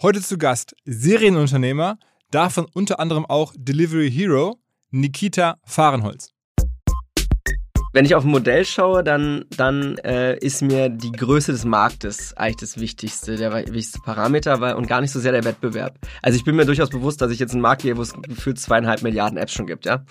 [0.00, 1.98] Heute zu Gast Serienunternehmer,
[2.30, 4.60] davon unter anderem auch Delivery Hero,
[4.92, 6.32] Nikita Fahrenholz.
[7.92, 12.32] Wenn ich auf ein Modell schaue, dann, dann äh, ist mir die Größe des Marktes
[12.36, 15.98] eigentlich das wichtigste, der wichtigste Parameter weil, und gar nicht so sehr der Wettbewerb.
[16.22, 18.60] Also ich bin mir durchaus bewusst, dass ich jetzt einen Markt gehe, wo es gefühlt
[18.60, 20.04] zweieinhalb Milliarden Apps schon gibt, ja.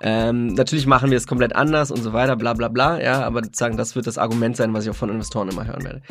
[0.00, 3.42] Ähm, natürlich machen wir es komplett anders und so weiter, bla bla bla, ja, aber
[3.42, 6.02] sozusagen das wird das Argument sein, was ich auch von Investoren immer hören werde.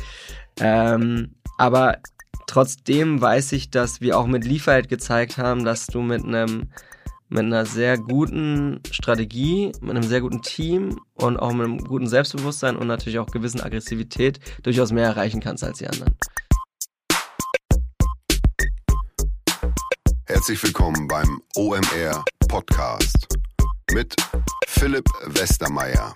[0.59, 2.00] Ähm, aber
[2.52, 6.69] trotzdem weiß ich, dass wir auch mit Lieferheit gezeigt haben, dass du mit einem
[7.29, 12.07] mit einer sehr guten Strategie, mit einem sehr guten Team und auch mit einem guten
[12.07, 16.14] Selbstbewusstsein und natürlich auch gewissen Aggressivität durchaus mehr erreichen kannst als die anderen.
[20.25, 23.29] Herzlich willkommen beim OMR Podcast
[23.93, 24.14] mit
[24.68, 26.14] Philipp Westermeier.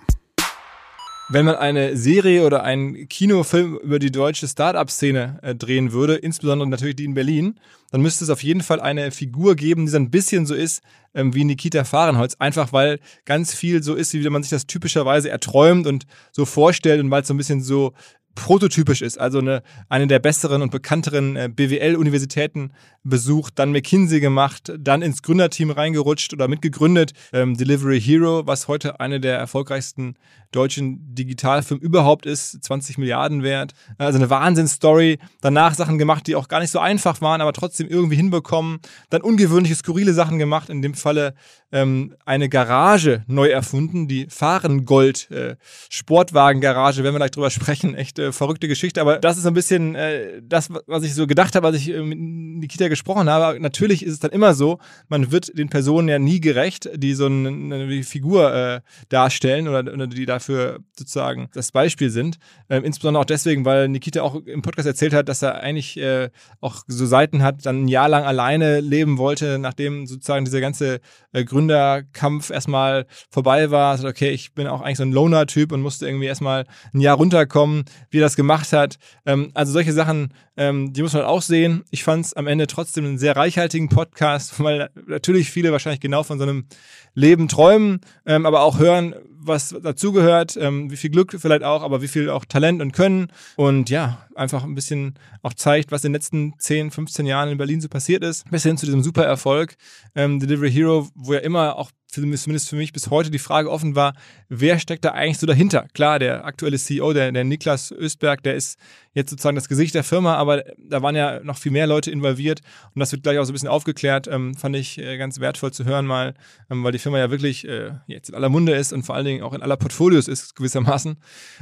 [1.28, 6.68] Wenn man eine Serie oder einen Kinofilm über die deutsche Start-up-Szene äh, drehen würde, insbesondere
[6.68, 7.58] natürlich die in Berlin,
[7.90, 10.84] dann müsste es auf jeden Fall eine Figur geben, die so ein bisschen so ist
[11.14, 15.28] ähm, wie Nikita Fahrenholz, einfach weil ganz viel so ist, wie man sich das typischerweise
[15.28, 17.92] erträumt und so vorstellt und weil es so ein bisschen so
[18.36, 22.70] prototypisch ist, also eine, eine der besseren und bekannteren äh, BWL-Universitäten
[23.02, 29.00] besucht, dann McKinsey gemacht, dann ins Gründerteam reingerutscht oder mitgegründet, ähm, Delivery Hero, was heute
[29.00, 30.14] eine der erfolgreichsten
[30.56, 33.72] deutschen Digitalfirmen überhaupt ist, 20 Milliarden wert.
[33.98, 35.18] Also eine Wahnsinnsstory.
[35.40, 38.78] Danach Sachen gemacht, die auch gar nicht so einfach waren, aber trotzdem irgendwie hinbekommen.
[39.10, 41.34] Dann ungewöhnliche, skurrile Sachen gemacht, in dem Falle
[41.72, 45.56] ähm, eine Garage neu erfunden, die Fahrengold äh,
[45.90, 47.94] Sportwagen-Garage, werden wir gleich drüber sprechen.
[47.94, 51.54] Echt äh, verrückte Geschichte, aber das ist ein bisschen äh, das, was ich so gedacht
[51.56, 53.58] habe, als ich äh, mit Nikita gesprochen habe.
[53.60, 57.26] Natürlich ist es dann immer so, man wird den Personen ja nie gerecht, die so
[57.26, 62.38] eine, eine Figur äh, darstellen oder, oder, die dafür sozusagen das Beispiel sind.
[62.70, 66.30] Ähm, insbesondere auch deswegen, weil Nikita auch im Podcast erzählt hat, dass er eigentlich äh,
[66.60, 71.00] auch so Seiten hat, dann ein Jahr lang alleine leben wollte, nachdem sozusagen dieser ganze
[71.32, 73.92] äh, Gründerkampf erstmal vorbei war.
[73.92, 76.64] Also, okay, ich bin auch eigentlich so ein Loner-Typ und musste irgendwie erstmal
[76.94, 78.96] ein Jahr runterkommen, wie er das gemacht hat.
[79.24, 81.84] Ähm, also solche Sachen, ähm, die muss man auch sehen.
[81.90, 86.22] Ich fand es am Ende trotzdem einen sehr reichhaltigen Podcast, weil natürlich viele wahrscheinlich genau
[86.22, 86.66] von so einem
[87.14, 89.14] Leben träumen, ähm, aber auch hören,
[89.46, 93.28] was dazugehört, ähm, wie viel Glück vielleicht auch, aber wie viel auch Talent und Können.
[93.56, 97.58] Und ja, einfach ein bisschen auch zeigt, was in den letzten 10, 15 Jahren in
[97.58, 99.76] Berlin so passiert ist, bis hin zu diesem super Erfolg
[100.14, 101.90] ähm, Delivery Hero, wo ja immer auch
[102.22, 104.14] zumindest für mich bis heute die Frage offen war,
[104.48, 105.86] wer steckt da eigentlich so dahinter?
[105.94, 108.78] Klar, der aktuelle CEO, der, der Niklas Östberg, der ist
[109.14, 112.60] jetzt sozusagen das Gesicht der Firma, aber da waren ja noch viel mehr Leute involviert
[112.94, 114.28] und das wird gleich auch so ein bisschen aufgeklärt.
[114.28, 116.34] Ähm, fand ich äh, ganz wertvoll zu hören mal,
[116.70, 119.24] ähm, weil die Firma ja wirklich äh, jetzt in aller Munde ist und vor allen
[119.24, 121.16] Dingen auch in aller Portfolios ist gewissermaßen.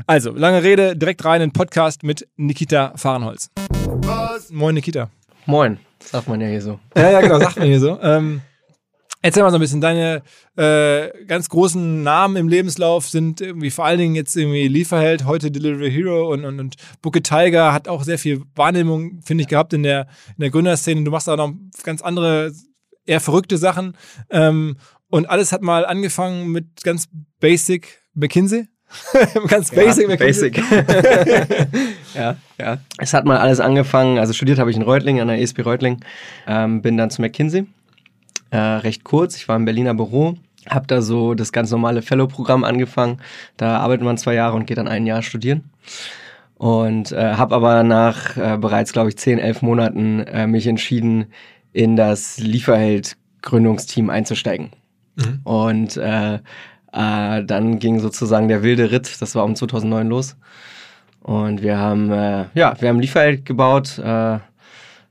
[0.06, 3.50] Also, lange Rede, direkt rein in den Podcast mit Nikita Fahrenholz.
[3.86, 4.50] Was?
[4.50, 5.10] Moin Nikita.
[5.46, 6.80] Moin, sagt man ja hier so.
[6.96, 8.00] Ja, ja, genau, sagt man hier so.
[8.00, 8.40] Ähm,
[9.24, 10.22] Erzähl mal so ein bisschen, deine
[10.54, 15.50] äh, ganz großen Namen im Lebenslauf sind irgendwie vor allen Dingen jetzt irgendwie Lieferheld, heute
[15.50, 19.72] Delivery Hero und, und, und Booke Tiger hat auch sehr viel Wahrnehmung, finde ich, gehabt
[19.72, 21.04] in der, in der Gründerszene.
[21.04, 22.52] Du machst auch noch ganz andere,
[23.06, 23.96] eher verrückte Sachen.
[24.28, 24.76] Ähm,
[25.08, 27.08] und alles hat mal angefangen mit ganz
[27.40, 28.68] basic McKinsey.
[29.48, 30.58] ganz basic ja, Basic.
[32.14, 32.78] ja, ja.
[32.98, 36.04] Es hat mal alles angefangen, also studiert habe ich in Reutling, an der ESP Reutling,
[36.46, 37.66] ähm, bin dann zu McKinsey
[38.54, 39.36] äh, recht kurz.
[39.36, 40.36] Ich war im Berliner Büro,
[40.68, 43.18] habe da so das ganz normale Fellow-Programm angefangen.
[43.56, 45.70] Da arbeitet man zwei Jahre und geht dann ein Jahr studieren.
[46.54, 51.26] Und äh, habe aber nach äh, bereits, glaube ich, zehn, elf Monaten äh, mich entschieden,
[51.72, 54.70] in das Lieferheld-Gründungsteam einzusteigen.
[55.16, 55.40] Mhm.
[55.42, 60.36] Und äh, äh, dann ging sozusagen der wilde Ritt, das war um 2009 los.
[61.22, 64.38] Und wir haben, äh, ja, wir haben Lieferheld gebaut, äh,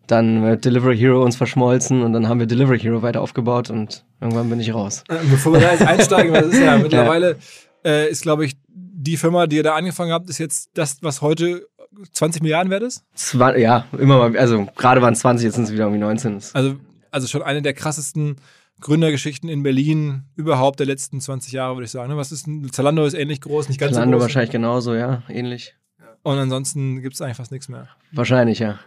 [0.07, 4.03] dann mit Delivery Hero uns verschmolzen und dann haben wir Delivery Hero weiter aufgebaut und
[4.19, 5.03] irgendwann bin ich raus.
[5.09, 7.37] Äh, bevor wir da jetzt einsteigen, das ist ja mittlerweile,
[7.85, 7.91] ja.
[7.91, 11.21] Äh, ist glaube ich, die Firma, die ihr da angefangen habt, ist jetzt das, was
[11.21, 11.67] heute
[12.11, 13.03] 20 Milliarden wert ist?
[13.13, 16.39] Zwa ja, immer mal, also gerade waren es 20, jetzt sind es wieder irgendwie 19.
[16.53, 16.75] Also,
[17.11, 18.37] also schon eine der krassesten
[18.81, 22.09] Gründergeschichten in Berlin überhaupt der letzten 20 Jahre, würde ich sagen.
[22.09, 22.17] Ne?
[22.17, 24.23] Was ist ein, Zalando ist ähnlich groß, nicht ganz Zalando so groß.
[24.23, 25.75] wahrscheinlich genauso, ja, ähnlich.
[26.23, 27.89] Und ansonsten gibt es eigentlich fast nichts mehr.
[28.13, 28.79] Wahrscheinlich, ja.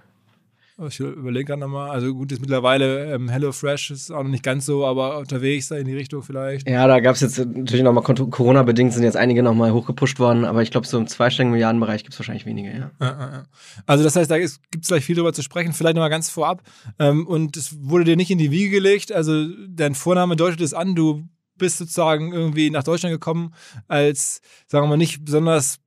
[0.78, 1.90] Ich überlege gerade nochmal.
[1.90, 5.76] Also gut, ist mittlerweile ähm, HelloFresh ist auch noch nicht ganz so, aber unterwegs da
[5.76, 6.68] in die Richtung vielleicht.
[6.68, 10.62] Ja, da gab es jetzt natürlich nochmal Corona-bedingt sind jetzt einige nochmal hochgepusht worden, aber
[10.62, 12.90] ich glaube, so im zweistelligen Milliardenbereich gibt es wahrscheinlich weniger, ja.
[13.00, 13.42] Ja, ja.
[13.86, 15.72] Also das heißt, da gibt es gleich viel drüber zu sprechen.
[15.72, 16.62] Vielleicht nochmal ganz vorab.
[16.98, 19.12] Ähm, und es wurde dir nicht in die Wiege gelegt.
[19.12, 21.26] Also dein Vorname deutet es an, du
[21.56, 23.54] bist sozusagen irgendwie nach Deutschland gekommen
[23.88, 25.78] als, sagen wir mal, nicht besonders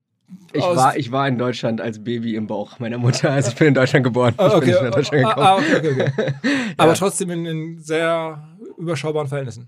[0.54, 3.32] Ich war, ich war in Deutschland als Baby im Bauch meiner Mutter.
[3.32, 4.34] Also ich bin in Deutschland geboren.
[4.38, 4.58] Ah, okay.
[4.58, 5.48] Ich bin nicht nach Deutschland Ah, gekommen.
[5.48, 6.34] ah, okay, okay, okay.
[6.78, 8.48] Aber trotzdem in, in sehr
[8.78, 9.68] überschaubaren Verhältnissen.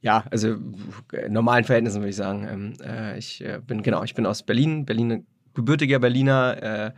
[0.00, 0.56] Ja, also
[1.28, 2.48] normalen Verhältnissen würde ich sagen.
[2.50, 6.90] Ähm, äh, ich äh, bin genau, ich bin aus Berlin, Berlin gebürtiger Berliner, äh,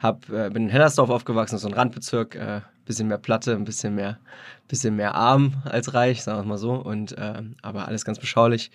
[0.00, 4.18] hab, bin in Hellersdorf aufgewachsen, so ein Randbezirk, äh, bisschen mehr Platte, ein bisschen mehr,
[4.66, 6.72] bisschen mehr arm als reich, sagen wir mal so.
[6.72, 8.72] Und äh, aber alles ganz beschaulich.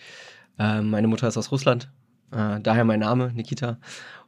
[0.58, 1.90] Äh, meine Mutter ist aus Russland,
[2.32, 3.78] äh, daher mein Name Nikita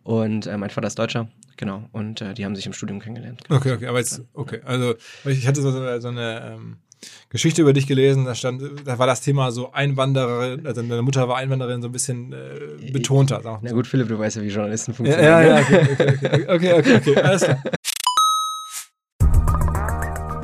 [0.04, 1.28] und äh, mein Vater ist Deutscher.
[1.58, 3.42] Genau, und äh, die haben sich im Studium kennengelernt.
[3.50, 4.62] Okay, okay, aber jetzt, okay.
[4.64, 4.94] Also,
[5.26, 6.78] ich hatte so, eine, so eine ähm,
[7.30, 11.28] Geschichte über dich gelesen, da stand, da war das Thema so Einwandererin, also deine Mutter
[11.28, 14.50] war Einwanderin, so ein bisschen äh, betonter, sagen Na gut, Philipp, du weißt ja, wie
[14.50, 15.32] Journalisten funktionieren.
[15.32, 15.48] ja, ne?
[15.48, 17.62] ja, okay, okay, okay, okay, okay, okay, alles klar.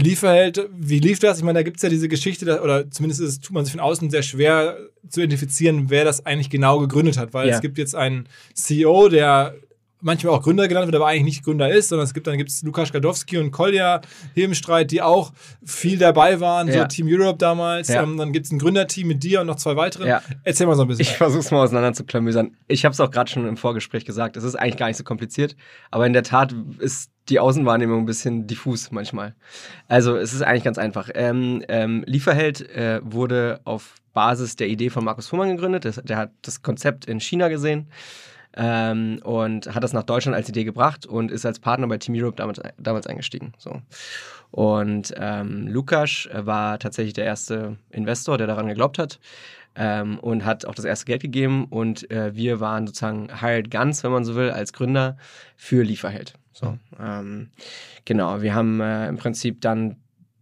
[0.00, 1.38] Lieferheld, wie lief das?
[1.38, 3.80] Ich meine, da gibt es ja diese Geschichte, oder zumindest ist tut man sich von
[3.80, 4.76] außen sehr schwer
[5.08, 7.54] zu identifizieren, wer das eigentlich genau gegründet hat, weil Ja.
[7.54, 9.54] es gibt jetzt einen CEO, der
[10.00, 12.62] manchmal auch Gründer genannt wird, aber eigentlich nicht Gründer ist, sondern es gibt dann gibt's
[12.62, 14.00] Lukas Gadowski und Kolja
[14.34, 15.32] Hebenstreit, die auch
[15.64, 16.84] viel dabei waren, so Ja.
[16.84, 17.88] Team Europe damals.
[17.88, 18.04] Ja.
[18.04, 20.06] Ähm, dann gibt es ein Gründerteam mit dir und noch zwei weiteren.
[20.06, 20.22] Ja.
[20.44, 21.02] Erzähl mal so ein bisschen.
[21.02, 22.52] Ich versuche es mal auseinander zu klamüsern.
[22.68, 24.36] Ich habe es auch gerade schon im Vorgespräch gesagt.
[24.36, 25.56] Es ist eigentlich gar nicht so kompliziert,
[25.90, 29.34] aber in der Tat ist die Außenwahrnehmung ein bisschen diffus manchmal.
[29.86, 31.10] Also es ist eigentlich ganz einfach.
[31.14, 35.84] Ähm, ähm, Lieferheld äh, wurde auf Basis der Idee von Markus Fuhrmann gegründet.
[35.84, 37.88] Das, der hat das Konzept in China gesehen.
[38.56, 42.14] Ähm, und hat das nach Deutschland als Idee gebracht und ist als Partner bei Team
[42.16, 43.52] Europe damals, damals eingestiegen.
[43.58, 43.82] So.
[44.50, 49.20] Und ähm, Lukas war tatsächlich der erste Investor, der daran geglaubt hat
[49.76, 51.66] ähm, und hat auch das erste Geld gegeben.
[51.66, 55.16] Und äh, wir waren sozusagen hired guns, wenn man so will, als Gründer
[55.56, 56.34] für Lieferheld.
[56.60, 57.50] So, ähm,
[58.04, 59.96] genau, wir haben äh, im Prinzip dann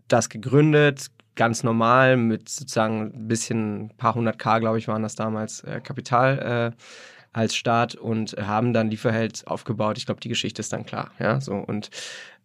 [0.09, 5.03] das gegründet, ganz normal mit sozusagen ein bisschen, ein paar hundert K, glaube ich, waren
[5.03, 6.77] das damals, äh, Kapital äh,
[7.37, 9.99] als Start und haben dann Lieferheld aufgebaut.
[9.99, 11.11] Ich glaube, die Geschichte ist dann klar.
[11.19, 11.91] Ja, so und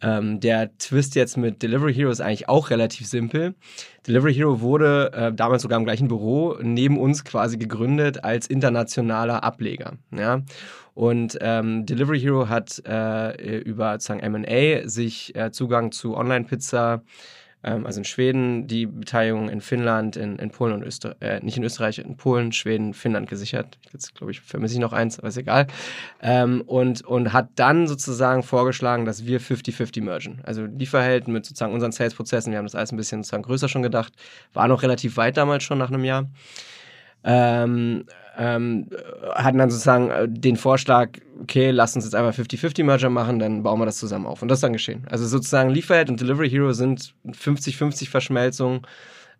[0.01, 3.55] ähm, der Twist jetzt mit Delivery Hero ist eigentlich auch relativ simpel.
[4.05, 9.43] Delivery Hero wurde äh, damals sogar im gleichen Büro neben uns quasi gegründet als internationaler
[9.43, 9.93] Ableger.
[10.11, 10.41] Ja.
[10.93, 17.03] Und ähm, Delivery Hero hat äh, über sozusagen M&A sich äh, Zugang zu Online-Pizza
[17.63, 21.57] ähm, also in Schweden, die Beteiligung in Finnland, in, in Polen und Österreich, äh, nicht
[21.57, 23.77] in Österreich, in Polen, Schweden, Finnland gesichert.
[23.93, 25.67] Jetzt glaube ich, vermisse ich noch eins, aber ist egal.
[26.21, 30.39] Ähm, und, und hat dann sozusagen vorgeschlagen, dass wir 50-50 mergen.
[30.43, 33.83] Also Lieferheld mit sozusagen unseren Sales-Prozessen, wir haben das alles ein bisschen sozusagen größer schon
[33.83, 34.13] gedacht,
[34.53, 36.27] war noch relativ weit damals schon nach einem Jahr.
[37.23, 38.05] Ähm,
[38.37, 38.87] ähm,
[39.35, 41.09] hatten dann sozusagen äh, den Vorschlag,
[41.41, 44.41] okay, lasst uns jetzt einfach 50-50-Merger machen, dann bauen wir das zusammen auf.
[44.41, 45.05] Und das ist dann geschehen.
[45.09, 48.87] Also sozusagen Lieferhead und Delivery Hero sind 50-50 Verschmelzung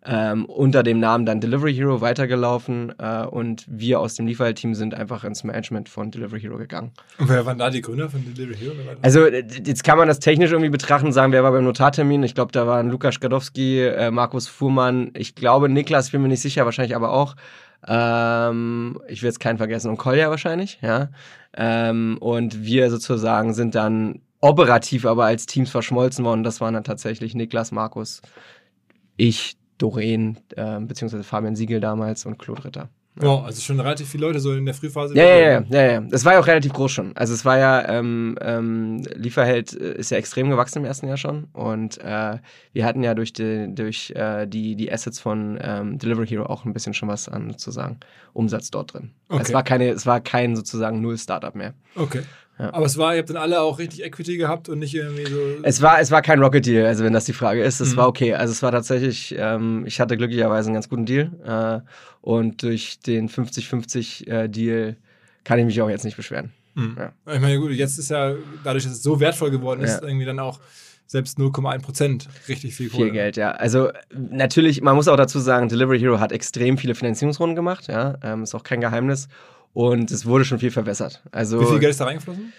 [0.04, 4.94] ähm, unter dem Namen dann Delivery Hero weitergelaufen äh, und wir aus dem Lieferhead-Team sind
[4.94, 6.90] einfach ins Management von Delivery Hero gegangen.
[7.18, 8.74] Und wer waren da die Gründer von Delivery Hero?
[9.02, 12.22] Also äh, jetzt kann man das technisch irgendwie betrachten sagen, wer war beim Notartermin?
[12.24, 16.42] Ich glaube, da waren Lukas Gadowski, äh, Markus Fuhrmann, ich glaube Niklas, bin mir nicht
[16.42, 17.36] sicher, wahrscheinlich aber auch.
[17.86, 21.10] Ähm, ich will jetzt keinen vergessen und Kolja wahrscheinlich, ja.
[21.54, 26.44] Ähm, und wir sozusagen sind dann operativ aber als Teams verschmolzen worden.
[26.44, 28.22] Das waren dann tatsächlich Niklas, Markus,
[29.16, 32.88] ich, Doreen, äh, beziehungsweise Fabian Siegel damals und Claude Ritter.
[33.16, 35.14] Wow, also schon relativ viele Leute so in der Frühphase.
[35.14, 36.00] Ja, ja, ja, ja, ja.
[36.00, 37.14] Das war ja auch relativ groß schon.
[37.14, 41.18] Also es war ja, ähm, ähm, Lieferheld äh, ist ja extrem gewachsen im ersten Jahr
[41.18, 41.44] schon.
[41.52, 42.38] Und äh,
[42.72, 46.64] wir hatten ja durch die, durch, äh, die, die Assets von ähm, Delivery Hero auch
[46.64, 47.98] ein bisschen schon was an sozusagen
[48.32, 49.10] Umsatz dort drin.
[49.28, 49.40] Okay.
[49.40, 51.74] Also es war keine, es war kein sozusagen Null-Startup mehr.
[51.96, 52.22] Okay.
[52.58, 52.72] Ja.
[52.74, 55.38] Aber es war, ihr habt dann alle auch richtig Equity gehabt und nicht irgendwie so.
[55.62, 57.80] Es war, es war kein Rocket Deal, also wenn das die Frage ist.
[57.80, 57.96] Es mhm.
[57.96, 58.34] war okay.
[58.34, 61.30] Also es war tatsächlich, ähm, ich hatte glücklicherweise einen ganz guten Deal.
[61.44, 61.88] Äh,
[62.20, 64.96] und durch den 50-50 äh, Deal
[65.44, 66.52] kann ich mich auch jetzt nicht beschweren.
[66.74, 66.96] Mhm.
[66.98, 67.34] Ja.
[67.34, 70.06] Ich meine, gut, jetzt ist ja, dadurch, dass es so wertvoll geworden ist, ja.
[70.06, 70.60] irgendwie dann auch
[71.06, 73.04] selbst 0,1 Prozent richtig viel Kohle.
[73.04, 73.50] Viel Geld, ja.
[73.52, 78.16] Also natürlich, man muss auch dazu sagen, Delivery Hero hat extrem viele Finanzierungsrunden gemacht, ja.
[78.22, 79.28] Ähm, ist auch kein Geheimnis.
[79.74, 81.22] Und es wurde schon viel verbessert.
[81.32, 82.52] Also, Wie viel Geld ist da reingeflossen?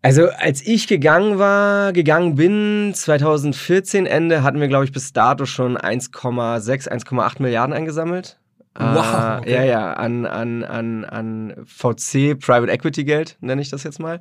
[0.00, 5.44] Also als ich gegangen war, gegangen bin, 2014 Ende, hatten wir, glaube ich, bis dato
[5.44, 8.38] schon 1,6, 1,8 Milliarden eingesammelt.
[8.78, 9.40] Wow.
[9.40, 9.52] Okay.
[9.52, 14.20] ja, ja, an, an, an, an VC, Private Equity Geld, nenne ich das jetzt mal.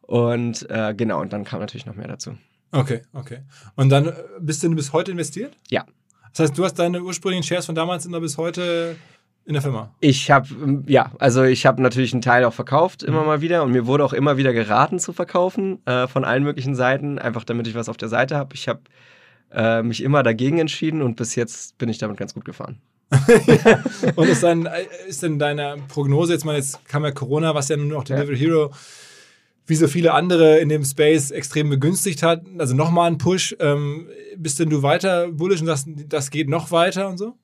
[0.00, 2.36] Und äh, genau, und dann kam natürlich noch mehr dazu.
[2.72, 3.40] Okay, okay.
[3.76, 5.54] Und dann äh, bist du bis heute investiert?
[5.68, 5.84] Ja.
[6.32, 8.96] Das heißt, du hast deine ursprünglichen Shares von damals da bis heute
[9.44, 9.90] in der Firma?
[10.00, 10.48] Ich habe,
[10.86, 13.26] ja, also ich habe natürlich einen Teil auch verkauft, immer mhm.
[13.26, 13.62] mal wieder.
[13.62, 17.44] Und mir wurde auch immer wieder geraten zu verkaufen, äh, von allen möglichen Seiten, einfach
[17.44, 18.54] damit ich was auf der Seite habe.
[18.54, 18.80] Ich habe
[19.52, 22.80] äh, mich immer dagegen entschieden und bis jetzt bin ich damit ganz gut gefahren.
[24.14, 24.68] und ist, dann,
[25.08, 28.34] ist denn deine Prognose, jetzt mal, jetzt kam ja Corona, was ja nur noch Delivery
[28.34, 28.40] ja.
[28.40, 28.70] Hero
[29.70, 32.42] wie so viele andere in dem Space extrem begünstigt hat.
[32.58, 33.56] Also nochmal ein Push.
[33.60, 37.36] Ähm, bist denn du weiter bullish und sagst, das geht noch weiter und so?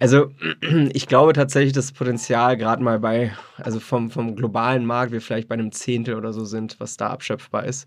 [0.00, 0.30] Also
[0.92, 5.48] ich glaube tatsächlich, das Potenzial gerade mal bei, also vom, vom globalen Markt, wir vielleicht
[5.48, 7.86] bei einem Zehntel oder so sind, was da abschöpfbar ist.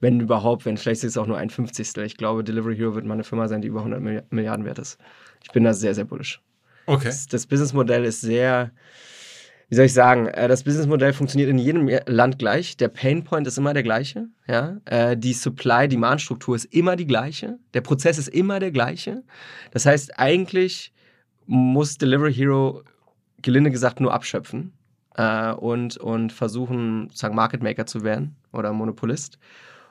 [0.00, 2.04] Wenn überhaupt, wenn vielleicht ist es auch nur ein Fünfzigstel.
[2.04, 4.98] Ich glaube, Delivery Hero wird mal eine Firma sein, die über 100 Milliarden wert ist.
[5.42, 6.40] Ich bin da sehr, sehr bullish.
[6.86, 7.06] Okay.
[7.06, 8.70] Das, das Businessmodell ist sehr,
[9.68, 12.76] wie soll ich sagen, äh, das Businessmodell funktioniert in jedem Land gleich.
[12.78, 14.28] Der Painpoint ist immer der gleiche.
[14.46, 14.78] Ja?
[14.86, 17.58] Äh, die Supply-Demand-Struktur ist immer die gleiche.
[17.74, 19.22] Der Prozess ist immer der gleiche.
[19.70, 20.92] Das heißt, eigentlich
[21.46, 22.82] muss Delivery Hero
[23.42, 24.72] gelinde gesagt nur abschöpfen
[25.16, 29.38] äh, und, und versuchen, sozusagen Market Maker zu werden oder Monopolist.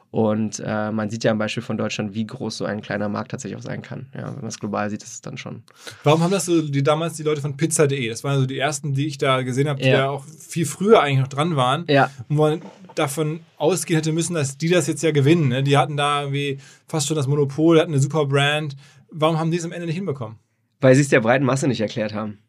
[0.09, 3.31] Und äh, man sieht ja am Beispiel von Deutschland, wie groß so ein kleiner Markt
[3.31, 4.07] tatsächlich auch sein kann.
[4.15, 5.63] Ja, wenn man es global sieht, ist es dann schon.
[6.03, 8.07] Warum haben das so die damals die Leute von Pizza.de?
[8.07, 9.97] Das waren so die ersten, die ich da gesehen habe, die ja.
[9.97, 11.85] da auch viel früher eigentlich noch dran waren.
[11.89, 12.09] Ja.
[12.29, 12.61] Und man
[12.95, 15.49] davon ausgehen hätte müssen, dass die das jetzt ja gewinnen.
[15.49, 15.61] Ne?
[15.61, 18.75] Die hatten da irgendwie fast schon das Monopol, hatten eine super Brand.
[19.11, 20.37] Warum haben die es am Ende nicht hinbekommen?
[20.81, 22.39] weil sie es der breiten Masse nicht erklärt haben.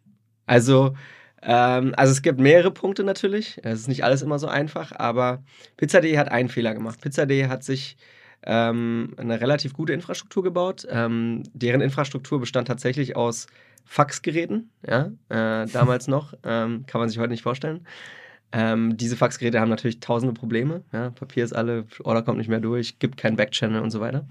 [0.46, 0.94] Also,
[1.42, 3.58] ähm, also es gibt mehrere Punkte natürlich.
[3.62, 5.42] Es ist nicht alles immer so einfach, aber
[5.76, 7.00] Pizza.de hat einen Fehler gemacht.
[7.00, 7.96] Pizza.de hat sich
[8.42, 10.86] ähm, eine relativ gute Infrastruktur gebaut.
[10.90, 13.46] Ähm, deren Infrastruktur bestand tatsächlich aus
[13.84, 17.86] Faxgeräten, ja, äh, damals noch, ähm, kann man sich heute nicht vorstellen.
[18.50, 20.82] Ähm, diese Faxgeräte haben natürlich tausende Probleme.
[20.92, 24.26] Ja, Papier ist alle, Order kommt nicht mehr durch, gibt keinen Backchannel und so weiter.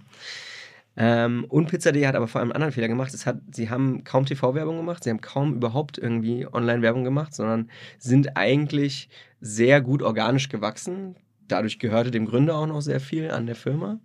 [1.00, 3.14] Ähm, und Pizza.de hat aber vor allem einen anderen Fehler gemacht.
[3.14, 7.70] Es hat, sie haben kaum TV-Werbung gemacht, sie haben kaum überhaupt irgendwie Online-Werbung gemacht, sondern
[8.00, 9.08] sind eigentlich
[9.40, 11.16] sehr gut organisch gewachsen.
[11.48, 14.00] Dadurch gehörte dem Gründer auch noch sehr viel an der Firma,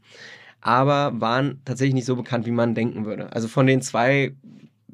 [0.61, 3.33] aber waren tatsächlich nicht so bekannt, wie man denken würde.
[3.33, 4.35] Also von den zwei,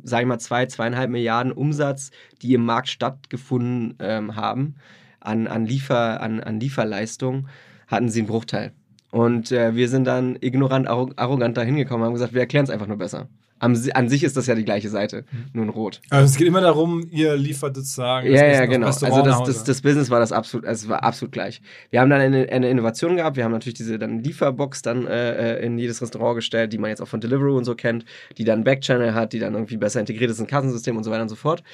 [0.00, 2.12] sag ich mal, zwei, zweieinhalb Milliarden Umsatz,
[2.42, 4.76] die im Markt stattgefunden ähm, haben,
[5.18, 7.48] an, an, Liefer, an, an Lieferleistung,
[7.88, 8.72] hatten sie einen Bruchteil.
[9.10, 12.70] Und äh, wir sind dann ignorant, arrogant da hingekommen und haben gesagt, wir erklären es
[12.70, 13.28] einfach nur besser.
[13.60, 15.44] Am, an sich ist das ja die gleiche Seite, mhm.
[15.52, 16.00] nur in Rot.
[16.10, 18.30] Also es geht immer darum, ihr liefert sozusagen.
[18.30, 18.86] Ja, ja, genau.
[18.86, 21.60] Also das, das, das, Business war das absolut, also es war absolut gleich.
[21.90, 23.36] Wir haben dann eine, eine Innovation gehabt.
[23.36, 26.90] Wir haben natürlich diese dann Lieferbox dann äh, äh, in jedes Restaurant gestellt, die man
[26.90, 28.04] jetzt auch von Deliveroo und so kennt,
[28.36, 31.22] die dann Backchannel hat, die dann irgendwie besser integriert ist in Kassensystem und so weiter
[31.22, 31.64] und so fort.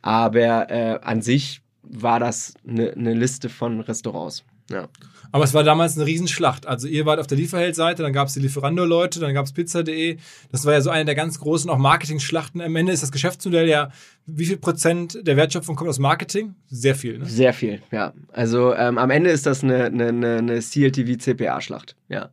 [0.00, 4.44] Aber äh, an sich war das eine, eine Liste von Restaurants.
[4.70, 4.88] Ja.
[5.32, 6.66] Aber es war damals eine Riesenschlacht.
[6.66, 10.18] Also ihr wart auf der Lieferheld-Seite, dann gab es die Lieferando-Leute, dann gab es Pizza.de.
[10.50, 12.60] Das war ja so eine der ganz großen auch Marketing-Schlachten.
[12.60, 13.90] Am Ende ist das Geschäftsmodell ja,
[14.26, 16.54] wie viel Prozent der Wertschöpfung kommt aus Marketing?
[16.68, 17.26] Sehr viel, ne?
[17.26, 18.12] Sehr viel, ja.
[18.32, 22.30] Also ähm, am Ende ist das eine, eine, eine CLTV-CPA-Schlacht, ja.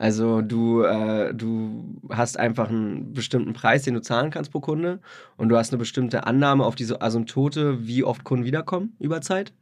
[0.00, 5.00] Also du, äh, du hast einfach einen bestimmten Preis, den du zahlen kannst pro Kunde
[5.36, 9.52] und du hast eine bestimmte Annahme auf diese Asymptote, wie oft Kunden wiederkommen über Zeit.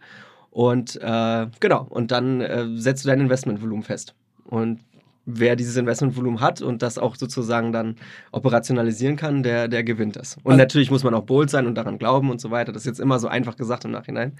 [0.58, 4.16] Und äh, genau, und dann äh, setzt du dein Investmentvolumen fest.
[4.42, 4.80] Und
[5.24, 7.94] wer dieses Investmentvolumen hat und das auch sozusagen dann
[8.32, 10.34] operationalisieren kann, der, der gewinnt das.
[10.38, 12.72] Und also, natürlich muss man auch bold sein und daran glauben und so weiter.
[12.72, 14.32] Das ist jetzt immer so einfach gesagt im Nachhinein.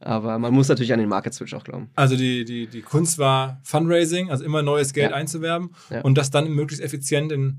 [0.00, 1.88] Aber man muss natürlich an den Market Switch auch glauben.
[1.94, 5.16] Also die, die, die Kunst war Fundraising, also immer neues Geld ja.
[5.16, 6.00] einzuwerben ja.
[6.00, 7.58] und das dann möglichst effizient in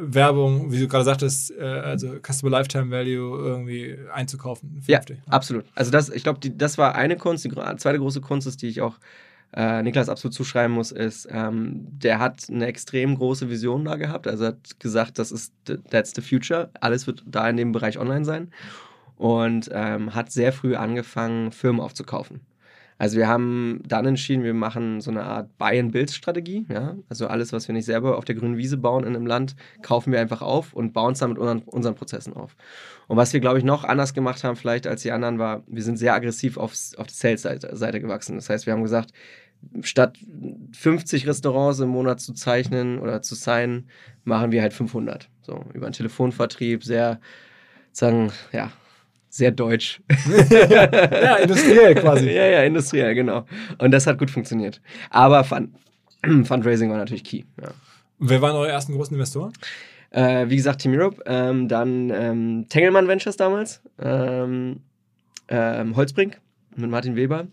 [0.00, 4.82] Werbung, wie du gerade sagtest, äh, also Customer Lifetime Value irgendwie einzukaufen.
[4.86, 5.64] Ja, absolut.
[5.74, 7.44] Also das, ich glaube, das war eine Kunst.
[7.44, 8.98] Die zweite große Kunst ist, die ich auch
[9.54, 14.26] äh, Niklas absolut zuschreiben muss, ist, ähm, der hat eine extrem große Vision da gehabt.
[14.26, 15.52] Also hat gesagt, das ist
[15.90, 16.70] that's the future.
[16.80, 18.52] Alles wird da in dem Bereich online sein.
[19.16, 22.40] Und ähm, hat sehr früh angefangen, Firmen aufzukaufen.
[22.98, 26.66] Also wir haben dann entschieden, wir machen so eine Art Buy-and-Build-Strategie.
[26.68, 26.96] Ja?
[27.08, 30.12] Also alles, was wir nicht selber auf der grünen Wiese bauen in einem Land, kaufen
[30.12, 32.56] wir einfach auf und bauen es dann mit unseren, unseren Prozessen auf.
[33.06, 35.82] Und was wir, glaube ich, noch anders gemacht haben vielleicht als die anderen, war, wir
[35.82, 38.34] sind sehr aggressiv aufs, auf die Sales-Seite gewachsen.
[38.34, 39.12] Das heißt, wir haben gesagt,
[39.82, 40.18] statt
[40.72, 43.88] 50 Restaurants im Monat zu zeichnen oder zu signen,
[44.24, 45.28] machen wir halt 500.
[45.42, 47.20] So, über einen Telefonvertrieb, sehr,
[47.92, 48.72] sagen, ja,
[49.28, 50.00] sehr deutsch.
[50.50, 52.30] ja, industriell quasi.
[52.30, 53.44] Ja, ja, industriell, genau.
[53.78, 54.80] Und das hat gut funktioniert.
[55.10, 55.70] Aber Fund
[56.44, 57.44] Fundraising war natürlich key.
[57.60, 57.68] Ja.
[58.18, 59.52] Wer waren eure ersten großen Investoren?
[60.10, 64.80] Äh, wie gesagt, Team Europe, ähm, dann ähm, Tengelmann Ventures damals, ähm,
[65.48, 66.40] ähm, Holzbrink
[66.76, 67.46] mit Martin Weber.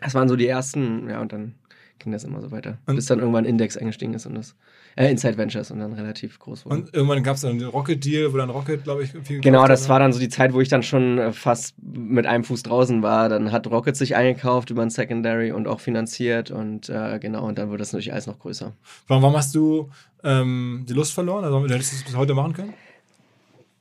[0.00, 1.54] Das waren so die ersten, ja, und dann
[1.98, 2.78] ging das immer so weiter.
[2.86, 4.54] Und bis dann irgendwann Index eingestiegen ist und das
[4.96, 6.76] äh, Inside Ventures und dann relativ groß wurde.
[6.76, 9.88] Und irgendwann gab es dann den Rocket-Deal, wo dann Rocket, glaube ich, viel Genau, das
[9.88, 13.02] war dann so die Zeit, wo ich dann schon äh, fast mit einem Fuß draußen
[13.02, 13.28] war.
[13.28, 17.58] Dann hat Rocket sich eingekauft über ein Secondary und auch finanziert und äh, genau, und
[17.58, 18.72] dann wurde das natürlich alles noch größer.
[19.08, 19.90] Warum, warum hast du
[20.24, 21.44] ähm, die Lust verloren?
[21.44, 22.74] Also hättest du es bis heute machen können?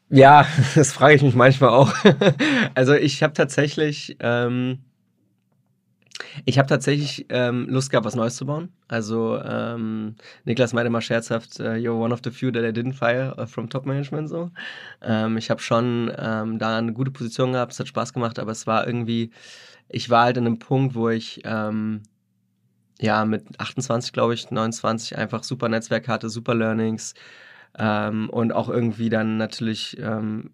[0.10, 1.94] Ja, das frage ich mich manchmal auch.
[2.76, 4.80] also ich habe tatsächlich ähm,
[6.46, 8.70] ich habe tatsächlich ähm, Lust gehabt, was Neues zu bauen.
[8.88, 12.94] Also ähm, Niklas meinte mal scherzhaft, uh, you're one of the few that I didn't
[12.94, 14.52] fire uh, from Top Management so.
[15.02, 18.52] Ähm, ich habe schon ähm, da eine gute Position gehabt, es hat Spaß gemacht, aber
[18.52, 19.32] es war irgendwie,
[19.90, 22.04] ich war halt an einem Punkt, wo ich ähm,
[23.00, 27.14] ja mit 28, glaube ich, 29 einfach super Netzwerk hatte, super Learnings,
[27.78, 30.50] ähm, und auch irgendwie dann natürlich ähm,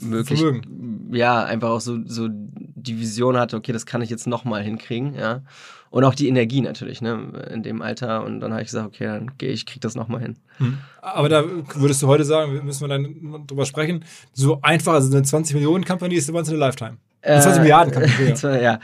[0.00, 1.10] möglich, Vermögen.
[1.12, 5.14] ja, einfach auch so, so die Vision hatte, okay, das kann ich jetzt nochmal hinkriegen,
[5.14, 5.42] ja.
[5.90, 8.24] Und auch die Energie natürlich, ne, in dem Alter.
[8.24, 10.36] Und dann habe ich gesagt, okay, dann gehe ich, krieg das nochmal hin.
[10.58, 10.78] Hm.
[11.00, 11.44] Aber da
[11.74, 15.84] würdest du heute sagen, müssen wir dann drüber sprechen, so einfach, also eine 20 Millionen
[15.84, 16.96] Company ist once in a lifetime.
[17.22, 18.34] Eine 20 äh, Milliarden Company.
[18.42, 18.56] Ja.
[18.60, 18.80] ja.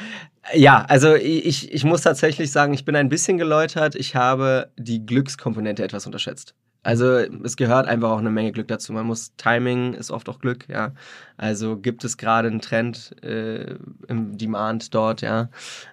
[0.54, 3.94] Ja, also ich, ich muss tatsächlich sagen, ich bin ein bisschen geläutert.
[3.94, 6.54] Ich habe die Glückskomponente etwas unterschätzt.
[6.82, 8.92] Also es gehört einfach auch eine Menge Glück dazu.
[8.92, 10.92] Man muss Timing ist oft auch Glück, ja.
[11.36, 13.76] Also gibt es gerade einen Trend äh,
[14.08, 15.48] im Demand dort, ja,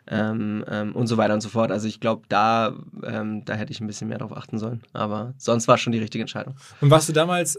[0.08, 1.72] ähm, ähm, und so weiter und so fort.
[1.72, 2.74] Also ich glaube, da
[3.04, 4.82] ähm, da hätte ich ein bisschen mehr drauf achten sollen.
[4.94, 6.56] Aber sonst war schon die richtige Entscheidung.
[6.82, 7.58] Und warst du damals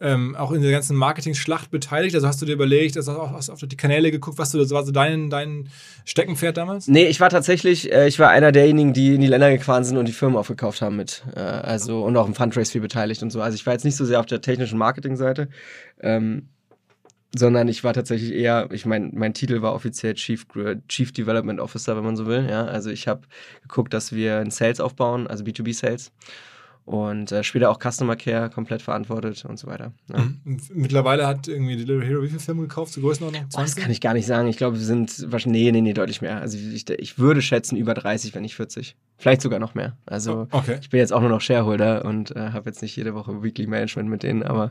[0.00, 2.14] ähm, auch in der ganzen Marketing-Schlacht beteiligt?
[2.14, 4.70] Also hast du dir überlegt, also hast du auf die Kanäle geguckt, was du, das
[4.70, 5.68] war so dein, dein
[6.04, 6.88] Steckenpferd damals?
[6.88, 9.96] Nee, ich war tatsächlich, äh, ich war einer derjenigen, die in die Länder gefahren sind
[9.96, 11.24] und die Firmen aufgekauft haben mit.
[11.34, 13.40] Äh, also und auch im Fundraise viel beteiligt und so.
[13.40, 15.48] Also ich war jetzt nicht so sehr auf der technischen Marketing-Seite.
[16.00, 16.48] Ähm,
[17.38, 20.46] sondern ich war tatsächlich eher, ich meine, mein Titel war offiziell Chief,
[20.88, 22.46] Chief Development Officer, wenn man so will.
[22.48, 22.64] Ja?
[22.64, 23.22] Also ich habe
[23.62, 26.12] geguckt, dass wir ein Sales aufbauen, also B2B Sales
[26.86, 29.92] und äh, später auch Customer Care komplett verantwortet und so weiter.
[30.08, 30.20] Ja.
[30.20, 30.60] Mhm.
[30.72, 32.92] Mittlerweile hat irgendwie Delivery Hero wie viele Firmen gekauft?
[32.92, 33.50] Zur Größenordnung?
[33.50, 33.58] 20?
[33.58, 34.46] Oh, das kann ich gar nicht sagen.
[34.46, 36.40] Ich glaube, wir sind wahrscheinlich, nee, nee, nee, deutlich mehr.
[36.40, 38.96] Also ich, ich würde schätzen über 30, wenn nicht 40.
[39.18, 39.96] Vielleicht sogar noch mehr.
[40.06, 40.78] Also oh, okay.
[40.80, 43.66] ich bin jetzt auch nur noch Shareholder und äh, habe jetzt nicht jede Woche Weekly
[43.66, 44.70] Management mit denen, aber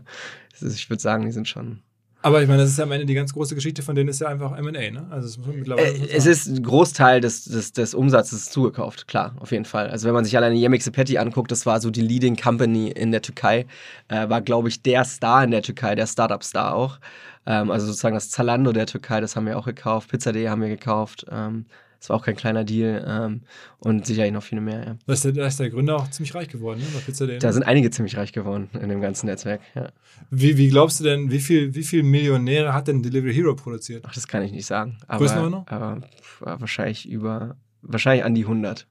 [0.54, 1.82] ist, ich würde sagen, die sind schon
[2.26, 4.20] aber ich meine, das ist ja am Ende die ganz große Geschichte von denen ist
[4.20, 5.06] ja einfach M&A, ne?
[5.12, 9.52] Also es, mittlerweile äh, es ist ein Großteil des, des, des Umsatzes zugekauft, klar, auf
[9.52, 9.92] jeden Fall.
[9.92, 13.12] Also wenn man sich alleine Yemek Sepeti anguckt, das war so die Leading Company in
[13.12, 13.68] der Türkei,
[14.08, 16.98] äh, war glaube ich der Star in der Türkei, der Startup-Star auch.
[17.46, 20.70] Ähm, also sozusagen das Zalando der Türkei, das haben wir auch gekauft, Pizza.de haben wir
[20.70, 21.28] gekauft.
[21.30, 21.66] Ähm,
[22.06, 23.42] das war auch kein kleiner Deal ähm,
[23.80, 24.86] und sicherlich noch viele mehr.
[24.86, 24.96] Ja.
[25.08, 26.86] Da, ist der, da ist der Gründer auch ziemlich reich geworden, ne?
[26.94, 27.40] Bei Pizza.de.
[27.40, 29.60] Da sind einige ziemlich reich geworden in dem ganzen Netzwerk.
[29.74, 29.90] Ja.
[30.30, 34.04] Wie, wie glaubst du denn, wie viel, wie viel Millionäre hat denn Delivery Hero produziert?
[34.08, 35.00] Ach, das kann ich nicht sagen.
[35.08, 36.04] Aber, aber
[36.42, 38.86] wahrscheinlich über, wahrscheinlich an die 100.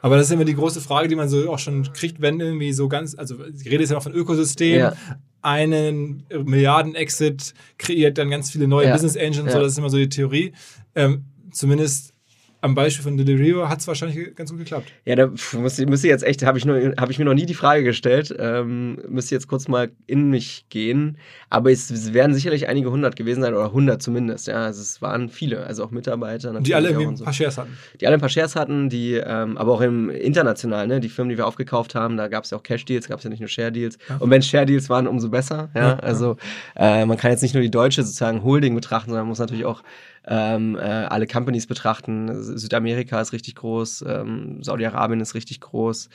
[0.00, 2.72] Aber das ist immer die große Frage, die man so auch schon kriegt, wenn irgendwie
[2.72, 4.96] so ganz, also die Rede ist ja noch von Ökosystem, ja.
[5.42, 8.92] einen Milliarden-Exit kreiert dann ganz viele neue ja.
[8.94, 9.52] Business Engines, ja.
[9.52, 10.54] so, das ist immer so die Theorie.
[10.94, 12.13] Ähm, zumindest
[12.64, 14.90] am Beispiel von Delivery hat es wahrscheinlich ganz gut geklappt.
[15.04, 17.84] Ja, da müsste, müsste jetzt echt, habe ich, hab ich mir noch nie die Frage
[17.84, 21.18] gestellt, ähm, müsste jetzt kurz mal in mich gehen.
[21.50, 24.46] Aber es, es werden sicherlich einige hundert gewesen sein, oder hundert zumindest.
[24.46, 26.58] Ja, also es waren viele, also auch Mitarbeiter.
[26.58, 27.76] Die alle irgendwie ein paar Shares hatten.
[28.00, 31.28] Die alle ein paar Shares hatten, die, ähm, aber auch im international, ne, die Firmen,
[31.28, 33.48] die wir aufgekauft haben, da gab es ja auch Cash-Deals, gab es ja nicht nur
[33.50, 33.98] Share-Deals.
[34.08, 34.16] Ja.
[34.16, 35.68] Und wenn Share-Deals waren, umso besser.
[35.74, 36.38] Ja, ja also
[36.76, 39.66] äh, man kann jetzt nicht nur die deutsche sozusagen Holding betrachten, sondern man muss natürlich
[39.66, 39.82] auch
[40.26, 42.42] ähm, äh, alle Companies betrachten.
[42.42, 46.08] Südamerika ist richtig groß, ähm, Saudi-Arabien ist richtig groß.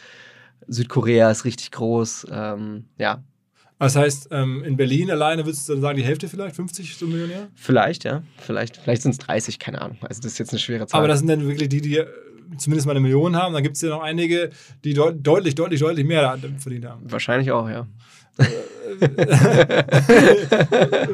[0.67, 2.27] Südkorea ist richtig groß.
[2.31, 3.23] Ähm, ja.
[3.79, 7.07] Das heißt, ähm, in Berlin alleine würdest du dann sagen, die Hälfte vielleicht, 50 so
[7.07, 7.47] Millionär?
[7.55, 8.23] Vielleicht, ja.
[8.37, 9.97] Vielleicht, vielleicht sind es 30, keine Ahnung.
[10.01, 10.99] Also das ist jetzt eine schwere Zahl.
[10.99, 12.07] Aber das sind dann wirklich die, die äh,
[12.57, 13.53] zumindest mal eine Million haben.
[13.53, 14.49] Dann gibt es ja noch einige,
[14.83, 17.09] die deut deutlich, deutlich, deutlich mehr verdient haben.
[17.09, 17.87] Wahrscheinlich auch, ja.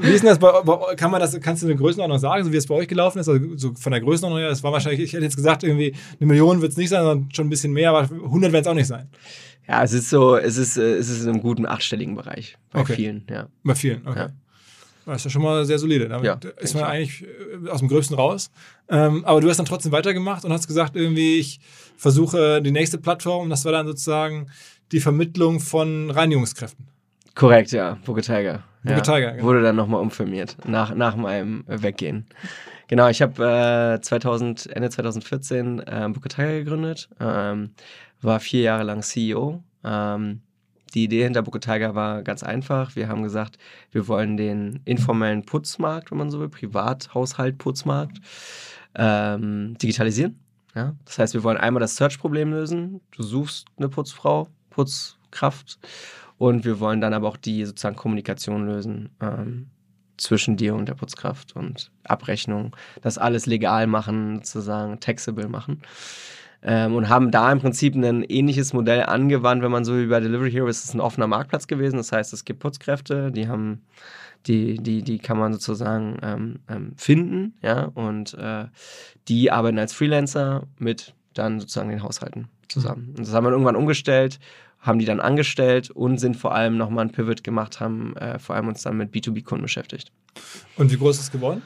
[0.02, 2.58] Wie ist denn das bei, kann man das, kannst du eine Größenordnung sagen, so wie
[2.58, 3.30] es bei euch gelaufen ist?
[3.30, 6.28] Also so von der Größenordnung her, das war wahrscheinlich, ich hätte jetzt gesagt, irgendwie eine
[6.28, 8.74] Million wird es nicht sein, sondern schon ein bisschen mehr, aber 100 werden es auch
[8.74, 9.10] nicht sein.
[9.68, 12.58] Ja, es ist so, es ist, äh, es ist in einem guten achtstelligen Bereich.
[12.72, 12.96] Bei okay.
[12.96, 13.48] vielen, ja.
[13.64, 14.20] Bei vielen, okay.
[14.20, 14.30] Ja.
[15.06, 16.10] Das ist ja schon mal sehr solide.
[16.10, 18.50] Damit ja, ist man eigentlich äh, aus dem Gröbsten raus.
[18.90, 21.60] Ähm, aber du hast dann trotzdem weitergemacht und hast gesagt, irgendwie, ich
[21.96, 23.50] versuche die nächste Plattform.
[23.50, 24.48] Das war dann sozusagen
[24.92, 26.88] die Vermittlung von Reinigungskräften.
[27.36, 27.98] Korrekt, ja.
[28.06, 28.64] Booker Tiger.
[28.84, 29.02] Booker ja.
[29.02, 29.44] Tiger, genau.
[29.44, 32.26] Wurde dann nochmal umfirmiert, nach, nach meinem Weggehen.
[32.88, 37.72] Genau, ich habe äh, 2000, Ende 2014 äh, Booker Tiger gegründet, ähm,
[38.22, 39.64] war vier Jahre lang CEO.
[39.84, 40.42] Ähm,
[40.94, 42.96] die Idee hinter Booker Tiger war ganz einfach.
[42.96, 43.58] Wir haben gesagt,
[43.92, 48.22] wir wollen den informellen Putzmarkt, wenn man so will, Privathaushalt-Putzmarkt,
[48.96, 50.40] ähm, digitalisieren.
[50.74, 50.96] Ja?
[51.04, 53.02] Das heißt, wir wollen einmal das Search-Problem lösen.
[53.12, 55.80] Du suchst eine Putzfrau, Putzkraft
[56.38, 59.68] und wir wollen dann aber auch die sozusagen Kommunikation lösen ähm,
[60.18, 65.82] zwischen dir und der Putzkraft und Abrechnung, das alles legal machen, sozusagen taxable machen.
[66.62, 70.20] Ähm, und haben da im Prinzip ein ähnliches Modell angewandt, wenn man so wie bei
[70.20, 71.98] Delivery Hero ist, es ein offener Marktplatz gewesen.
[71.98, 73.84] Das heißt, es gibt Putzkräfte, die haben
[74.48, 78.66] die, die, die kann man sozusagen ähm, ähm, finden, ja, und äh,
[79.28, 83.14] die arbeiten als Freelancer mit dann sozusagen den Haushalten zusammen.
[83.18, 84.40] Und das haben wir irgendwann umgestellt
[84.86, 88.56] haben die dann angestellt und sind vor allem nochmal ein Pivot gemacht, haben äh, vor
[88.56, 90.12] allem uns dann mit B2B-Kunden beschäftigt.
[90.78, 91.62] Und wie groß ist es geworden?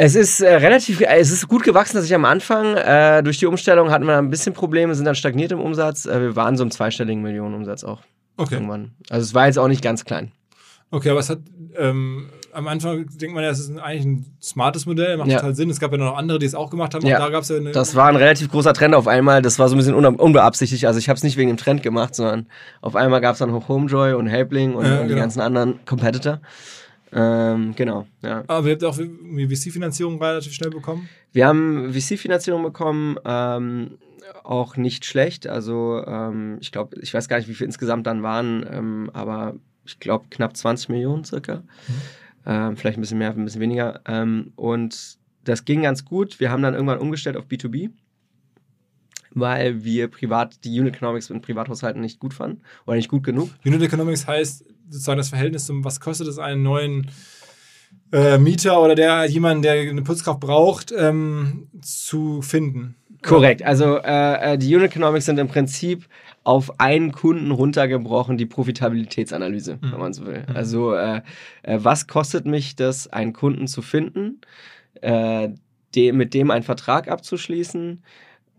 [0.00, 3.38] Es ist äh, relativ, äh, es ist gut gewachsen, dass ich am Anfang, äh, durch
[3.38, 6.06] die Umstellung hatten wir ein bisschen Probleme, sind dann stagniert im Umsatz.
[6.06, 8.02] Äh, wir waren so im zweistelligen Millionenumsatz auch.
[8.36, 8.54] Okay.
[8.54, 8.92] Irgendwann.
[9.10, 10.30] Also es war jetzt auch nicht ganz klein.
[10.90, 11.40] Okay, aber es hat,
[11.76, 15.38] ähm, am Anfang denkt man ja, es ist eigentlich ein smartes Modell, macht Ja.
[15.38, 15.70] total Sinn.
[15.70, 17.06] Es gab ja noch andere, die es auch gemacht haben.
[17.06, 17.72] Ja, da gab es ja eine.
[17.72, 19.42] Das war ein relativ großer Trend auf einmal.
[19.42, 20.84] Das war so ein bisschen unbeabsichtigt.
[20.86, 22.46] Also ich habe es nicht wegen dem Trend gemacht, sondern
[22.80, 25.20] auf einmal gab es dann auch Homejoy und Helpling und, Ja, und die genau.
[25.20, 26.40] ganzen anderen Competitor.
[27.10, 28.44] Ähm, genau, ja.
[28.48, 31.08] aber ihr habt auch VC-Finanzierung relativ schnell bekommen.
[31.32, 33.98] Wir haben VC-Finanzierung bekommen, ähm,
[34.44, 35.46] auch nicht schlecht.
[35.46, 39.54] Also ähm, ich glaube, ich weiß gar nicht, wie viel insgesamt dann waren, ähm, aber
[39.86, 41.62] ich glaube knapp 20 Millionen circa.
[42.48, 44.00] Ähm, vielleicht ein bisschen mehr, ein bisschen weniger.
[44.06, 46.40] Ähm, und das ging ganz gut.
[46.40, 47.90] Wir haben dann irgendwann umgestellt auf B2B,
[49.32, 53.50] weil wir privat die Unit Economics in Privathaushalten nicht gut fanden oder nicht gut genug.
[53.66, 57.10] Unit Economics heißt sozusagen das Verhältnis zum, was kostet es einen neuen
[58.12, 62.96] äh, Mieter oder der jemanden, der eine Putzkraft braucht, ähm, zu finden.
[63.22, 63.62] Korrekt.
[63.62, 66.06] Also äh, äh, die Unit Economics sind im Prinzip
[66.44, 70.44] auf einen Kunden runtergebrochen die Profitabilitätsanalyse, wenn man so will.
[70.54, 71.20] Also äh,
[71.62, 74.40] äh, was kostet mich das, einen Kunden zu finden,
[75.02, 75.50] äh,
[75.94, 78.02] dem, mit dem einen Vertrag abzuschließen,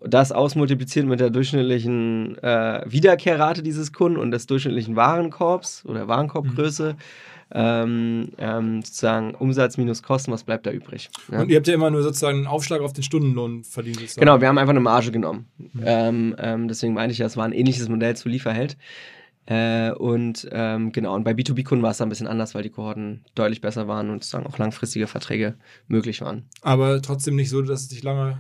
[0.02, 6.96] das ausmultipliziert mit der durchschnittlichen Wiederkehrrate dieses Kunden und des durchschnittlichen Warenkorbs oder Warenkorbgröße.
[7.52, 11.10] Ähm, ähm, sozusagen Umsatz minus Kosten, was bleibt da übrig?
[11.32, 11.42] Ja?
[11.42, 13.98] Und ihr habt ja immer nur sozusagen einen Aufschlag auf den Stundenlohn verdient.
[13.98, 14.20] sozusagen.
[14.22, 15.48] Genau, wir haben einfach eine Marge genommen.
[15.84, 18.78] Ähm, ähm, deswegen meine ich, ja, es war ein ähnliches Modell zu Lieferheld.
[19.50, 22.70] Äh, und ähm, genau, und bei B2B-Kunden war es da ein bisschen anders, weil die
[22.70, 25.56] Kohorten deutlich besser waren und sozusagen auch langfristige Verträge
[25.88, 26.44] möglich waren.
[26.62, 28.38] Aber trotzdem nicht so, dass es dich lange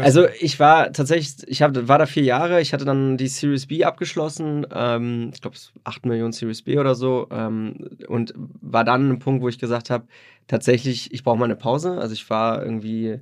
[0.00, 0.42] Also begeistert.
[0.42, 3.84] ich war tatsächlich, ich hab, war da vier Jahre, ich hatte dann die Series B
[3.84, 9.06] abgeschlossen, ähm, ich glaube 8 Millionen Series B oder so ähm, und war dann an
[9.10, 10.06] einem Punkt, wo ich gesagt habe,
[10.46, 11.98] tatsächlich, ich brauche mal eine Pause.
[11.98, 13.20] Also ich war irgendwie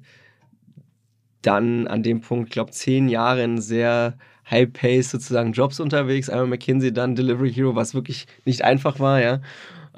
[1.43, 4.17] dann an dem Punkt, ich glaube, zehn Jahre in sehr
[4.51, 6.31] High-Pace sozusagen Jobs unterwegs.
[6.31, 9.41] Einmal McKinsey, dann Delivery Hero, was wirklich nicht einfach war, ja.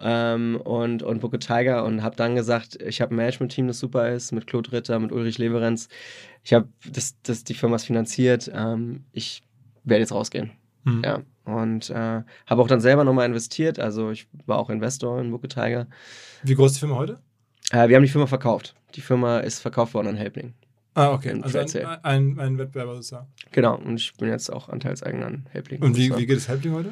[0.00, 4.10] Ähm, und, und Booker Tiger und habe dann gesagt, ich habe ein Management-Team, das super
[4.10, 5.88] ist, mit Claude Ritter, mit Ulrich Leverenz.
[6.44, 8.50] Ich habe das, das, die Firma ist finanziert.
[8.54, 9.42] Ähm, ich
[9.84, 10.52] werde jetzt rausgehen.
[10.84, 11.02] Hm.
[11.04, 11.22] Ja.
[11.44, 13.80] Und äh, habe auch dann selber nochmal investiert.
[13.80, 15.88] Also ich war auch Investor in Booker Tiger.
[16.44, 17.18] Wie groß ist die Firma heute?
[17.70, 18.74] Äh, wir haben die Firma verkauft.
[18.94, 20.54] Die Firma ist verkauft worden an Helpling.
[20.98, 21.38] Ah, okay.
[21.42, 23.28] Also ein, ein, ein Wettbewerber sozusagen.
[23.52, 23.76] Genau.
[23.76, 25.80] Und ich bin jetzt auch Anteilseigner an Helpling.
[25.80, 26.90] Und wie, wie geht es Helpling heute?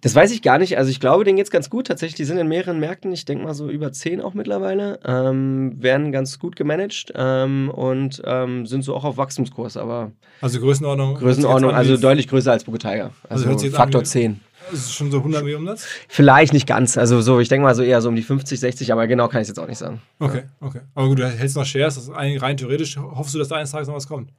[0.00, 0.78] Das weiß ich gar nicht.
[0.78, 1.86] Also ich glaube, denen geht's ganz gut.
[1.86, 5.82] Tatsächlich, die sind in mehreren Märkten, ich denke mal so über zehn auch mittlerweile, ähm,
[5.82, 11.16] werden ganz gut gemanagt ähm, und ähm, sind so auch auf Wachstumskurs, aber Also Größenordnung.
[11.16, 13.10] Größenordnung, also deutlich größer als Booker Tiger.
[13.28, 14.40] Also, jetzt Faktor an wie- 10.
[14.72, 15.86] ist schon so 100 Millionen Umsatz?
[16.08, 18.92] Vielleicht nicht ganz, also so, ich denke mal so eher so um die 50, 60,
[18.92, 20.00] aber genau kann ich jetzt auch nicht sagen.
[20.18, 20.80] Okay, okay.
[20.94, 22.96] Aber gut, du hältst noch Shares, das ist eigentlich rein theoretisch.
[22.96, 24.30] Hoffst du, dass da eines Tages noch was kommt?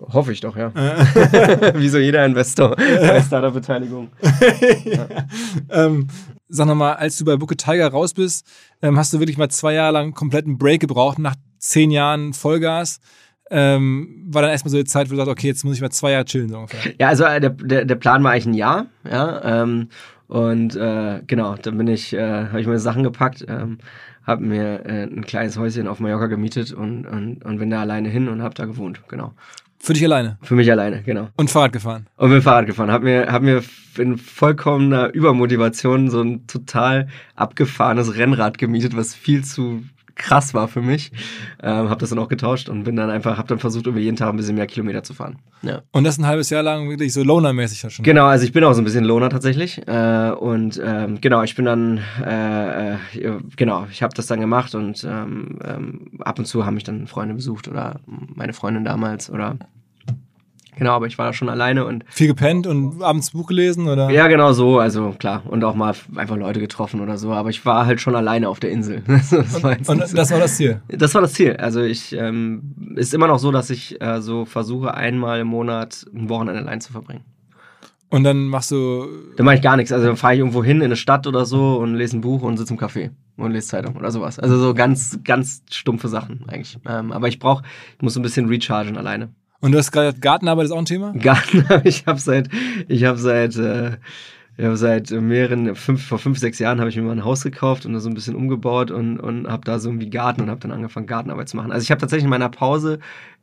[0.00, 0.72] Hoffe ich doch, ja.
[1.74, 4.10] Wie so jeder Investor bei Startup-Beteiligung.
[4.84, 5.08] ja.
[5.70, 6.08] ähm,
[6.48, 8.46] sag nochmal, als du bei Booker Tiger raus bist,
[8.82, 13.00] ähm, hast du wirklich mal zwei Jahre lang kompletten Break gebraucht, nach zehn Jahren Vollgas.
[13.50, 15.90] Ähm, war dann erstmal so die Zeit, wo du sagst, okay, jetzt muss ich mal
[15.90, 16.92] zwei Jahre chillen, so ungefähr.
[16.98, 19.62] Ja, also äh, der, der, der Plan war eigentlich ein Jahr, ja.
[19.62, 19.88] Ähm,
[20.26, 23.78] und äh, genau, dann bin ich, äh, habe ich mir Sachen gepackt, ähm,
[24.26, 28.10] habe mir äh, ein kleines Häuschen auf Mallorca gemietet und, und, und bin da alleine
[28.10, 29.32] hin und habe da gewohnt, genau.
[29.78, 30.36] Für dich alleine?
[30.42, 31.28] Für mich alleine, genau.
[31.36, 32.06] Und Fahrrad gefahren?
[32.16, 32.90] Und bin Fahrrad gefahren.
[32.90, 33.62] Hab mir, hab mir
[33.96, 39.84] in vollkommener Übermotivation so ein total abgefahrenes Rennrad gemietet, was viel zu
[40.18, 41.10] krass war für mich.
[41.62, 44.16] Ähm, habe das dann auch getauscht und bin dann einfach, habe dann versucht, über jeden
[44.16, 45.38] Tag ein bisschen mehr Kilometer zu fahren.
[45.62, 45.82] Ja.
[45.92, 48.04] Und das ein halbes Jahr lang wirklich so Loner-mäßig schon.
[48.04, 49.80] Genau, also ich bin auch so ein bisschen Loner tatsächlich.
[49.86, 52.98] Äh, und ähm, genau, ich bin dann, äh, äh,
[53.56, 57.06] genau, ich habe das dann gemacht und ähm, ähm, ab und zu haben mich dann
[57.06, 59.56] Freunde besucht oder meine Freundin damals oder
[60.78, 62.04] Genau, aber ich war da schon alleine und.
[62.08, 64.10] Viel gepennt und abends Buch gelesen, oder?
[64.10, 65.42] Ja, genau so, also klar.
[65.46, 67.32] Und auch mal einfach Leute getroffen oder so.
[67.32, 69.02] Aber ich war halt schon alleine auf der Insel.
[69.06, 70.80] das und, und das war das Ziel?
[70.88, 71.56] Das war das Ziel.
[71.56, 76.06] Also ich, ähm, ist immer noch so, dass ich äh, so versuche, einmal im Monat
[76.14, 77.24] ein Wochenende allein zu verbringen.
[78.10, 79.06] Und dann machst du.
[79.36, 79.92] Dann mache ich gar nichts.
[79.92, 82.42] Also dann fahre ich irgendwo hin in eine Stadt oder so und lese ein Buch
[82.42, 84.38] und sitze im Café und lese Zeitung oder sowas.
[84.38, 86.78] Also so ganz, ganz stumpfe Sachen eigentlich.
[86.88, 87.64] Ähm, aber ich brauche,
[87.96, 89.28] ich muss so ein bisschen rechargen alleine.
[89.60, 91.12] Und du hast gerade Gartenarbeit ist auch ein Thema?
[91.18, 92.48] Gartenarbeit, ich habe seit,
[92.86, 93.96] ich habe seit, äh,
[94.56, 97.42] ich habe seit mehreren, fünf, vor fünf, sechs Jahren habe ich mir mal ein Haus
[97.42, 100.50] gekauft und da so ein bisschen umgebaut und, und habe da so irgendwie Garten und
[100.50, 101.72] habe dann angefangen, Gartenarbeit zu machen.
[101.72, 102.98] Also ich habe tatsächlich in meiner Pause,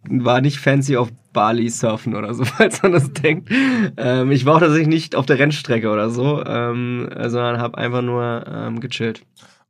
[0.07, 3.49] war nicht fancy auf Bali surfen oder so, falls man das denkt.
[3.97, 8.01] Ähm, ich war auch tatsächlich nicht auf der Rennstrecke oder so, ähm, sondern habe einfach
[8.01, 9.21] nur ähm, gechillt.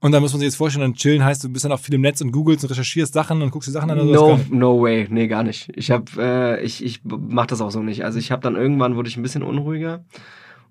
[0.06, 1.96] Und da muss man sich jetzt vorstellen, dann chillen heißt, du bist dann auch viel
[1.96, 4.80] im Netz und googelst und recherchierst Sachen und guckst die Sachen an oder No, no
[4.80, 5.72] way, nee, gar nicht.
[5.76, 8.06] Ich hab, äh, ich, ich mach das auch so nicht.
[8.06, 10.06] Also ich habe dann irgendwann wurde ich ein bisschen unruhiger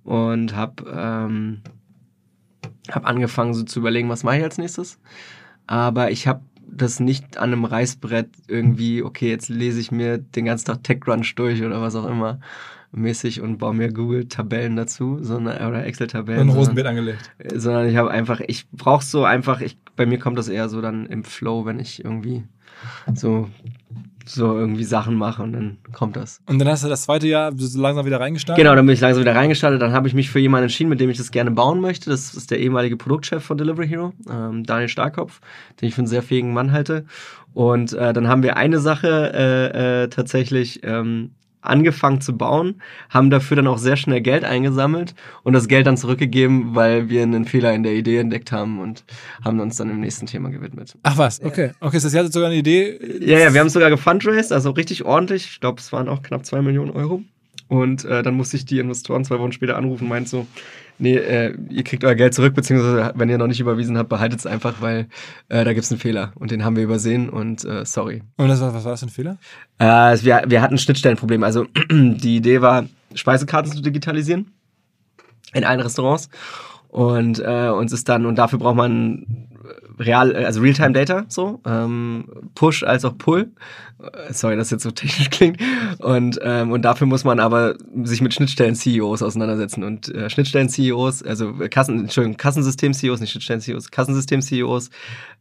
[0.04, 1.62] und hab, ähm,
[2.88, 5.00] hab angefangen so zu überlegen, was mache ich als nächstes.
[5.66, 10.44] Aber ich habe das nicht an einem Reißbrett irgendwie, okay, jetzt lese ich mir den
[10.44, 12.38] ganzen Tag TechCrunch durch oder was auch immer
[12.94, 16.48] mäßig und baue mir Google-Tabellen dazu, sondern oder Excel-Tabellen.
[16.48, 17.30] Und Rosenbeet angelegt.
[17.54, 20.80] Sondern ich habe einfach, ich brauche so einfach, ich, bei mir kommt das eher so
[20.80, 22.44] dann im Flow, wenn ich irgendwie
[23.14, 23.48] so
[24.26, 26.40] so irgendwie Sachen mache und dann kommt das.
[26.46, 28.62] Und dann hast du das zweite Jahr so langsam wieder reingestartet?
[28.62, 29.82] Genau, dann bin ich langsam wieder reingestartet.
[29.82, 32.10] Dann habe ich mich für jemanden entschieden, mit dem ich das gerne bauen möchte.
[32.10, 35.40] Das ist der ehemalige Produktchef von Delivery Hero, ähm, Daniel Starkopf,
[35.80, 37.04] den ich für einen sehr fähigen Mann halte.
[37.52, 41.32] Und äh, dann haben wir eine Sache äh, äh, tatsächlich ähm,
[41.64, 45.96] angefangen zu bauen, haben dafür dann auch sehr schnell Geld eingesammelt und das Geld dann
[45.96, 49.04] zurückgegeben, weil wir einen Fehler in der Idee entdeckt haben und
[49.44, 50.96] haben uns dann im nächsten Thema gewidmet.
[51.02, 51.72] Ach was, okay.
[51.80, 52.98] Okay, das heißt, sogar eine Idee.
[53.20, 55.46] Ja, ja, wir haben sogar gefundraised, also richtig ordentlich.
[55.46, 57.22] Ich glaube, es waren auch knapp zwei Millionen Euro.
[57.68, 60.46] Und äh, dann musste ich die Investoren zwei Wochen später anrufen und meinte so,
[60.98, 64.40] nee, äh, ihr kriegt euer Geld zurück, beziehungsweise wenn ihr noch nicht überwiesen habt, behaltet
[64.40, 65.08] es einfach, weil
[65.48, 68.22] äh, da gibt es einen Fehler und den haben wir übersehen und äh, sorry.
[68.36, 69.38] Und das war, was war das für ein Fehler?
[69.78, 71.42] Äh, wir, wir hatten Schnittstellenproblem.
[71.42, 74.52] Also die Idee war, Speisekarten zu digitalisieren
[75.52, 76.28] in allen Restaurants
[76.88, 79.48] und äh, uns ist dann, und dafür braucht man
[79.98, 83.52] real, also Realtime-Data, so, ähm, Push als auch Pull.
[84.30, 85.60] Sorry, dass jetzt so technisch klingt.
[85.98, 89.84] Und, ähm, und dafür muss man aber sich mit Schnittstellen-CEOs auseinandersetzen.
[89.84, 94.90] Und äh, Schnittstellen-CEOs, also Kassen, Entschuldigung, Kassensystem-CEOs, nicht Schnittstellen-CEOs, Kassensystem-CEOs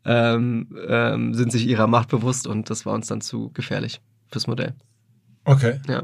[0.06, 4.48] ähm, ähm, sind sich ihrer Macht bewusst und das war uns dann zu gefährlich fürs
[4.48, 4.74] Modell.
[5.46, 5.80] Okay.
[5.88, 6.04] Ja.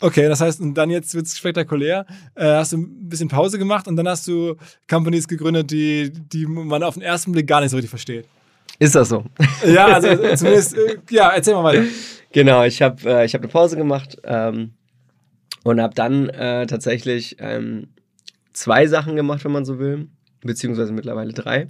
[0.00, 2.06] Okay, das heißt, und dann jetzt wird es spektakulär.
[2.34, 4.56] Äh, hast du ein bisschen Pause gemacht und dann hast du
[4.88, 8.26] Companies gegründet, die, die man auf den ersten Blick gar nicht so richtig versteht.
[8.78, 9.24] Ist das so?
[9.66, 11.84] Ja, also zumindest, äh, ja, erzähl mal weiter.
[12.32, 14.72] Genau, ich habe äh, hab eine Pause gemacht ähm,
[15.64, 17.88] und habe dann äh, tatsächlich ähm,
[18.54, 20.08] zwei Sachen gemacht, wenn man so will,
[20.40, 21.68] beziehungsweise mittlerweile drei.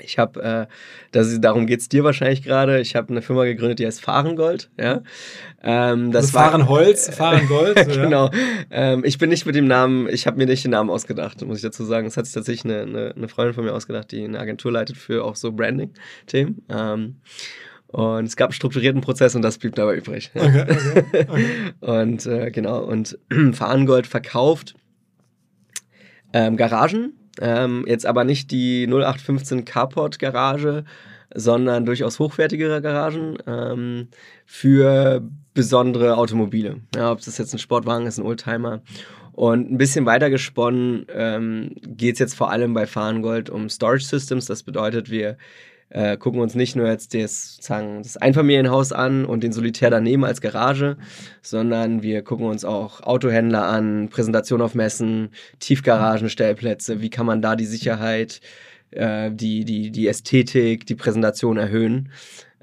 [0.00, 0.66] Ich habe, äh,
[1.12, 4.70] das, darum geht's dir wahrscheinlich gerade, ich habe eine Firma gegründet, die heißt Fahrengold.
[4.78, 5.02] Ja?
[5.62, 7.76] Ähm, das also Fahrenholz, Fahrengold.
[7.88, 8.30] genau.
[8.70, 11.58] Ähm, ich bin nicht mit dem Namen, ich habe mir nicht den Namen ausgedacht, muss
[11.58, 12.06] ich dazu sagen.
[12.06, 14.96] Das hat sich tatsächlich eine, eine, eine Freundin von mir ausgedacht, die eine Agentur leitet
[14.96, 16.62] für auch so Branding-Themen.
[16.68, 17.16] Ähm,
[17.86, 20.32] und es gab einen strukturierten Prozess und das blieb dabei übrig.
[20.34, 21.46] Okay, okay, okay.
[21.80, 23.16] und äh, genau, und
[23.52, 24.74] Fahrengold verkauft
[26.32, 30.84] ähm, Garagen ähm, jetzt aber nicht die 0815 Carport Garage,
[31.34, 34.08] sondern durchaus hochwertigere Garagen ähm,
[34.46, 36.80] für besondere Automobile.
[36.94, 38.82] Ja, ob das jetzt ein Sportwagen ist, ein Oldtimer.
[39.32, 44.04] Und ein bisschen weiter gesponnen ähm, geht es jetzt vor allem bei Fahrengold um Storage
[44.04, 44.46] Systems.
[44.46, 45.36] Das bedeutet, wir
[45.90, 50.24] äh, gucken uns nicht nur jetzt das, sozusagen, das Einfamilienhaus an und den Solitär daneben
[50.24, 50.96] als Garage,
[51.42, 57.56] sondern wir gucken uns auch Autohändler an, Präsentation auf Messen, Tiefgaragenstellplätze, wie kann man da
[57.56, 58.40] die Sicherheit,
[58.90, 62.10] äh, die, die, die Ästhetik, die Präsentation erhöhen.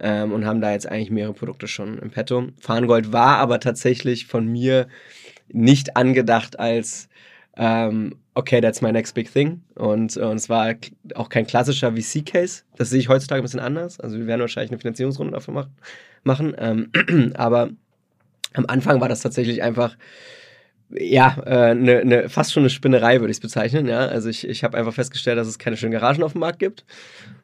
[0.04, 2.48] Ähm, und haben da jetzt eigentlich mehrere Produkte schon im Petto.
[2.60, 4.88] Fahrengold war aber tatsächlich von mir
[5.54, 7.08] nicht angedacht als
[7.58, 9.62] ähm, okay, that's my next big thing.
[9.76, 10.74] Und, und es war
[11.16, 12.64] auch kein klassischer VC-Case.
[12.78, 14.00] Das sehe ich heutzutage ein bisschen anders.
[14.00, 15.76] Also wir werden wahrscheinlich eine Finanzierungsrunde dafür machen.
[16.24, 16.56] machen.
[16.58, 17.70] Ähm, aber
[18.54, 19.96] am Anfang war das tatsächlich einfach
[20.94, 23.88] ja, äh, ne, ne, fast schon eine Spinnerei, würde ich es bezeichnen.
[23.88, 24.08] Ja?
[24.08, 26.86] Also ich, ich habe einfach festgestellt, dass es keine schönen Garagen auf dem Markt gibt.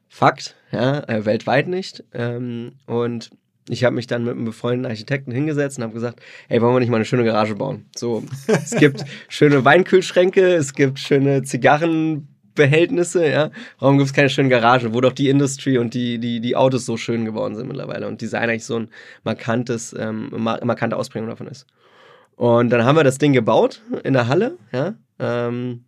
[0.09, 2.03] Fakt, ja, äh, weltweit nicht.
[2.13, 3.29] Ähm, und
[3.69, 6.79] ich habe mich dann mit einem befreundeten Architekten hingesetzt und habe gesagt, hey, wollen wir
[6.79, 7.85] nicht mal eine schöne Garage bauen?
[7.95, 13.51] So, es gibt schöne Weinkühlschränke, es gibt schöne Zigarrenbehältnisse, ja.
[13.79, 16.85] Warum gibt es keine schönen Garagen, wo doch die Industry und die, die, die Autos
[16.85, 18.89] so schön geworden sind mittlerweile und Design eigentlich so ein
[19.23, 21.65] markantes, ähm, markante Ausprägung davon ist.
[22.35, 25.83] Und dann haben wir das Ding gebaut in der Halle, ja, ähm,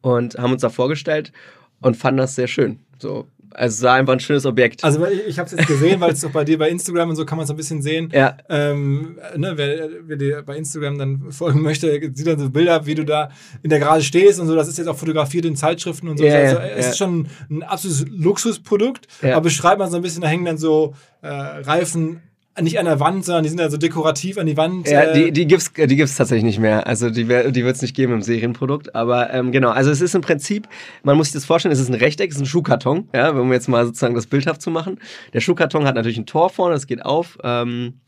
[0.00, 1.32] und haben uns da vorgestellt
[1.80, 2.80] und fanden das sehr schön.
[2.98, 4.84] So, also es war einfach ein schönes Objekt.
[4.84, 7.16] Also ich, ich habe es jetzt gesehen, weil es doch bei dir bei Instagram und
[7.16, 8.10] so kann man es ein bisschen sehen.
[8.12, 8.36] Ja.
[8.48, 12.94] Ähm, ne, wer, wer, dir bei Instagram dann folgen möchte, sieht dann so Bilder, wie
[12.94, 13.30] du da
[13.62, 14.54] in der Garage stehst und so.
[14.54, 16.24] Das ist jetzt auch fotografiert in Zeitschriften und so.
[16.24, 19.08] Ja, also, ja, es ist schon ein absolutes Luxusprodukt.
[19.22, 22.20] Aber beschreibt man so ein bisschen, da hängen dann so äh, Reifen
[22.60, 24.88] nicht an der Wand, sondern die sind ja so dekorativ an die Wand.
[24.88, 26.86] Ja, die, äh, die gibt's, die gibt's tatsächlich nicht mehr.
[26.86, 28.94] Also die, die wird's nicht geben im Serienprodukt.
[28.94, 30.68] Aber ähm, genau, also es ist im Prinzip,
[31.02, 33.52] man muss sich das vorstellen, es ist ein Rechteck, es ist ein Schuhkarton, ja, um
[33.52, 34.98] jetzt mal sozusagen das bildhaft zu machen.
[35.32, 37.38] Der Schuhkarton hat natürlich ein Tor vorne, das geht auf.
[37.42, 38.00] Ähm,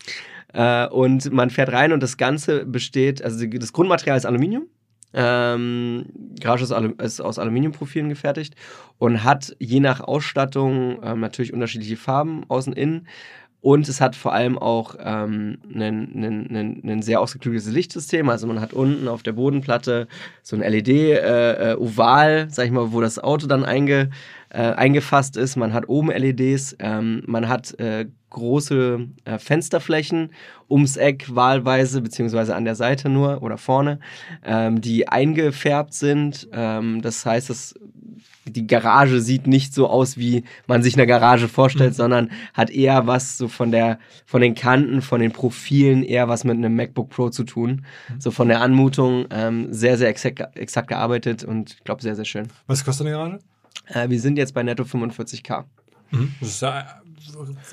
[0.52, 4.66] äh, und man fährt rein und das Ganze besteht, also das Grundmaterial ist Aluminium.
[5.12, 6.06] Ähm,
[6.40, 8.54] Garage ist, Alum ist, aus Aluminiumprofilen gefertigt
[8.98, 13.08] und hat je nach Ausstattung ähm, natürlich unterschiedliche Farben außen innen.
[13.62, 18.30] Und es hat vor allem auch ähm, ein sehr ausgeklügeltes Lichtsystem.
[18.30, 20.08] Also man hat unten auf der Bodenplatte
[20.42, 24.10] so ein LED-Oval, äh, äh sag ich mal, wo das Auto dann einge,
[24.48, 25.56] äh, eingefasst ist.
[25.56, 30.30] Man hat oben LEDs, ähm, man hat äh, große äh, Fensterflächen
[30.70, 34.00] ums Eck wahlweise, beziehungsweise an der Seite nur oder vorne,
[34.44, 36.48] ähm, die eingefärbt sind.
[36.52, 37.74] Ähm, das heißt, das
[38.52, 41.96] die Garage sieht nicht so aus, wie man sich eine Garage vorstellt, mhm.
[41.96, 46.44] sondern hat eher was so von der, von den Kanten, von den Profilen, eher was
[46.44, 47.84] mit einem MacBook Pro zu tun.
[48.08, 48.20] Mhm.
[48.20, 52.24] So von der Anmutung ähm, sehr, sehr exakt, exakt gearbeitet und ich glaube sehr, sehr
[52.24, 52.48] schön.
[52.66, 53.38] Was kostet eine Garage?
[53.86, 55.64] Äh, wir sind jetzt bei netto 45k.
[56.10, 56.34] Mhm.
[56.40, 56.99] Das ist ja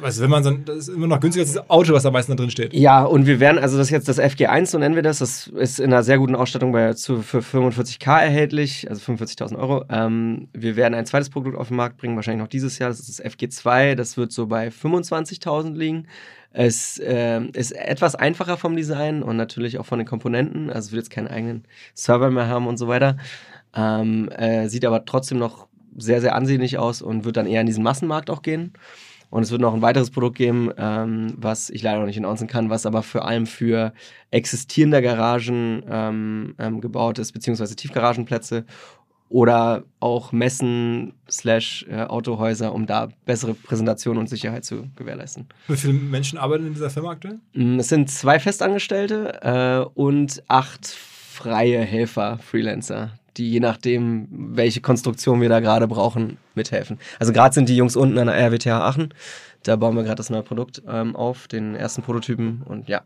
[0.01, 2.31] also wenn man so, das ist immer noch günstiger als das Auto, was am meisten
[2.31, 2.73] da drin steht.
[2.73, 5.19] Ja, und wir werden, also das ist jetzt das FG1, so nennen wir das.
[5.19, 9.85] Das ist in einer sehr guten Ausstattung bei, zu, für 45k erhältlich, also 45.000 Euro.
[9.89, 12.89] Ähm, wir werden ein zweites Produkt auf den Markt bringen, wahrscheinlich noch dieses Jahr.
[12.89, 16.07] Das ist das FG2, das wird so bei 25.000 liegen.
[16.51, 20.69] Es äh, ist etwas einfacher vom Design und natürlich auch von den Komponenten.
[20.69, 23.17] Also es wird jetzt keinen eigenen Server mehr haben und so weiter.
[23.75, 27.67] Ähm, äh, sieht aber trotzdem noch sehr, sehr ansehnlich aus und wird dann eher in
[27.67, 28.73] diesen Massenmarkt auch gehen.
[29.29, 32.47] Und es wird noch ein weiteres Produkt geben, ähm, was ich leider noch nicht announcen
[32.47, 33.93] kann, was aber vor allem für
[34.31, 38.65] existierende Garagen ähm, ähm, gebaut ist, beziehungsweise Tiefgaragenplätze
[39.29, 45.47] oder auch Messen slash äh, Autohäuser, um da bessere Präsentation und Sicherheit zu gewährleisten.
[45.67, 47.39] Wie viele Menschen arbeiten in dieser Firma aktuell?
[47.53, 54.81] Mm, es sind zwei Festangestellte äh, und acht freie Helfer, Freelancer, die je nachdem, welche
[54.81, 56.99] Konstruktion wir da gerade brauchen, mithelfen.
[57.19, 59.13] Also gerade sind die Jungs unten an der RWTH Aachen.
[59.63, 63.01] Da bauen wir gerade das neue Produkt ähm, auf, den ersten Prototypen und ja.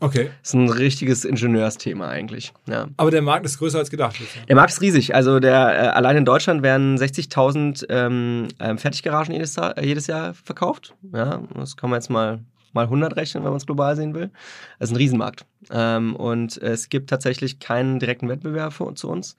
[0.00, 0.30] Okay.
[0.42, 2.52] Das ist ein richtiges Ingenieursthema eigentlich.
[2.66, 2.88] Ja.
[2.96, 4.16] Aber der Markt ist größer als gedacht.
[4.48, 5.14] Der Markt ist riesig.
[5.14, 10.94] Also der, äh, allein in Deutschland werden 60.000 ähm, ähm, Fertiggaragen jedes, jedes Jahr verkauft.
[11.12, 12.40] Ja, das kann man jetzt mal
[12.74, 14.30] mal 100 rechnen, wenn man es global sehen will.
[14.78, 15.46] Das ist ein Riesenmarkt.
[15.70, 19.36] Ähm, und es gibt tatsächlich keinen direkten Wettbewerb für, zu uns.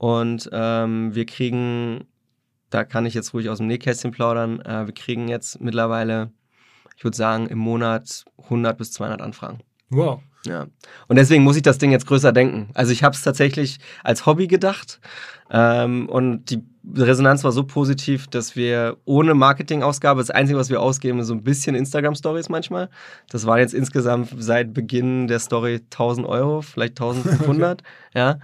[0.00, 2.06] Und ähm, wir kriegen,
[2.70, 6.32] da kann ich jetzt ruhig aus dem Nähkästchen plaudern, äh, wir kriegen jetzt mittlerweile,
[6.96, 9.58] ich würde sagen, im Monat 100 bis 200 Anfragen.
[9.90, 10.22] Wow.
[10.46, 10.68] Ja.
[11.06, 12.70] Und deswegen muss ich das Ding jetzt größer denken.
[12.72, 15.00] Also ich habe es tatsächlich als Hobby gedacht
[15.50, 16.62] ähm, und die
[16.96, 21.34] Resonanz war so positiv, dass wir ohne Marketingausgabe, das Einzige, was wir ausgeben, ist so
[21.34, 22.88] ein bisschen Instagram-Stories manchmal.
[23.28, 27.82] Das waren jetzt insgesamt seit Beginn der Story 1000 Euro, vielleicht 1500.
[27.82, 27.90] okay.
[28.14, 28.38] Ja.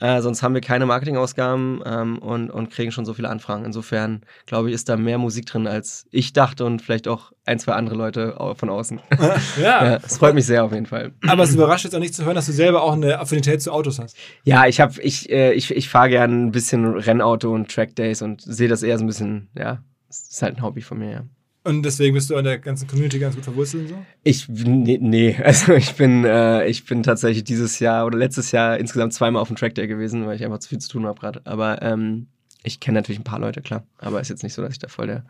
[0.00, 3.66] Äh, sonst haben wir keine Marketingausgaben ähm, und, und kriegen schon so viele Anfragen.
[3.66, 7.58] Insofern, glaube ich, ist da mehr Musik drin, als ich dachte und vielleicht auch ein,
[7.58, 9.00] zwei andere Leute von außen.
[9.60, 9.84] ja.
[9.84, 9.96] ja.
[9.96, 11.12] Es freut mich sehr auf jeden Fall.
[11.26, 13.72] Aber es überrascht jetzt auch nicht zu hören, dass du selber auch eine Affinität zu
[13.72, 14.16] Autos hast.
[14.44, 18.40] Ja, ich habe, ich, äh, ich, ich fahre gerne ein bisschen Rennauto und Trackdays und
[18.40, 21.24] sehe das eher so ein bisschen, ja, es ist halt ein Hobby von mir, ja.
[21.62, 24.06] Und deswegen bist du an der ganzen Community ganz gut verwurzelt und so?
[24.22, 25.36] Ich, nee, nee.
[25.44, 29.48] also ich bin, äh, ich bin tatsächlich dieses Jahr oder letztes Jahr insgesamt zweimal auf
[29.48, 31.42] dem Track Day gewesen, weil ich einfach zu viel zu tun habe gerade.
[31.44, 32.28] Aber ähm,
[32.62, 33.84] ich kenne natürlich ein paar Leute, klar.
[33.98, 35.24] Aber ist jetzt nicht so, dass ich da voll der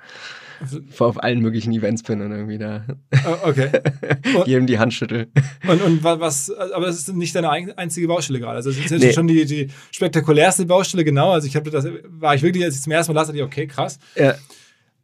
[0.91, 2.85] voll auf allen möglichen Events bin und irgendwie da
[3.27, 3.71] oh, okay.
[4.47, 5.29] jedem die Hand schüttel.
[5.67, 8.57] Und, und was, aber das ist nicht deine einzige Baustelle gerade.
[8.57, 9.13] Also das ist jetzt nee.
[9.13, 11.33] schon die, die spektakulärste Baustelle, genau.
[11.33, 13.45] Also ich habe das, war ich wirklich, als ich zum ersten Mal las, dachte ich,
[13.45, 13.99] okay, krass.
[14.15, 14.35] Ja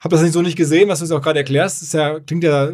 [0.00, 1.82] habe das nicht so nicht gesehen, was du jetzt auch gerade erklärst.
[1.82, 2.70] Das ja, klingt ja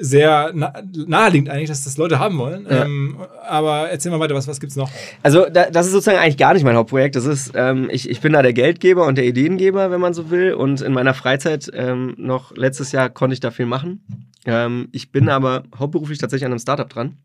[0.00, 2.66] sehr naheliegend eigentlich, dass das Leute haben wollen.
[2.68, 2.84] Ja.
[2.84, 4.90] Ähm, aber erzähl mal weiter, was, was gibt's noch?
[5.22, 7.16] Also da, das ist sozusagen eigentlich gar nicht mein Hauptprojekt.
[7.16, 10.30] Das ist, ähm, ich, ich bin da der Geldgeber und der Ideengeber, wenn man so
[10.30, 10.54] will.
[10.54, 14.02] Und in meiner Freizeit ähm, noch letztes Jahr konnte ich da viel machen.
[14.46, 17.16] Ähm, ich bin aber hauptberuflich tatsächlich an einem Startup dran.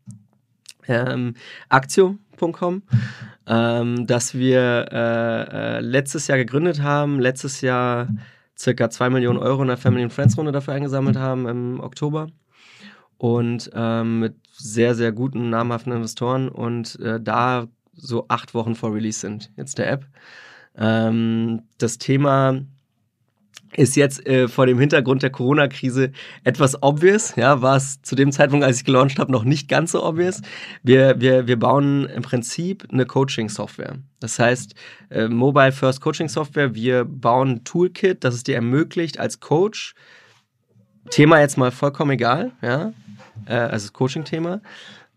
[0.88, 1.34] Ähm,
[1.68, 2.82] Aktio.com,
[3.46, 7.18] ähm, das wir äh, äh, letztes Jahr gegründet haben.
[7.20, 8.08] Letztes Jahr
[8.58, 12.28] circa 2 Millionen Euro in der Family and Friends Runde dafür eingesammelt haben im Oktober.
[13.18, 18.94] Und ähm, mit sehr, sehr guten, namhaften Investoren und äh, da so acht Wochen vor
[18.94, 20.06] Release sind jetzt der App.
[20.76, 22.60] Ähm, das Thema
[23.76, 26.12] ist jetzt äh, vor dem Hintergrund der Corona-Krise
[26.44, 27.36] etwas obvious.
[27.36, 30.40] Ja, war es zu dem Zeitpunkt, als ich gelauncht habe, noch nicht ganz so obvious.
[30.82, 33.96] Wir, wir, wir bauen im Prinzip eine Coaching-Software.
[34.20, 34.74] Das heißt,
[35.10, 36.74] äh, Mobile First Coaching Software.
[36.74, 39.94] Wir bauen ein Toolkit, das es dir ermöglicht, als Coach,
[41.10, 42.92] Thema jetzt mal vollkommen egal, ja,
[43.46, 44.60] äh, also Coaching-Thema,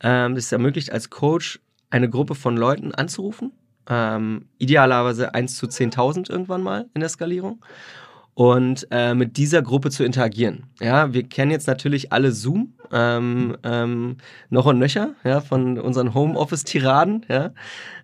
[0.01, 1.59] ähm, das ermöglicht, als Coach
[1.89, 3.53] eine Gruppe von Leuten anzurufen.
[3.89, 7.63] Ähm, idealerweise 1 zu 10.000 irgendwann mal in der Skalierung
[8.39, 10.63] und äh, mit dieser Gruppe zu interagieren.
[10.79, 14.15] Ja, wir kennen jetzt natürlich alle Zoom, ähm, ähm,
[14.49, 17.51] noch und nöcher, ja, von unseren Homeoffice-Tiraden, ja.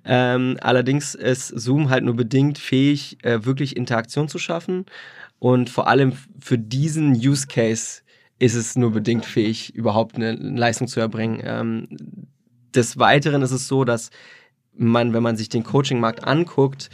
[0.04, 4.86] Ähm, allerdings ist Zoom halt nur bedingt fähig, äh, wirklich Interaktion zu schaffen
[5.40, 6.12] und vor allem
[6.42, 8.02] für diesen Use Case
[8.38, 11.42] ist es nur bedingt fähig, überhaupt eine Leistung zu erbringen.
[11.46, 11.88] Ähm,
[12.76, 14.10] des Weiteren ist es so, dass
[14.74, 16.90] man, wenn man sich den Coaching-Markt anguckt,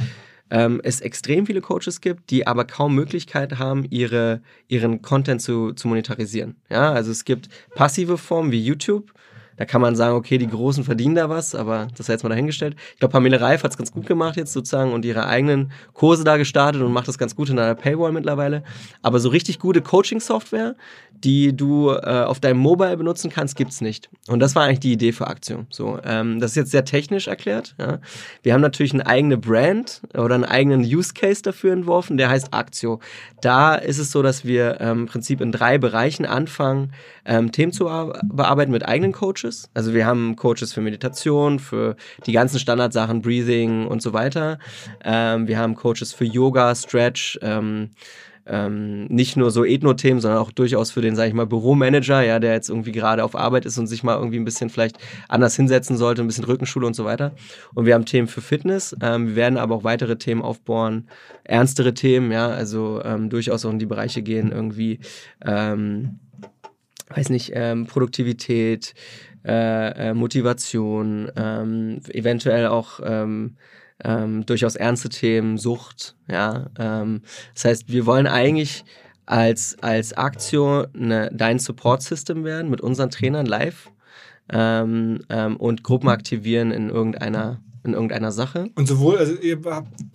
[0.51, 5.73] ähm, es extrem viele Coaches gibt, die aber kaum Möglichkeit haben, ihre, ihren Content zu,
[5.73, 6.57] zu monetarisieren.
[6.69, 9.13] Ja, also es gibt passive Formen wie YouTube,
[9.61, 12.29] da kann man sagen, okay, die Großen verdienen da was, aber das sei jetzt mal
[12.29, 12.75] dahingestellt.
[12.93, 16.23] Ich glaube, Pamela Reif hat es ganz gut gemacht jetzt sozusagen und ihre eigenen Kurse
[16.23, 18.63] da gestartet und macht das ganz gut in einer Paywall mittlerweile.
[19.03, 20.75] Aber so richtig gute Coaching-Software,
[21.11, 24.09] die du äh, auf deinem Mobile benutzen kannst, gibt's nicht.
[24.27, 25.67] Und das war eigentlich die Idee für Aktion.
[25.69, 27.75] So, ähm, das ist jetzt sehr technisch erklärt.
[27.77, 27.99] Ja.
[28.41, 32.51] Wir haben natürlich eine eigene Brand oder einen eigenen Use Case dafür entworfen, der heißt
[32.51, 32.99] Aktio.
[33.41, 36.93] Da ist es so, dass wir ähm, im Prinzip in drei Bereichen anfangen,
[37.25, 37.85] ähm, Themen zu
[38.23, 39.50] bearbeiten mit eigenen Coaches.
[39.51, 39.69] Coaches.
[39.73, 41.95] Also wir haben Coaches für Meditation, für
[42.25, 44.59] die ganzen Standardsachen, Breathing und so weiter.
[45.03, 47.91] Ähm, wir haben Coaches für Yoga, Stretch, ähm,
[48.47, 52.39] ähm, nicht nur so Ethno-Themen, sondern auch durchaus für den, sage ich mal, Büromanager, ja,
[52.39, 54.97] der jetzt irgendwie gerade auf Arbeit ist und sich mal irgendwie ein bisschen vielleicht
[55.29, 57.33] anders hinsetzen sollte, ein bisschen Rückenschule und so weiter.
[57.75, 58.95] Und wir haben Themen für Fitness.
[59.01, 61.07] Ähm, wir werden aber auch weitere Themen aufbauen,
[61.43, 64.99] ernstere Themen, ja, also ähm, durchaus auch in die Bereiche gehen, irgendwie,
[65.45, 66.19] ähm,
[67.15, 68.95] weiß nicht, ähm, Produktivität,
[69.45, 73.57] äh, äh, Motivation, ähm, eventuell auch ähm,
[74.03, 76.67] ähm, durchaus ernste Themen, Sucht, ja.
[76.79, 77.21] Ähm,
[77.53, 78.83] das heißt, wir wollen eigentlich
[79.25, 83.91] als, als Aktio eine, dein Support-System werden mit unseren Trainern live
[84.51, 88.69] ähm, ähm, und Gruppen aktivieren in irgendeiner in irgendeiner Sache.
[88.75, 89.57] Und sowohl, also ihr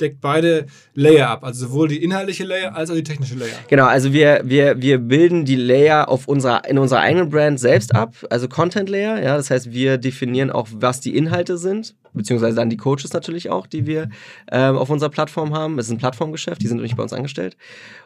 [0.00, 3.56] deckt beide Layer ab, also sowohl die inhaltliche Layer als auch die technische Layer.
[3.68, 7.94] Genau, also wir, wir, wir bilden die Layer auf unserer, in unserer eigenen Brand selbst
[7.94, 12.56] ab, also Content Layer, ja, das heißt, wir definieren auch, was die Inhalte sind, beziehungsweise
[12.56, 14.08] dann die Coaches natürlich auch, die wir
[14.50, 15.78] ähm, auf unserer Plattform haben.
[15.78, 17.56] Es ist ein Plattformgeschäft, die sind nicht bei uns angestellt.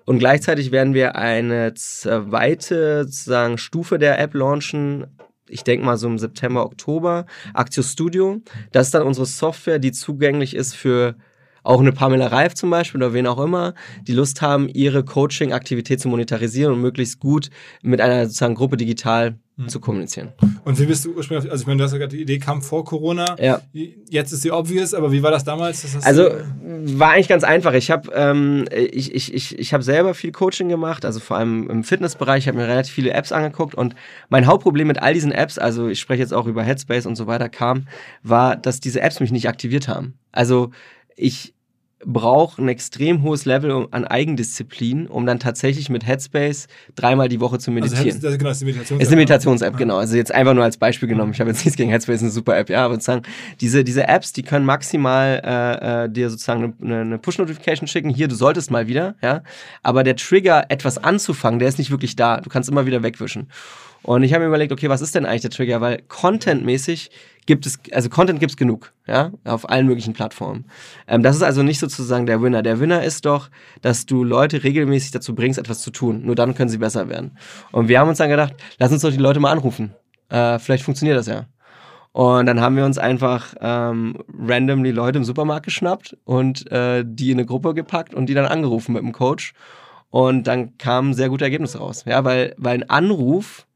[0.05, 5.07] Und gleichzeitig werden wir eine zweite sozusagen Stufe der App launchen,
[5.51, 8.41] ich denke mal so im September, Oktober, Actio Studio.
[8.73, 11.17] Das ist dann unsere Software, die zugänglich ist für
[11.63, 13.75] auch eine Pamela Reif zum Beispiel oder wen auch immer,
[14.07, 17.51] die Lust haben, ihre Coaching-Aktivität zu monetarisieren und möglichst gut
[17.83, 19.69] mit einer sozusagen Gruppe digital mhm.
[19.69, 20.33] zu kommunizieren.
[20.65, 22.63] Und wie bist du ursprünglich, also ich meine, du hast ja gerade die Idee kam
[22.63, 23.37] vor Corona.
[23.39, 23.61] Ja.
[24.09, 25.83] Jetzt ist sie obvious, aber wie war das damals?
[25.83, 26.31] Das also
[26.63, 27.75] war eigentlich ganz einfach.
[27.75, 31.69] Ich habe ähm, ich, ich, ich, ich hab selber viel Coaching gemacht, also vor allem
[31.71, 32.45] im Fitnessbereich.
[32.45, 33.95] Ich habe mir relativ viele Apps angeguckt und
[34.29, 37.27] mein Hauptproblem mit all diesen Apps, also ich spreche jetzt auch über Headspace und so
[37.27, 37.87] weiter, kam,
[38.23, 40.15] war, dass diese Apps mich nicht aktiviert haben.
[40.33, 40.71] Also
[41.17, 41.55] ich
[42.05, 47.59] brauche ein extrem hohes Level an Eigendisziplin, um dann tatsächlich mit Headspace dreimal die Woche
[47.59, 48.07] zu meditieren.
[48.07, 49.03] Also, das, genau, ist eine Meditations-App.
[49.03, 49.97] Ist eine Meditations-App, genau.
[49.99, 51.33] Also jetzt einfach nur als Beispiel genommen.
[51.33, 53.23] Ich habe jetzt nichts gegen Headspace, eine super App, ja, aber sozusagen
[53.61, 58.09] diese, diese Apps, die können maximal äh, äh, dir sozusagen eine, eine Push-Notification schicken.
[58.09, 59.43] Hier, du solltest mal wieder, ja.
[59.83, 62.41] Aber der Trigger, etwas anzufangen, der ist nicht wirklich da.
[62.41, 63.49] Du kannst immer wieder wegwischen.
[64.03, 65.83] Und ich habe mir überlegt, okay, was ist denn eigentlich der Trigger?
[65.83, 67.11] Weil contentmäßig
[67.47, 70.67] gibt es, also Content gibt es genug, ja, auf allen möglichen Plattformen.
[71.09, 72.63] Ähm, das ist also nicht sozusagen der Winner.
[72.63, 73.51] Der Winner ist doch,
[73.83, 76.25] dass du Leute regelmäßig dazu bringst, etwas zu tun.
[76.25, 77.37] Nur dann können sie besser werden.
[77.73, 79.95] Und wir haben uns dann gedacht, lass uns doch die Leute mal anrufen.
[80.29, 81.47] Äh, vielleicht funktioniert das ja.
[82.13, 87.31] Und dann haben wir uns einfach ähm, randomly Leute im Supermarkt geschnappt und äh, die
[87.31, 89.53] in eine Gruppe gepackt und die dann angerufen mit dem Coach.
[90.11, 92.05] Und dann kamen sehr gute Ergebnisse raus.
[92.07, 93.67] Ja, weil, weil ein Anruf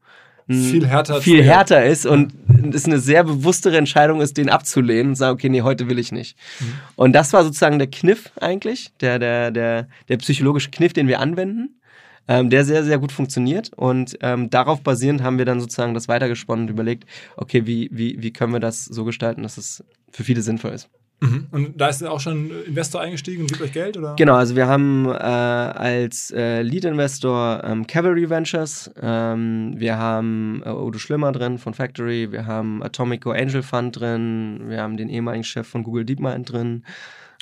[0.47, 2.33] viel härter, viel härter ist und
[2.73, 6.11] es eine sehr bewusstere Entscheidung ist, den abzulehnen und sagen, okay, nee, heute will ich
[6.11, 6.37] nicht.
[6.59, 6.73] Mhm.
[6.95, 11.19] Und das war sozusagen der Kniff eigentlich, der, der, der, der psychologische Kniff, den wir
[11.19, 11.79] anwenden,
[12.27, 13.71] ähm, der sehr, sehr gut funktioniert.
[13.75, 17.05] Und ähm, darauf basierend haben wir dann sozusagen das weitergesponnen und überlegt,
[17.37, 20.89] okay, wie, wie, wie können wir das so gestalten, dass es für viele sinnvoll ist.
[21.21, 21.47] Mhm.
[21.51, 23.97] Und da ist auch schon ein Investor eingestiegen und gibt euch Geld?
[23.97, 24.15] Oder?
[24.17, 30.69] Genau, also wir haben äh, als äh, Lead-Investor ähm, Cavalry Ventures, ähm, wir haben äh,
[30.69, 35.43] Udo Schlimmer drin von Factory, wir haben Atomico Angel Fund drin, wir haben den ehemaligen
[35.43, 36.83] Chef von Google DeepMind drin.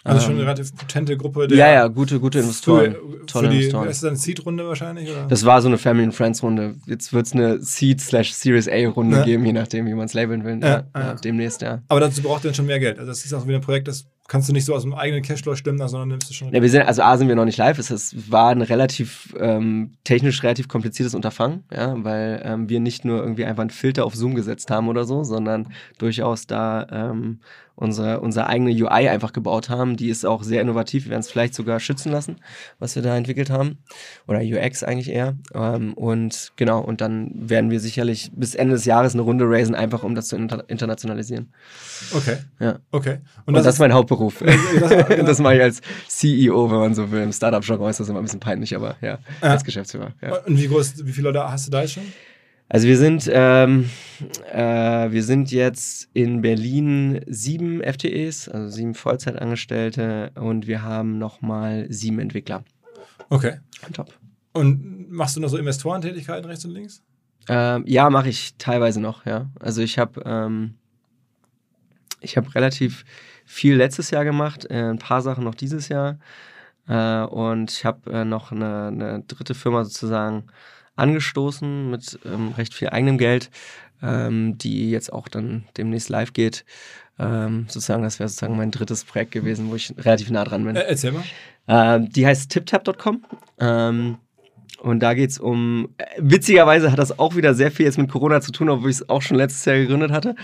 [0.06, 1.47] Also schon eine ähm, relativ potente Gruppe.
[1.47, 2.93] Der ja, ja, gute, gute Investoren.
[2.93, 3.88] Für, tolle für die, Investoren.
[3.88, 5.10] Ist das eine Seed-Runde wahrscheinlich?
[5.10, 5.28] Oder?
[5.28, 6.76] Das war so eine Family and Friends-Runde.
[6.88, 9.24] Jetzt wird es eine Seed-slash-Series A-Runde ja.
[9.24, 10.60] geben, je nachdem, wie man es labeln will.
[10.62, 11.82] Ja, ja, ja, demnächst, ja.
[11.88, 12.99] Aber dazu braucht ihr dann schon mehr Geld.
[12.99, 15.22] Also das ist auch wieder ein Projekt, das kannst du nicht so aus dem eigenen
[15.22, 16.54] Cashflow stimmen, sondern nimmst du schon.
[16.54, 17.78] Ja, wir sind, also A sind wir noch nicht live.
[17.78, 23.06] Es, es war ein relativ ähm, technisch relativ kompliziertes Unterfangen, ja, weil ähm, wir nicht
[23.06, 27.39] nur irgendwie einfach einen Filter auf Zoom gesetzt haben oder so, sondern durchaus da ähm,
[27.76, 29.97] unsere, unsere eigene UI einfach gebaut haben.
[29.97, 31.05] Die ist auch sehr innovativ.
[31.05, 32.38] Wir werden es vielleicht sogar schützen lassen,
[32.80, 33.80] was wir da entwickelt haben.
[34.28, 35.36] Oder UX eigentlich eher.
[35.53, 39.76] Ähm, und genau, und dann werden wir sicherlich bis Ende des Jahres eine Runde raisen,
[39.76, 41.51] einfach um das zu inter internationalisieren.
[42.13, 42.38] Okay.
[42.59, 42.80] Ja.
[42.91, 43.19] Okay.
[43.45, 44.39] Und, und das, das, ist mein Hauptberuf.
[44.39, 45.26] Das, genau.
[45.26, 47.24] das mache ich als CEO, wenn man so will.
[47.24, 50.13] Im Startup-Jargon ist das immer ein bisschen peinlich, aber ja, als Geschäftsführer.
[50.21, 50.38] Ja.
[50.38, 52.03] Und wie groß, wie viele Leute hast du da jetzt schon?
[52.74, 53.88] Also wir sind, ähm,
[54.51, 61.86] äh, wir sind jetzt in Berlin sieben FTEs, also sieben Vollzeitangestellte und wir haben nochmal
[61.89, 62.63] sieben Entwickler.
[63.30, 63.59] Okay.
[63.93, 64.11] Top.
[64.53, 67.03] Und machst du noch so Investorentätigkeiten rechts und links?
[67.47, 69.51] Ähm, ja, mache ich teilweise noch, ja.
[69.59, 70.74] Also ich habe ähm,
[72.21, 73.05] ich habe relativ
[73.45, 76.17] viel letztes Jahr gemacht, äh, ein paar Sachen noch dieses Jahr.
[76.88, 80.45] Äh, und ich habe äh, noch eine, eine, dritte Firma sozusagen
[80.96, 83.50] angestoßen mit ähm, recht viel eigenem Geld,
[84.02, 86.66] ähm, die jetzt auch dann demnächst live geht.
[87.20, 90.76] Ähm, sozusagen, das wäre sozusagen mein drittes Projekt gewesen, wo ich relativ nah dran bin.
[90.76, 91.24] Äh, erzähl mal.
[91.68, 93.24] Ähm, die heißt tiptap.com.
[93.60, 94.18] Ähm,
[94.82, 98.12] und da geht es um, äh, witzigerweise hat das auch wieder sehr viel jetzt mit
[98.12, 100.36] Corona zu tun, obwohl ich es auch schon letztes Jahr gegründet hatte.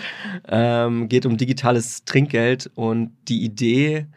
[0.48, 4.08] Ähm, geht um digitales Trinkgeld und die Idee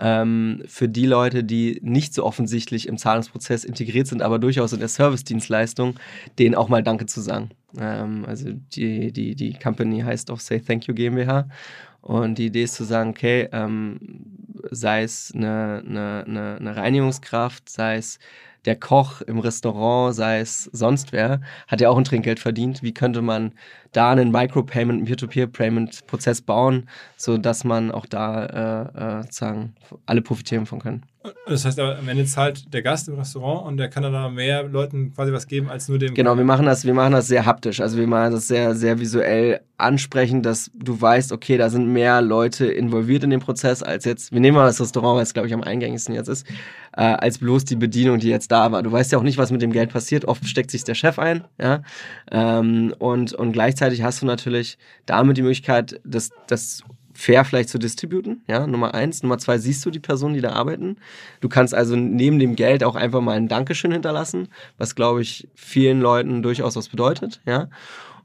[0.00, 4.80] ähm, für die Leute, die nicht so offensichtlich im Zahlungsprozess integriert sind, aber durchaus in
[4.80, 5.94] der Service-Dienstleistung,
[6.38, 7.50] denen auch mal Danke zu sagen.
[7.78, 11.48] Ähm, also die, die, die Company heißt auch Say Thank You GmbH.
[12.00, 14.00] Und die Idee ist zu sagen, okay, ähm,
[14.70, 18.18] sei es eine, eine, eine, Reinigungskraft, sei es
[18.64, 22.82] der Koch im Restaurant, sei es sonst wer, hat ja auch ein Trinkgeld verdient.
[22.82, 23.52] Wie könnte man
[23.92, 29.74] da einen Micropayment, einen Peer-to-Peer-Payment-Prozess bauen, sodass man auch da äh, äh, sozusagen
[30.06, 31.04] alle profitieren von können?
[31.46, 34.30] Das heißt aber, am Ende zahlt der Gast im Restaurant und der kann dann da
[34.30, 36.14] mehr Leuten quasi was geben als nur dem.
[36.14, 37.80] Genau, wir machen das, wir machen das sehr haptisch.
[37.80, 42.22] Also wir machen das sehr, sehr visuell ansprechend, dass du weißt, okay, da sind mehr
[42.22, 45.48] Leute involviert in den Prozess als jetzt, wir nehmen mal das Restaurant, weil es glaube
[45.48, 46.46] ich am eingängigsten jetzt ist,
[46.96, 48.82] äh, als bloß die Bedienung, die jetzt da war.
[48.82, 50.24] Du weißt ja auch nicht, was mit dem Geld passiert.
[50.24, 51.82] Oft steckt sich der Chef ein, ja.
[52.30, 57.78] Ähm, und, und gleichzeitig hast du natürlich damit die Möglichkeit, das, das fair vielleicht zu
[57.78, 59.22] distributen, ja, Nummer eins.
[59.22, 60.96] Nummer zwei, siehst du die Personen, die da arbeiten.
[61.40, 65.48] Du kannst also neben dem Geld auch einfach mal ein Dankeschön hinterlassen, was, glaube ich,
[65.54, 67.68] vielen Leuten durchaus was bedeutet, ja.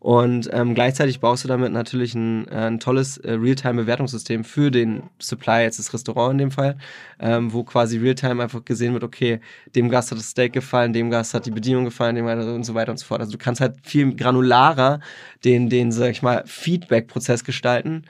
[0.06, 5.10] Und ähm, gleichzeitig baust du damit natürlich ein, äh, ein tolles äh, Realtime-Bewertungssystem für den
[5.18, 6.78] Supply, jetzt das Restaurant in dem Fall,
[7.20, 9.39] ähm, wo quasi Realtime einfach gesehen wird, okay,
[9.76, 12.76] dem Gast hat das Steak gefallen, dem Gast hat die Bedienung gefallen, dem und so
[12.76, 13.20] weiter und so fort.
[13.20, 14.99] Also du kannst halt viel granularer
[15.43, 18.03] den, den sag ich mal, Feedback-Prozess gestalten.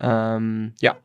[0.00, 0.96] Ähm, ja,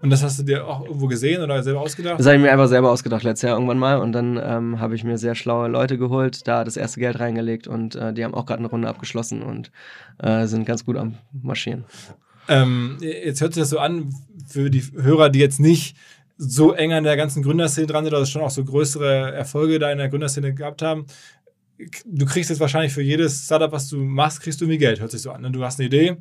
[0.00, 2.18] und das hast du dir auch irgendwo gesehen oder selber ausgedacht?
[2.18, 3.98] Das habe ich mir einfach selber ausgedacht letztes Jahr irgendwann mal.
[3.98, 7.66] Und dann ähm, habe ich mir sehr schlaue Leute geholt, da das erste Geld reingelegt
[7.66, 9.70] und äh, die haben auch gerade eine Runde abgeschlossen und
[10.18, 11.84] äh, sind ganz gut am Marschieren.
[12.48, 14.12] Ähm, jetzt hört sich das so an,
[14.48, 15.96] für die Hörer, die jetzt nicht
[16.36, 19.92] so eng an der ganzen Gründerszene dran sind, oder schon auch so größere Erfolge da
[19.92, 21.06] in der Gründerszene gehabt haben.
[22.04, 25.10] Du kriegst jetzt wahrscheinlich für jedes Startup, was du machst, kriegst du irgendwie Geld, hört
[25.10, 25.42] sich so an.
[25.42, 25.50] Ne?
[25.50, 26.16] Du hast eine Idee,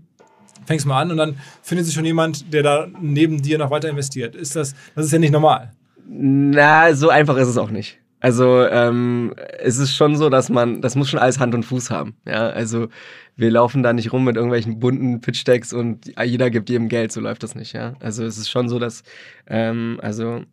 [0.65, 3.89] fängst mal an und dann findet sich schon jemand, der da neben dir noch weiter
[3.89, 4.35] investiert.
[4.35, 5.71] Ist das, das ist ja nicht normal.
[6.07, 7.99] Na, so einfach ist es auch nicht.
[8.19, 11.89] Also ähm, es ist schon so, dass man, das muss schon alles Hand und Fuß
[11.89, 12.15] haben.
[12.27, 12.87] Ja, also
[13.35, 17.11] wir laufen da nicht rum mit irgendwelchen bunten Pitch-Decks und jeder gibt jedem Geld.
[17.11, 17.73] So läuft das nicht.
[17.73, 19.01] Ja, also es ist schon so, dass
[19.47, 20.43] ähm, also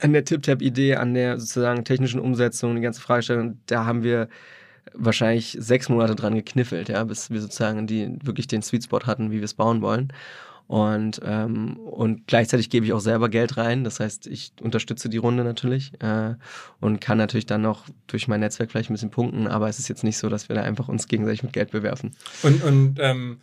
[0.00, 4.28] an der Tip-Tap-Idee, an der sozusagen technischen Umsetzung, die ganze Fragestellung, da haben wir
[4.94, 9.30] wahrscheinlich sechs Monate dran gekniffelt, ja, bis wir sozusagen die, wirklich den Sweet Spot hatten,
[9.30, 10.12] wie wir es bauen wollen.
[10.68, 13.84] Und, ähm, und gleichzeitig gebe ich auch selber Geld rein.
[13.84, 16.34] Das heißt, ich unterstütze die Runde natürlich äh,
[16.78, 19.88] und kann natürlich dann noch durch mein Netzwerk vielleicht ein bisschen punkten, aber es ist
[19.88, 22.14] jetzt nicht so, dass wir da einfach uns gegenseitig mit Geld bewerfen.
[22.42, 23.38] Und, und ähm,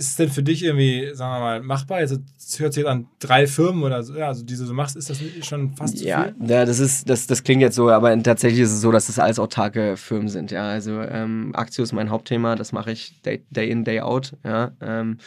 [0.00, 1.98] ist es denn für dich irgendwie, sagen wir mal, machbar?
[1.98, 2.16] Also
[2.56, 5.20] hört sich an drei Firmen oder so, ja, also die du so machst, ist das
[5.42, 6.48] schon fast zu ja, viel?
[6.48, 9.18] Ja, das ist, das, das klingt jetzt so, aber tatsächlich ist es so, dass das
[9.18, 10.70] alles autarke Firmen sind, ja.
[10.70, 14.72] Also ähm, Aktio ist mein Hauptthema, das mache ich day, day in, day out, ja.
[14.80, 15.18] Ähm,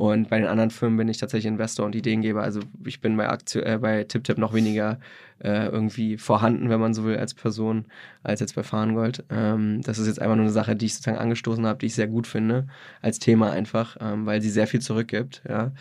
[0.00, 2.42] und bei den anderen Firmen bin ich tatsächlich Investor und Ideengeber.
[2.42, 4.98] Also ich bin bei, Aktio, äh, bei TipTip noch weniger
[5.40, 7.84] äh, irgendwie vorhanden, wenn man so will, als Person,
[8.22, 9.24] als jetzt bei Fahrengold.
[9.28, 11.94] Ähm, das ist jetzt einfach nur eine Sache, die ich sozusagen angestoßen habe, die ich
[11.94, 12.66] sehr gut finde,
[13.02, 15.42] als Thema einfach, ähm, weil sie sehr viel zurückgibt.
[15.46, 15.72] Ja?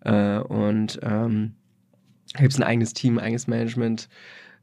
[0.00, 1.52] Äh, und ähm,
[2.38, 4.08] gibt es ein eigenes Team, eigenes Management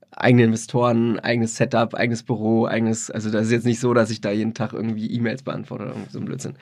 [0.10, 4.22] eigene Investoren, eigenes Setup, eigenes Büro, eigenes, also das ist jetzt nicht so, dass ich
[4.22, 6.56] da jeden Tag irgendwie E-Mails beantworte oder so ein Blödsinn.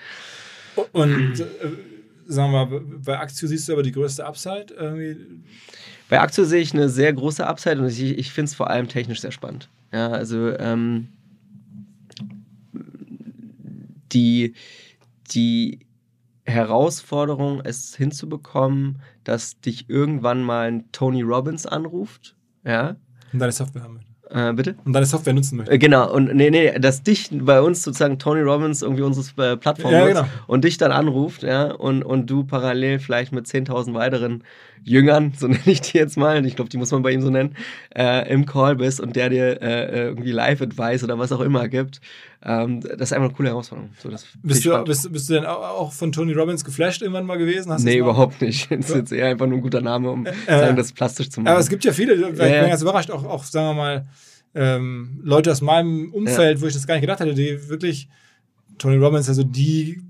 [0.93, 1.45] Und äh,
[2.31, 5.17] sagen wir mal, bei Aktio siehst du aber die größte Upside irgendwie?
[6.09, 8.87] Bei Aktio sehe ich eine sehr große Upside und ich, ich finde es vor allem
[8.87, 9.69] technisch sehr spannend.
[9.93, 11.09] Ja, also ähm,
[14.11, 14.53] die,
[15.31, 15.79] die
[16.45, 22.95] Herausforderung, es hinzubekommen, dass dich irgendwann mal ein Tony Robbins anruft, ja.
[23.33, 23.99] Und deine Software haben.
[24.33, 24.75] Äh, bitte?
[24.85, 25.73] Und deine Software nutzen möchte.
[25.73, 29.57] Äh, genau, und nee, nee, dass dich bei uns sozusagen Tony Robbins irgendwie unsere äh,
[29.57, 30.27] Plattform ja, nutzt genau.
[30.47, 34.43] und dich dann anruft, ja, und, und du parallel vielleicht mit 10.000 weiteren
[34.83, 37.29] Jüngern, so nenne ich die jetzt mal, ich glaube, die muss man bei ihm so
[37.29, 37.55] nennen,
[37.95, 42.01] äh, im Call bist und der dir äh, irgendwie Live-Advice oder was auch immer gibt.
[42.43, 43.91] Ähm, das ist einfach eine coole Herausforderung.
[43.99, 44.09] So,
[44.41, 47.71] bist, du, bist, bist, du denn auch von Tony Robbins geflasht irgendwann mal gewesen?
[47.71, 48.69] Hast nee, überhaupt nicht.
[48.81, 51.41] Das ist jetzt eher einfach nur ein guter Name, um äh, sagen, das plastisch zu
[51.41, 51.49] machen.
[51.49, 54.05] Aber es gibt ja viele, ich bin ganz überrascht, auch, auch sagen wir mal,
[54.53, 56.61] ähm, Leute aus meinem Umfeld, ja.
[56.61, 58.09] wo ich das gar nicht gedacht hätte, die wirklich,
[58.77, 60.01] Tony Robbins, also die,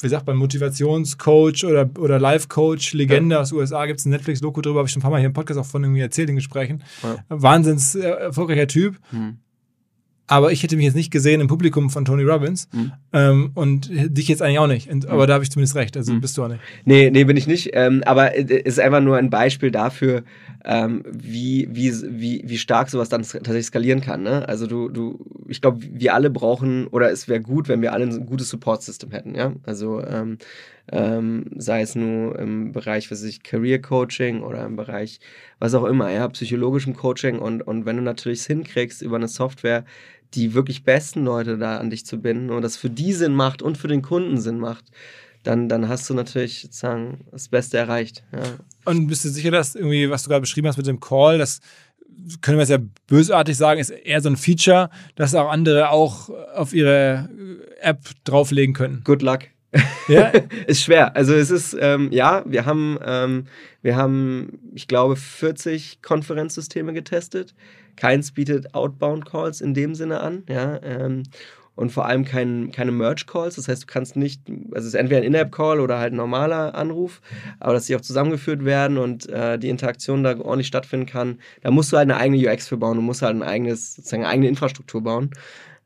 [0.00, 3.40] wie sagt man, Motivationscoach oder, oder Life-Coach, Legende ja.
[3.40, 5.32] aus USA, gibt es ein Netflix-Doku drüber, habe ich schon ein paar Mal hier im
[5.32, 6.82] Podcast auch von irgendwie erzählt in Gesprächen.
[7.02, 7.24] Ja.
[7.28, 8.98] Wahnsinns äh, erfolgreicher Typ.
[9.10, 9.38] Hm
[10.30, 12.92] aber ich hätte mich jetzt nicht gesehen im Publikum von Tony Robbins mhm.
[13.12, 14.88] ähm, und dich jetzt eigentlich auch nicht.
[14.88, 15.26] Und, aber mhm.
[15.26, 16.20] da habe ich zumindest recht, also mhm.
[16.20, 16.60] bist du auch nicht.
[16.84, 17.70] Nee, nee, bin ich nicht.
[17.72, 20.22] Ähm, aber es ist einfach nur ein Beispiel dafür,
[20.64, 24.22] ähm, wie, wie, wie, wie stark sowas dann tatsächlich skalieren kann.
[24.22, 24.48] Ne?
[24.48, 25.18] Also du, du,
[25.48, 29.10] ich glaube, wir alle brauchen, oder es wäre gut, wenn wir alle ein gutes Support-System
[29.10, 29.52] hätten, ja.
[29.64, 30.38] Also ähm,
[30.92, 35.20] ähm, sei es nur im Bereich, was ich, Career Coaching oder im Bereich
[35.58, 39.28] was auch immer, ja, psychologischem Coaching und, und wenn du natürlich es hinkriegst über eine
[39.28, 39.84] Software,
[40.34, 43.62] die wirklich besten Leute da an dich zu binden und das für die Sinn macht
[43.62, 44.84] und für den Kunden Sinn macht,
[45.42, 48.24] dann, dann hast du natürlich sozusagen das Beste erreicht.
[48.32, 48.42] Ja.
[48.84, 51.60] Und bist du sicher, dass irgendwie, was du gerade beschrieben hast mit dem Call, dass
[52.42, 56.28] können wir es ja bösartig sagen, ist eher so ein Feature, dass auch andere auch
[56.54, 57.28] auf ihre
[57.80, 59.02] App drauflegen können.
[59.04, 59.40] Good luck.
[60.08, 60.32] Ja?
[60.66, 61.16] ist schwer.
[61.16, 63.46] Also es ist, ähm, ja, wir haben, ähm,
[63.82, 67.54] wir haben, ich glaube, 40 Konferenzsysteme getestet.
[68.00, 70.80] Keins bietet Outbound Calls in dem Sinne an, ja.
[70.82, 71.24] Ähm,
[71.76, 73.56] und vor allem kein, keine Merge-Calls.
[73.56, 76.74] Das heißt, du kannst nicht, also es ist entweder ein In-App-Call oder halt ein normaler
[76.74, 77.22] Anruf,
[77.58, 81.38] aber dass die auch zusammengeführt werden und äh, die Interaktion da ordentlich stattfinden kann.
[81.62, 82.96] Da musst du halt eine eigene UX für bauen.
[82.96, 85.30] Du musst halt ein eigenes, sozusagen eine eigene Infrastruktur bauen.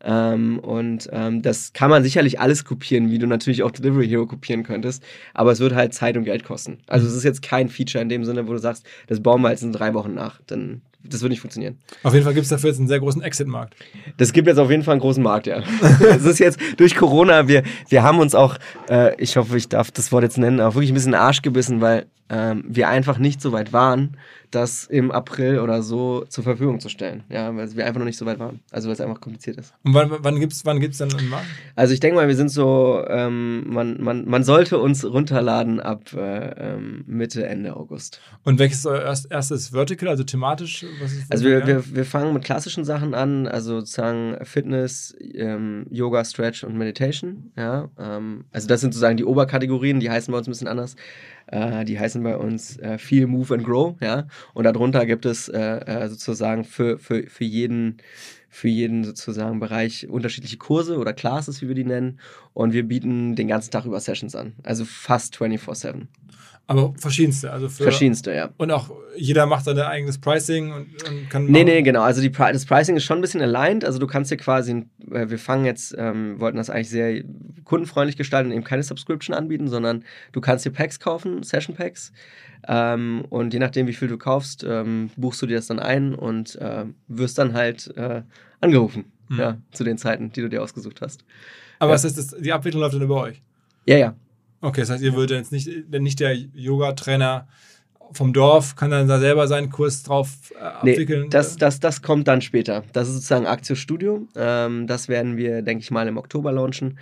[0.03, 4.27] Ähm, und ähm, das kann man sicherlich alles kopieren, wie du natürlich auch Delivery Hero
[4.27, 5.03] kopieren könntest.
[5.33, 6.79] Aber es wird halt Zeit und Geld kosten.
[6.87, 9.51] Also es ist jetzt kein Feature in dem Sinne, wo du sagst, das bauen wir
[9.51, 10.41] jetzt in drei Wochen nach.
[10.47, 11.79] Dann das wird nicht funktionieren.
[12.03, 13.75] Auf jeden Fall gibt es dafür jetzt einen sehr großen Exit-Markt.
[14.17, 15.63] Das gibt jetzt auf jeden Fall einen großen Markt, ja.
[16.01, 18.57] Es ist jetzt durch Corona, wir, wir haben uns auch,
[18.89, 21.81] äh, ich hoffe, ich darf das Wort jetzt nennen, auch wirklich ein bisschen Arsch gebissen,
[21.81, 24.17] weil ähm, wir einfach nicht so weit waren,
[24.55, 27.25] das im April oder so zur Verfügung zu stellen.
[27.29, 28.61] Ja, weil wir einfach noch nicht so weit waren.
[28.71, 29.75] Also weil es einfach kompliziert ist.
[29.83, 31.47] Und wann, wann gibt es wann gibt's dann einen Markt?
[31.75, 36.13] Also ich denke mal, wir sind so, ähm, man, man, man sollte uns runterladen ab
[36.15, 38.21] äh, ähm, Mitte, Ende August.
[38.45, 40.87] Und welches ist euer erst, erstes Vertical, also thematisch?
[41.31, 46.65] also wir, wir, wir fangen mit klassischen Sachen an, also sozusagen Fitness, ähm, Yoga, Stretch
[46.65, 47.53] und Meditation.
[47.57, 50.97] Ja, ähm, also das sind sozusagen die Oberkategorien, die heißen bei uns ein bisschen anders.
[51.47, 54.27] Äh, die heißen bei uns äh, Feel, Move and Grow, ja.
[54.55, 57.99] Und darunter gibt es äh, äh, sozusagen für, für, für jeden
[58.55, 62.21] für jeden sozusagen Bereich unterschiedliche Kurse oder Classes, wie wir die nennen.
[62.53, 64.53] Und wir bieten den ganzen Tag über Sessions an.
[64.63, 66.07] Also fast 24-7.
[66.67, 67.83] Aber verschiedenste, also für.
[67.83, 68.51] Verschiedenste, ja.
[68.57, 71.45] Und auch jeder macht sein eigenes Pricing und, und kann.
[71.45, 72.03] Nee, nee, genau.
[72.03, 73.85] Also die, das Pricing ist schon ein bisschen aligned.
[73.85, 77.23] Also du kannst dir quasi, äh, wir fangen jetzt, ähm, wollten das eigentlich sehr
[77.65, 82.13] kundenfreundlich gestalten und eben keine Subscription anbieten, sondern du kannst dir Packs kaufen, Session Packs.
[82.67, 86.15] Ähm, und je nachdem, wie viel du kaufst, ähm, buchst du dir das dann ein
[86.15, 88.23] und äh, wirst dann halt äh,
[88.63, 89.13] angerufen.
[89.29, 89.39] Mhm.
[89.39, 91.25] Ja, zu den Zeiten, die du dir ausgesucht hast.
[91.79, 91.95] Aber ja.
[91.95, 93.43] was heißt, das, die Abwicklung läuft dann über euch?
[93.87, 94.15] Ja, ja.
[94.65, 97.47] Okay, das heißt, ihr würdet jetzt nicht, wenn nicht der Yoga-Trainer
[98.13, 101.23] vom Dorf kann dann da selber seinen Kurs drauf äh, abwickeln?
[101.25, 102.83] Nee, das, das, das kommt dann später.
[102.95, 104.27] Das ist sozusagen Aktio Studio.
[104.35, 106.99] Ähm, das werden wir, denke ich mal, im Oktober launchen.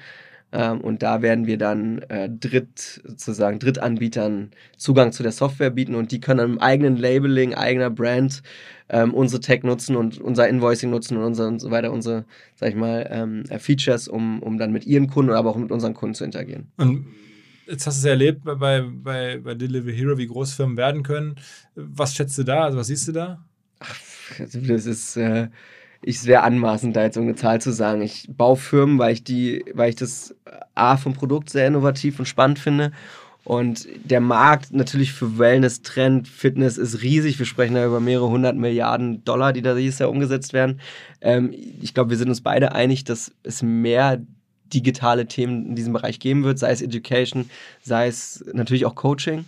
[0.51, 5.95] Ähm, und da werden wir dann äh, Dritt, sozusagen Drittanbietern Zugang zu der Software bieten
[5.95, 8.43] und die können dann im eigenen Labeling, eigener Brand
[8.89, 12.25] ähm, unsere Tech nutzen und unser Invoicing nutzen und, unser, und so weiter, unsere,
[12.57, 15.95] sag ich mal, ähm, Features, um, um dann mit ihren Kunden, aber auch mit unseren
[15.95, 16.67] Kunden zu interagieren.
[16.77, 17.07] Und
[17.73, 21.37] jetzt hast du es erlebt bei, bei, bei Delivery Hero, wie Großfirmen werden können.
[21.75, 22.65] Was schätzt du da?
[22.65, 23.43] Also was siehst du da?
[23.81, 23.99] Ach,
[24.39, 25.49] das ist, äh,
[26.03, 28.03] ich wäre anmaßend, da jetzt irgendeine Zahl zu sagen.
[28.03, 30.35] Ich baue Firmen, weil ich die, weil ich das
[30.75, 32.93] A vom Produkt sehr innovativ und spannend finde.
[33.45, 37.39] Und der Markt natürlich für Wellness, Trend, Fitness ist riesig.
[37.41, 40.81] Wir sprechen da über mehrere hundert Milliarden Dollar, die da dieses Jahr umgesetzt werden.
[41.21, 44.21] Ähm, ich glaube, wir sind uns beide einig, dass es mehr
[44.73, 47.51] digitale Themen in diesem Bereich geben wird, sei es Education,
[47.83, 49.45] sei es natürlich auch Coaching.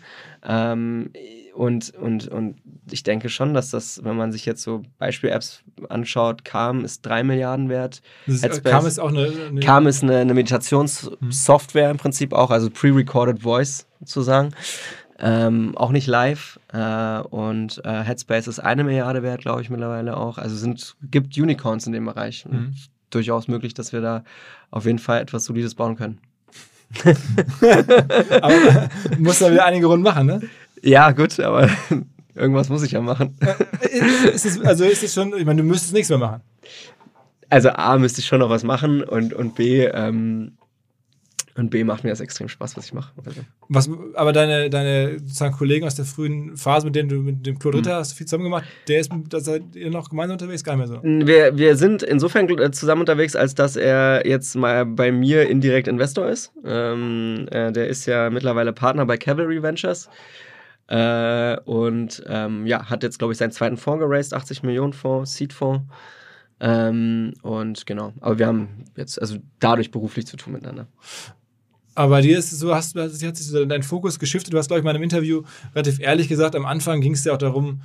[0.46, 1.10] Ähm,
[1.54, 2.56] und, und, und
[2.90, 7.22] ich denke schon, dass das, wenn man sich jetzt so Beispiel-Apps anschaut, Calm ist drei
[7.22, 8.02] Milliarden wert.
[8.26, 12.70] Ist, Calm ist auch eine, eine Calm ist eine, eine Meditationssoftware im Prinzip auch, also
[12.70, 14.50] pre-recorded Voice sozusagen.
[15.20, 16.58] Ähm, auch nicht live.
[16.72, 20.38] Äh, und äh, Headspace ist eine Milliarde wert, glaube ich, mittlerweile auch.
[20.38, 22.44] Also sind, gibt Unicorns in dem Bereich.
[22.46, 22.74] Mhm.
[23.14, 24.24] Durchaus möglich, dass wir da
[24.70, 26.18] auf jeden Fall etwas Solides bauen können.
[28.40, 30.40] aber du musst da wieder einige Runden machen, ne?
[30.82, 31.70] Ja, gut, aber
[32.34, 33.36] irgendwas muss ich ja machen.
[34.32, 36.42] ist es, also ist es schon, ich meine, du müsstest nichts mehr machen.
[37.48, 40.52] Also A, müsste ich schon noch was machen und, und B, ähm,
[41.56, 43.12] und B macht mir das extrem Spaß, was ich mache.
[43.24, 43.40] Also.
[43.68, 47.60] Was, aber deine, deine sozusagen Kollegen aus der frühen Phase, mit denen du mit dem
[47.60, 47.98] Claude Ritter mhm.
[48.00, 50.64] hast du viel zusammen gemacht, der ist, da seid ihr noch gemeinsam unterwegs?
[50.64, 51.26] Gar nicht mehr so.
[51.26, 55.86] Wir, wir sind insofern äh, zusammen unterwegs, als dass er jetzt mal bei mir indirekt
[55.86, 56.52] Investor ist.
[56.64, 60.08] Ähm, äh, der ist ja mittlerweile Partner bei Cavalry Ventures.
[60.88, 65.34] Äh, und ähm, ja, hat jetzt, glaube ich, seinen zweiten Fonds geraced, 80 Millionen Fonds,
[65.34, 65.84] Seed-Fonds.
[66.60, 70.86] Ähm, und genau, aber wir haben jetzt also dadurch beruflich zu tun miteinander.
[71.94, 74.52] Aber dir ist es so, hast, hat sich so dein Fokus geschiftet.
[74.52, 75.42] Du hast, glaube ich, mal in einem Interview
[75.74, 77.80] relativ ehrlich gesagt, am Anfang ging es ja auch darum,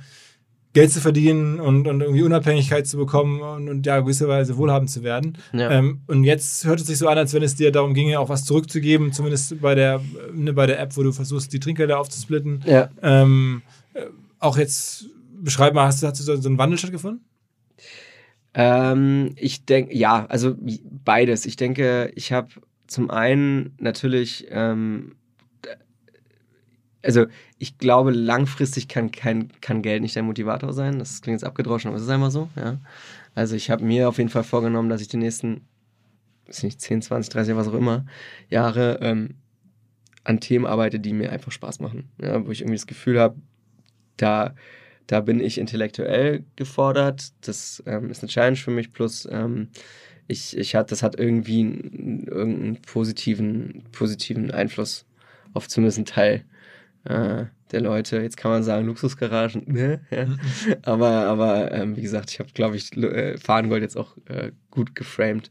[0.72, 5.02] Geld zu verdienen und, und irgendwie Unabhängigkeit zu bekommen und, und ja, gewisserweise wohlhabend zu
[5.02, 5.36] werden.
[5.52, 5.70] Ja.
[5.70, 8.28] Ähm, und jetzt hört es sich so an, als wenn es dir darum ginge, auch
[8.28, 10.00] was zurückzugeben, zumindest bei der,
[10.32, 12.62] ne, bei der App, wo du versuchst, die Trinkgelder aufzusplitten.
[12.66, 12.88] Ja.
[13.02, 13.62] Ähm,
[13.94, 14.06] äh,
[14.38, 15.06] auch jetzt,
[15.40, 17.24] beschreib mal, hast du, hast du so einen Wandel stattgefunden?
[18.54, 20.54] Ähm, ich denke, ja, also
[21.04, 21.46] beides.
[21.46, 22.48] Ich denke, ich habe
[22.90, 25.16] zum einen natürlich ähm,
[27.02, 27.26] also
[27.58, 30.98] ich glaube, langfristig kann, kein, kann Geld nicht der Motivator sein.
[30.98, 32.48] Das klingt jetzt abgedroschen, aber es ist einfach so.
[32.56, 32.78] Ja.
[33.34, 35.62] Also ich habe mir auf jeden Fall vorgenommen, dass ich die nächsten,
[36.46, 38.04] weiß nicht, 10, 20, 30, was auch immer,
[38.48, 39.36] Jahre ähm,
[40.24, 42.10] an Themen arbeite, die mir einfach Spaß machen.
[42.20, 43.36] Ja, wo ich irgendwie das Gefühl habe,
[44.16, 44.54] da,
[45.06, 47.32] da bin ich intellektuell gefordert.
[47.40, 48.92] Das ähm, ist eine Challenge für mich.
[48.92, 49.68] Plus, ähm,
[50.30, 55.04] ich, ich hat, das hat irgendwie einen, irgendeinen positiven, positiven Einfluss
[55.52, 56.44] auf zumindest einen Teil
[57.04, 58.20] äh, der Leute.
[58.20, 60.00] Jetzt kann man sagen, Luxusgaragen, ne?
[60.10, 60.26] Ja.
[60.82, 64.94] Aber, aber ähm, wie gesagt, ich habe, glaube ich, äh, Fahnengold jetzt auch äh, gut
[64.94, 65.50] geframed.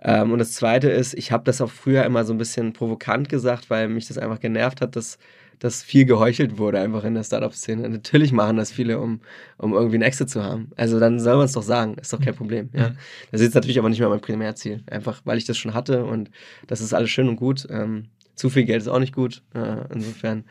[0.00, 3.28] Ähm, und das Zweite ist, ich habe das auch früher immer so ein bisschen provokant
[3.28, 5.18] gesagt, weil mich das einfach genervt hat, dass
[5.58, 7.88] dass viel geheuchelt wurde einfach in der Startup-Szene.
[7.88, 9.20] Natürlich machen das viele, um,
[9.58, 10.70] um irgendwie einen Exit zu haben.
[10.76, 12.70] Also dann soll man es doch sagen, ist doch kein Problem.
[12.72, 12.90] Ja.
[12.90, 12.96] Mhm.
[13.30, 14.82] Das ist jetzt natürlich aber nicht mehr mein Primärziel.
[14.86, 16.30] Einfach, weil ich das schon hatte und
[16.66, 17.66] das ist alles schön und gut.
[17.70, 19.42] Ähm, zu viel Geld ist auch nicht gut.
[19.54, 20.44] Äh, insofern,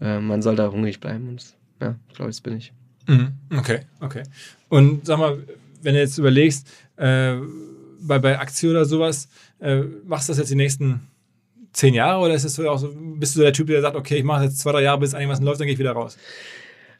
[0.00, 1.28] äh, man soll da hungrig bleiben.
[1.28, 1.44] Und
[1.80, 2.72] ja, glaube ich, das bin ich.
[3.06, 3.32] Mhm.
[3.56, 4.22] Okay, okay.
[4.68, 5.38] Und sag mal,
[5.82, 7.36] wenn du jetzt überlegst, äh,
[8.00, 9.28] bei, bei Aktien oder sowas,
[9.60, 11.00] äh, machst du das jetzt die nächsten
[11.74, 14.16] zehn Jahre oder ist es so auch so, bist du der Typ, der sagt, okay,
[14.16, 16.16] ich mache jetzt zwei, drei Jahre, bis irgendwas läuft, dann gehe ich wieder raus?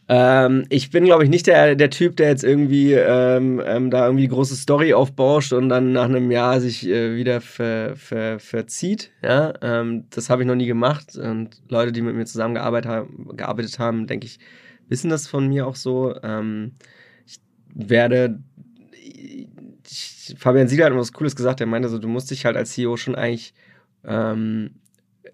[0.07, 4.05] Ähm, ich bin, glaube ich, nicht der, der Typ, der jetzt irgendwie ähm, ähm, da
[4.05, 9.13] irgendwie große Story aufbauscht und dann nach einem Jahr sich äh, wieder ver, ver, verzieht.
[9.23, 9.55] Ja?
[9.63, 11.17] Ähm, das habe ich noch nie gemacht.
[11.17, 14.39] Und Leute, die mit mir zusammengearbeitet haben, gearbeitet haben, denke ich,
[14.89, 16.15] wissen das von mir auch so.
[16.23, 16.73] Ähm,
[17.27, 17.41] ich
[17.75, 18.41] werde.
[19.89, 21.63] Ich, Fabian Sieger hat was Cooles gesagt.
[21.63, 23.55] Er meinte so, du musst dich halt als CEO schon eigentlich.
[24.07, 24.71] Ähm,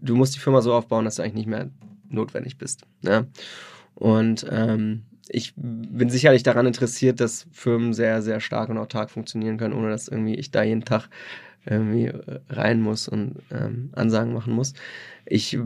[0.01, 1.71] du musst die Firma so aufbauen, dass du eigentlich nicht mehr
[2.09, 2.83] notwendig bist.
[3.03, 3.27] Ja?
[3.95, 9.59] Und ähm, ich bin sicherlich daran interessiert, dass Firmen sehr, sehr stark und autark funktionieren
[9.59, 11.09] können, ohne dass irgendwie ich da jeden Tag
[11.67, 14.75] irgendwie äh, rein muss und ähm, Ansagen machen muss.
[15.27, 15.59] Ich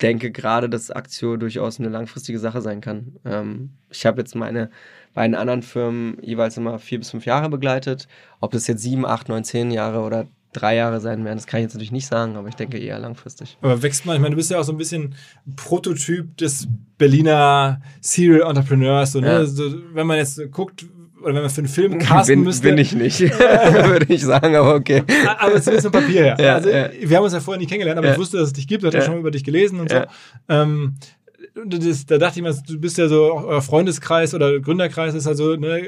[0.00, 3.16] denke gerade, dass Aktio durchaus eine langfristige Sache sein kann.
[3.24, 4.70] Ähm, ich habe jetzt meine
[5.14, 8.08] beiden anderen Firmen jeweils immer vier bis fünf Jahre begleitet.
[8.40, 11.38] Ob das jetzt sieben, acht, neun, zehn Jahre oder drei Jahre sein werden.
[11.38, 13.56] Das kann ich jetzt natürlich nicht sagen, aber ich denke eher langfristig.
[13.62, 15.14] Aber wächst man, ich meine, du bist ja auch so ein bisschen
[15.56, 19.12] Prototyp des Berliner Serial Entrepreneurs.
[19.12, 19.26] So, ne?
[19.26, 19.44] ja.
[19.46, 20.86] so, wenn man jetzt guckt,
[21.22, 22.68] oder wenn man für einen Film casten bin, müsste.
[22.68, 25.02] Bin ich nicht, würde ich sagen, aber okay.
[25.38, 26.36] Aber zumindest im Papier her.
[26.38, 26.90] Ja, also, ja.
[27.00, 28.98] Wir haben uns ja vorher nicht kennengelernt, aber ich wusste, dass es dich gibt, hatte
[28.98, 29.04] ja.
[29.04, 30.02] schon über dich gelesen und so.
[30.48, 30.94] Ähm,
[31.54, 35.56] das, da dachte ich mir, du bist ja so, euer Freundeskreis oder Gründerkreis ist also
[35.56, 35.82] ne,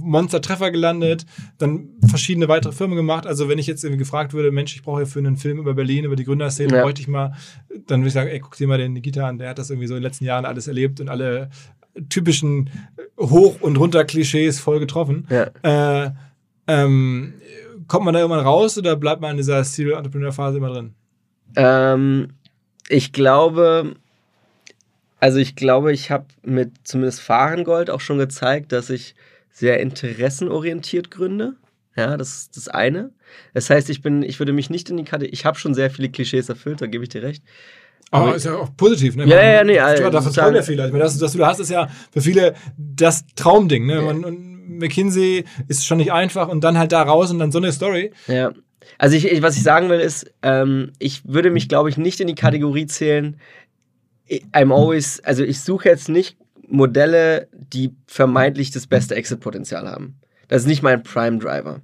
[0.00, 1.26] Monster-Treffer gelandet,
[1.58, 3.26] dann verschiedene weitere Firmen gemacht.
[3.26, 5.74] Also wenn ich jetzt irgendwie gefragt würde, Mensch, ich brauche ja für einen Film über
[5.74, 6.82] Berlin, über die Gründerszene, ja.
[6.82, 7.34] bräuchte ich mal,
[7.86, 9.88] dann würde ich sagen, ey, guck dir mal den Nikita an, der hat das irgendwie
[9.88, 11.50] so in den letzten Jahren alles erlebt und alle
[12.08, 12.70] typischen
[13.18, 15.26] Hoch- und Runter-Klischees voll getroffen.
[15.30, 16.04] Ja.
[16.04, 16.10] Äh,
[16.68, 17.34] ähm,
[17.86, 20.94] kommt man da irgendwann raus oder bleibt man in dieser Serial-Entrepreneur-Phase immer drin?
[21.54, 22.28] Ähm,
[22.88, 23.94] ich glaube,
[25.18, 29.14] also ich glaube, ich habe mit zumindest Fahrengold auch schon gezeigt, dass ich
[29.50, 31.54] sehr interessenorientiert gründe.
[31.96, 33.10] Ja, das ist das eine.
[33.54, 35.90] Das heißt, ich bin, ich würde mich nicht in die Kategorie, ich habe schon sehr
[35.90, 37.42] viele Klischees erfüllt, da gebe ich dir recht.
[38.10, 39.26] Aber, Aber ist ja auch positiv, ne?
[39.26, 39.80] Ja, ja, nee.
[39.80, 40.86] Also, da vertrauen ja viele.
[40.86, 44.04] Ich meine, das, das du da hast, ist ja für viele das Traumding, ne?
[44.04, 47.58] Und, und McKinsey ist schon nicht einfach und dann halt da raus und dann so
[47.58, 48.12] eine Story.
[48.26, 48.52] Ja.
[48.98, 52.20] Also ich, ich was ich sagen will ist, ähm, ich würde mich, glaube ich, nicht
[52.20, 53.40] in die Kategorie zählen,
[54.28, 56.36] I'm always, also ich suche jetzt nicht
[56.68, 60.18] Modelle, die vermeintlich das beste Exit-Potenzial haben.
[60.48, 61.80] Das ist nicht mein Prime Driver.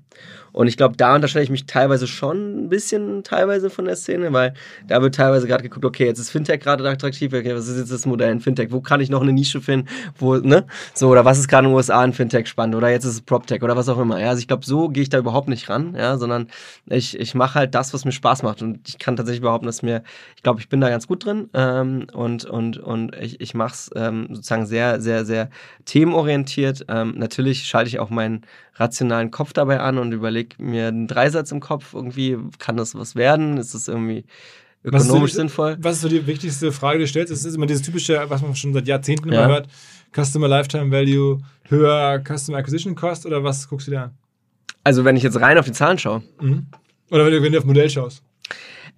[0.53, 4.33] Und ich glaube, da unterscheide ich mich teilweise schon ein bisschen teilweise von der Szene,
[4.33, 4.55] weil
[4.87, 7.93] da wird teilweise gerade geguckt, okay, jetzt ist Fintech gerade attraktiv, okay, was ist jetzt
[7.93, 8.71] das Modell in Fintech?
[8.71, 9.89] Wo kann ich noch eine Nische finden?
[10.19, 10.67] Wo, ne?
[10.95, 12.75] So, oder was ist gerade in den USA in Fintech spannend?
[12.75, 14.21] Oder jetzt ist es PropTech oder was auch immer.
[14.21, 16.49] Ja, also ich glaube, so gehe ich da überhaupt nicht ran, ja, sondern
[16.87, 18.63] ich, ich mache halt das, was mir Spaß macht.
[18.63, 20.03] Und ich kann tatsächlich behaupten, dass mir,
[20.37, 23.73] ich glaube, ich bin da ganz gut drin ähm, und, und, und ich, ich mache
[23.73, 25.49] es ähm, sozusagen sehr, sehr, sehr
[25.85, 26.85] themenorientiert.
[26.89, 28.43] Ähm, natürlich schalte ich auch meinen
[28.75, 33.15] rationalen Kopf dabei an und überlege mir einen Dreisatz im Kopf, irgendwie, kann das was
[33.17, 33.57] werden?
[33.57, 34.25] Ist das irgendwie
[34.85, 35.77] ökonomisch was sinnvoll?
[35.81, 37.33] Was ist so die wichtigste Frage, die du stellst?
[37.33, 39.45] Es ist immer dieses typische, was man schon seit Jahrzehnten ja.
[39.45, 39.69] immer hört,
[40.15, 44.11] Customer Lifetime Value höher Customer Acquisition Cost oder was guckst du dir an?
[44.85, 46.23] Also wenn ich jetzt rein auf die Zahlen schaue.
[46.41, 46.67] Mhm.
[47.11, 48.23] Oder wenn du, wenn du auf Modell schaust.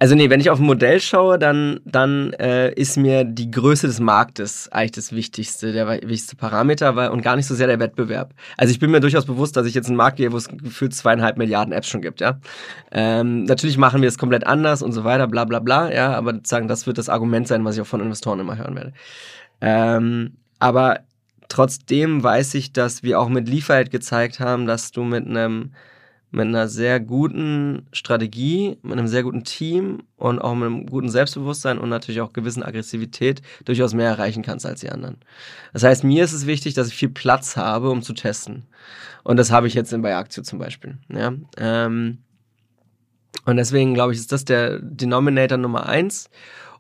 [0.00, 3.86] Also nee, wenn ich auf ein Modell schaue, dann, dann äh, ist mir die Größe
[3.86, 7.78] des Marktes eigentlich das Wichtigste, der wichtigste Parameter weil, und gar nicht so sehr der
[7.78, 8.34] Wettbewerb.
[8.56, 10.94] Also ich bin mir durchaus bewusst, dass ich jetzt einen Markt gehe, wo es gefühlt
[10.94, 12.38] zweieinhalb Milliarden Apps schon gibt, ja.
[12.90, 16.34] Ähm, natürlich machen wir es komplett anders und so weiter, bla bla bla, ja, aber
[16.34, 18.92] sozusagen das wird das Argument sein, was ich auch von Investoren immer hören werde.
[19.60, 21.00] Ähm, aber
[21.48, 25.70] trotzdem weiß ich, dass wir auch mit Lieferheit gezeigt haben, dass du mit einem
[26.34, 31.08] mit einer sehr guten Strategie, mit einem sehr guten Team und auch mit einem guten
[31.08, 35.18] Selbstbewusstsein und natürlich auch gewissen Aggressivität durchaus mehr erreichen kannst als die anderen.
[35.72, 38.64] Das heißt, mir ist es wichtig, dass ich viel Platz habe, um zu testen.
[39.22, 40.98] Und das habe ich jetzt bei Aktio zum Beispiel.
[41.08, 41.34] Ja?
[41.56, 42.18] Ähm,
[43.44, 46.30] und deswegen glaube ich, ist das der Denominator Nummer eins.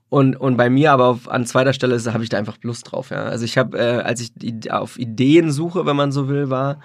[0.08, 3.10] Und, und bei mir aber auf, an zweiter Stelle habe ich da einfach Lust drauf.
[3.10, 3.22] Ja.
[3.24, 6.80] Also ich habe, äh, als ich auf Ideen suche, wenn man so will, war,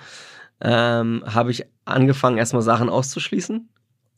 [0.61, 3.69] ähm, habe ich angefangen, erstmal Sachen auszuschließen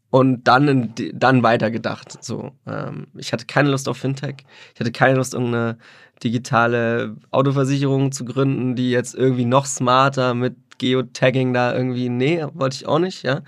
[0.09, 2.23] und dann, dann weitergedacht.
[2.23, 4.37] So, ähm, ich hatte keine Lust auf Fintech.
[4.73, 5.77] Ich hatte keine Lust, irgendeine
[6.23, 12.75] digitale Autoversicherung zu gründen, die jetzt irgendwie noch smarter mit Geotagging da irgendwie, nee, wollte
[12.75, 13.41] ich auch nicht, ja.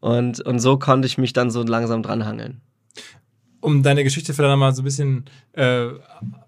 [0.00, 2.60] Und, und so konnte ich mich dann so langsam dranhangeln
[3.60, 5.86] um deine Geschichte vielleicht nochmal so ein bisschen, äh,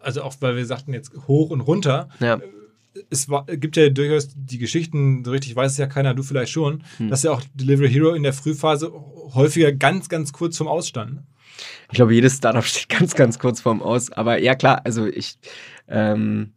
[0.01, 2.39] also auch weil wir sagten jetzt hoch und runter, ja
[3.11, 6.53] es war, gibt ja durchaus die Geschichten, so richtig weiß es ja keiner, du vielleicht
[6.53, 7.09] schon, hm.
[7.09, 8.93] dass ja auch Delivery Hero in der Frühphase
[9.35, 11.21] häufiger ganz, ganz kurz vorm Ausstand.
[11.91, 14.11] Ich glaube, jedes Startup steht ganz, ganz kurz vorm Aus.
[14.13, 15.39] Aber ja, klar, also ich,
[15.89, 16.53] ähm,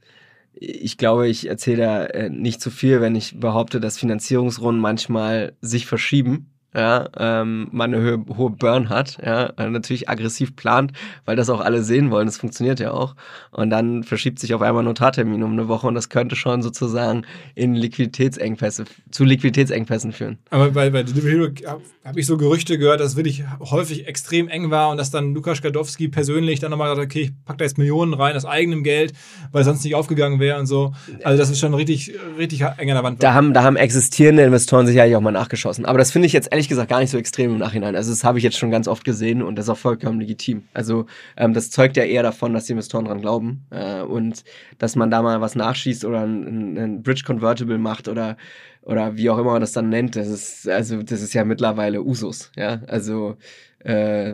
[0.54, 5.54] ich glaube, ich erzähle da äh, nicht zu viel, wenn ich behaupte, dass Finanzierungsrunden manchmal
[5.62, 10.91] sich verschieben ja, ähm, man eine hohe, hohe Burn hat, ja, natürlich aggressiv plant,
[11.26, 13.15] weil das auch alle sehen wollen, das funktioniert ja auch.
[13.51, 17.26] Und dann verschiebt sich auf einmal Notartermin um eine Woche und das könnte schon sozusagen
[17.55, 20.38] in Liquiditätsengpässe, zu Liquiditätsengpässen führen.
[20.51, 24.07] Aber bei, bei Delivery Hero habe hab ich so Gerüchte gehört, dass es wirklich häufig
[24.07, 27.45] extrem eng war und dass dann Lukas Gadowski persönlich dann nochmal gesagt hat, okay, ich
[27.45, 29.13] pack da jetzt Millionen rein aus eigenem Geld,
[29.51, 30.93] weil sonst nicht aufgegangen wäre und so.
[31.24, 33.24] Also das ist schon richtig, richtig eng an der Wand.
[33.24, 35.86] Da haben, da haben existierende Investoren sicherlich auch mal nachgeschossen.
[35.86, 37.95] Aber das finde ich jetzt ehrlich gesagt gar nicht so extrem im Nachhinein.
[37.95, 40.64] Also das habe ich jetzt schon ganz oft gesehen und das ist auch vollkommen legitim.
[40.74, 41.05] Also
[41.38, 44.43] ähm, das zeugt ja eher davon, dass die Investoren dran glauben äh, und
[44.78, 48.36] dass man da mal was nachschießt oder ein, ein Bridge Convertible macht oder
[48.82, 50.18] oder wie auch immer man das dann nennt.
[50.18, 52.51] Das ist also das ist ja mittlerweile Usus.
[52.57, 53.38] Ja, also
[53.80, 54.34] äh,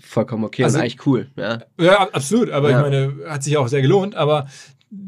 [0.00, 1.28] vollkommen okay also, und eigentlich cool.
[1.36, 2.50] Ja, ja absolut.
[2.50, 2.78] Aber ja.
[2.78, 4.16] ich meine, hat sich auch sehr gelohnt.
[4.16, 4.48] Aber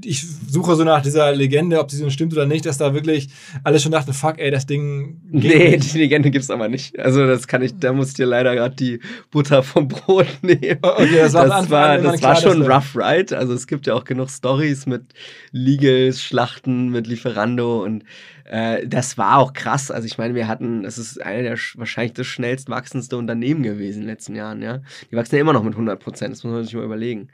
[0.05, 3.29] ich suche so nach dieser Legende, ob sie so stimmt oder nicht, dass da wirklich
[3.63, 5.21] alle schon dachten, fuck, ey, das Ding.
[5.31, 5.95] Nee, nicht.
[5.95, 6.99] die Legende gibt's aber nicht.
[6.99, 8.99] Also das kann ich, da muss ich dir leider gerade die
[9.31, 10.79] Butter vom Brot nehmen.
[10.83, 13.39] Oh, okay, das war, das war, das war schon rough ride.
[13.39, 15.15] Also es gibt ja auch genug Stories mit
[15.53, 18.03] Legals, Schlachten, mit Lieferando und
[18.47, 19.93] äh, das war auch krass.
[19.93, 23.99] Also ich meine, wir hatten, es ist eine der wahrscheinlich das schnellst wachsendste Unternehmen gewesen
[23.99, 24.81] in den letzten Jahren, ja.
[25.13, 27.29] Die wachsen ja immer noch mit 100 Prozent, das muss man sich mal überlegen.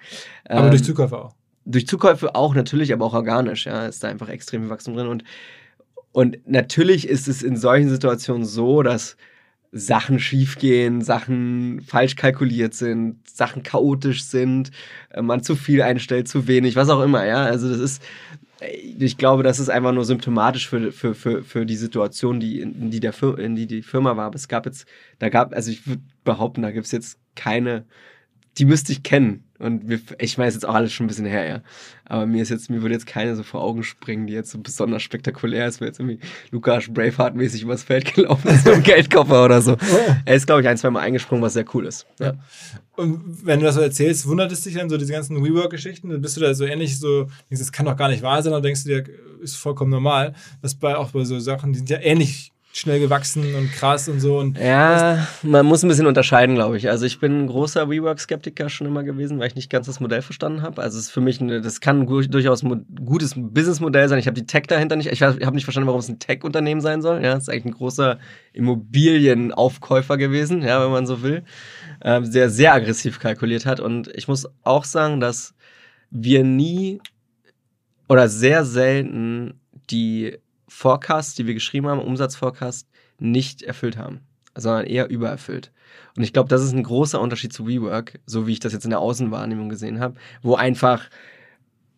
[0.44, 1.34] Aber ähm, durch Zukäufe auch
[1.64, 5.08] durch Zukäufe auch natürlich, aber auch organisch, ja, ist da einfach extrem viel Wachstum drin.
[5.08, 5.24] Und,
[6.12, 9.16] und natürlich ist es in solchen Situationen so, dass
[9.72, 14.70] Sachen schiefgehen, Sachen falsch kalkuliert sind, Sachen chaotisch sind,
[15.10, 17.44] äh, man zu viel einstellt, zu wenig, was auch immer, ja.
[17.44, 18.02] Also das ist,
[18.98, 22.90] ich glaube, das ist einfach nur symptomatisch für, für, für, für die Situation, die, in,
[22.90, 24.26] die der Fir in die die Firma war.
[24.26, 24.86] Aber es gab jetzt,
[25.18, 27.84] da gab, also ich würde behaupten, da gibt es jetzt keine,
[28.58, 29.44] die müsste ich kennen.
[29.58, 31.60] Und wir, ich weiß jetzt auch alles schon ein bisschen her, ja.
[32.04, 34.58] Aber mir ist jetzt, mir würde jetzt keine so vor Augen springen, die jetzt so
[34.58, 36.18] besonders spektakulär ist, weil jetzt irgendwie
[36.50, 39.76] Lukas Braveheart-mäßig übers Feld gelaufen ist mit dem Geldkoffer oder so.
[40.24, 42.06] Er ist, glaube ich, ein, zwei Mal eingesprungen, was sehr cool ist.
[42.20, 42.34] Ja.
[42.96, 46.10] Und wenn du das so erzählst, wundert es dich dann so diese ganzen WeWork-Geschichten?
[46.10, 48.62] Dann bist du da so ähnlich so, das kann doch gar nicht wahr sein, oder
[48.62, 49.04] denkst du dir,
[49.40, 50.34] ist vollkommen normal.
[50.62, 54.18] Das bei auch bei so Sachen, die sind ja ähnlich schnell gewachsen und krass und
[54.18, 54.38] so.
[54.38, 56.90] Und ja, man muss ein bisschen unterscheiden, glaube ich.
[56.90, 60.22] Also ich bin ein großer WeWork-Skeptiker schon immer gewesen, weil ich nicht ganz das Modell
[60.22, 60.82] verstanden habe.
[60.82, 64.18] Also es ist für mich, eine, das kann ein durchaus ein gutes Businessmodell sein.
[64.18, 65.12] Ich habe die Tech dahinter nicht.
[65.12, 67.22] Ich habe nicht verstanden, warum es ein Tech-Unternehmen sein soll.
[67.22, 68.18] Ja, es ist eigentlich ein großer
[68.52, 71.44] Immobilienaufkäufer gewesen, ja, wenn man so will.
[72.02, 73.78] Ähm, sehr, sehr aggressiv kalkuliert hat.
[73.78, 75.54] Und ich muss auch sagen, dass
[76.10, 77.00] wir nie
[78.08, 79.60] oder sehr selten
[79.90, 80.38] die
[80.74, 84.20] Forecast, die wir geschrieben haben, Umsatzforecast, nicht erfüllt haben,
[84.56, 85.70] sondern eher übererfüllt.
[86.16, 88.84] Und ich glaube, das ist ein großer Unterschied zu WeWork, so wie ich das jetzt
[88.84, 91.08] in der Außenwahrnehmung gesehen habe, wo einfach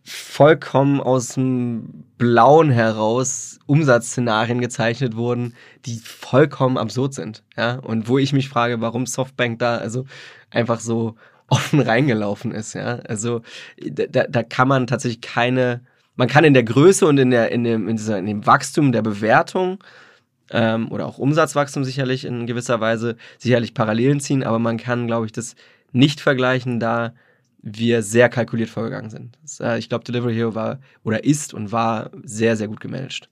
[0.05, 5.55] vollkommen aus dem Blauen heraus Umsatzszenarien gezeichnet wurden,
[5.87, 7.43] die vollkommen absurd sind.
[7.57, 7.77] Ja?
[7.77, 10.05] Und wo ich mich frage, warum Softbank da also
[10.51, 11.17] einfach so
[11.49, 12.75] offen reingelaufen ist.
[12.75, 12.97] Ja?
[13.09, 13.41] Also
[13.79, 15.81] da, da kann man tatsächlich keine
[16.17, 18.93] man kann in der Größe und in, der, in, dem, in, dieser, in dem Wachstum
[18.93, 19.79] der Bewertung
[20.51, 25.27] ähm, oder auch Umsatzwachstum sicherlich in gewisser Weise sicherlich Parallelen ziehen, aber man kann, glaube
[25.27, 25.55] ich, das
[25.93, 27.15] nicht vergleichen, da
[27.63, 29.39] wir sehr kalkuliert vorgegangen sind.
[29.43, 33.29] Das, äh, ich glaube, Delivery Hero war oder ist und war sehr, sehr gut gemanagt.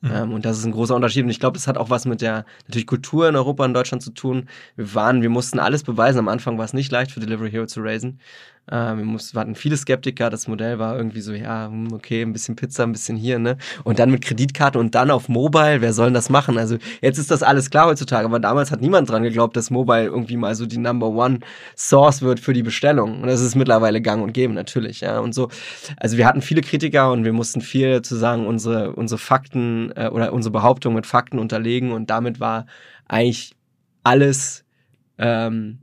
[0.00, 0.10] Mhm.
[0.12, 1.24] Ähm, und das ist ein großer Unterschied.
[1.24, 4.02] Und ich glaube, das hat auch was mit der natürlich Kultur in Europa und Deutschland
[4.02, 4.48] zu tun.
[4.76, 6.18] Wir waren, wir mussten alles beweisen.
[6.18, 8.20] Am Anfang war es nicht leicht für Delivery Hero zu raisen.
[8.66, 10.30] Äh, wir, mussten, wir hatten viele Skeptiker.
[10.30, 13.56] Das Modell war irgendwie so, ja, hm, okay, ein bisschen Pizza, ein bisschen hier, ne?
[13.84, 15.80] Und dann mit Kreditkarte und dann auf Mobile.
[15.80, 16.56] Wer soll denn das machen?
[16.56, 20.04] Also jetzt ist das alles klar heutzutage, aber damals hat niemand dran geglaubt, dass Mobile
[20.04, 21.40] irgendwie mal so die Number One
[21.76, 23.20] Source wird für die Bestellung.
[23.22, 25.18] Und das ist mittlerweile gang und gäbe, natürlich, ja.
[25.18, 25.48] Und so,
[25.98, 30.08] also wir hatten viele Kritiker und wir mussten viel zu sagen, unsere, unsere Fakten äh,
[30.08, 32.66] oder unsere Behauptung mit Fakten unterlegen und damit war
[33.08, 33.54] eigentlich
[34.02, 34.64] alles
[35.18, 35.78] ähm,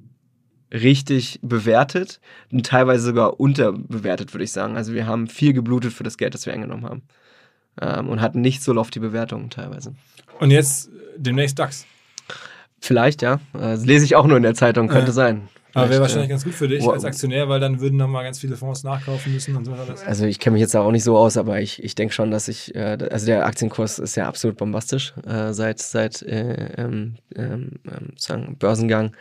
[0.71, 2.19] richtig bewertet
[2.51, 4.77] und teilweise sogar unterbewertet, würde ich sagen.
[4.77, 7.01] Also wir haben viel geblutet für das Geld, das wir eingenommen haben.
[7.81, 9.93] Ähm, und hatten nicht so lofty Bewertungen teilweise.
[10.39, 11.85] Und jetzt demnächst DAX?
[12.79, 13.39] Vielleicht, ja.
[13.53, 15.13] Das lese ich auch nur in der Zeitung, könnte ja.
[15.13, 15.49] sein.
[15.73, 18.57] Aber wäre wahrscheinlich ganz gut für dich als Aktionär, weil dann würden nochmal ganz viele
[18.57, 20.03] Fonds nachkaufen müssen und so alles.
[20.03, 22.47] Also ich kenne mich jetzt auch nicht so aus, aber ich, ich denke schon, dass
[22.47, 27.79] ich, äh, also der Aktienkurs ist ja absolut bombastisch äh, seit, seit äh, ähm, ähm,
[28.17, 29.15] sagen Börsengang.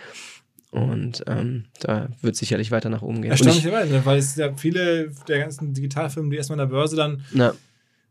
[0.70, 3.32] Und ähm, da wird sicherlich weiter nach oben gehen.
[3.32, 4.06] Erstaunlicherweise, ne?
[4.06, 7.54] weil es ja viele der ganzen Digitalfirmen, die erstmal an der Börse dann ja.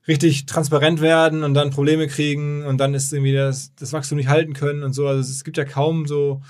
[0.10, 4.28] richtig transparent werden und dann Probleme kriegen und dann ist irgendwie das, das Wachstum nicht
[4.28, 5.07] halten können und so.
[5.07, 6.41] Also es gibt ja kaum so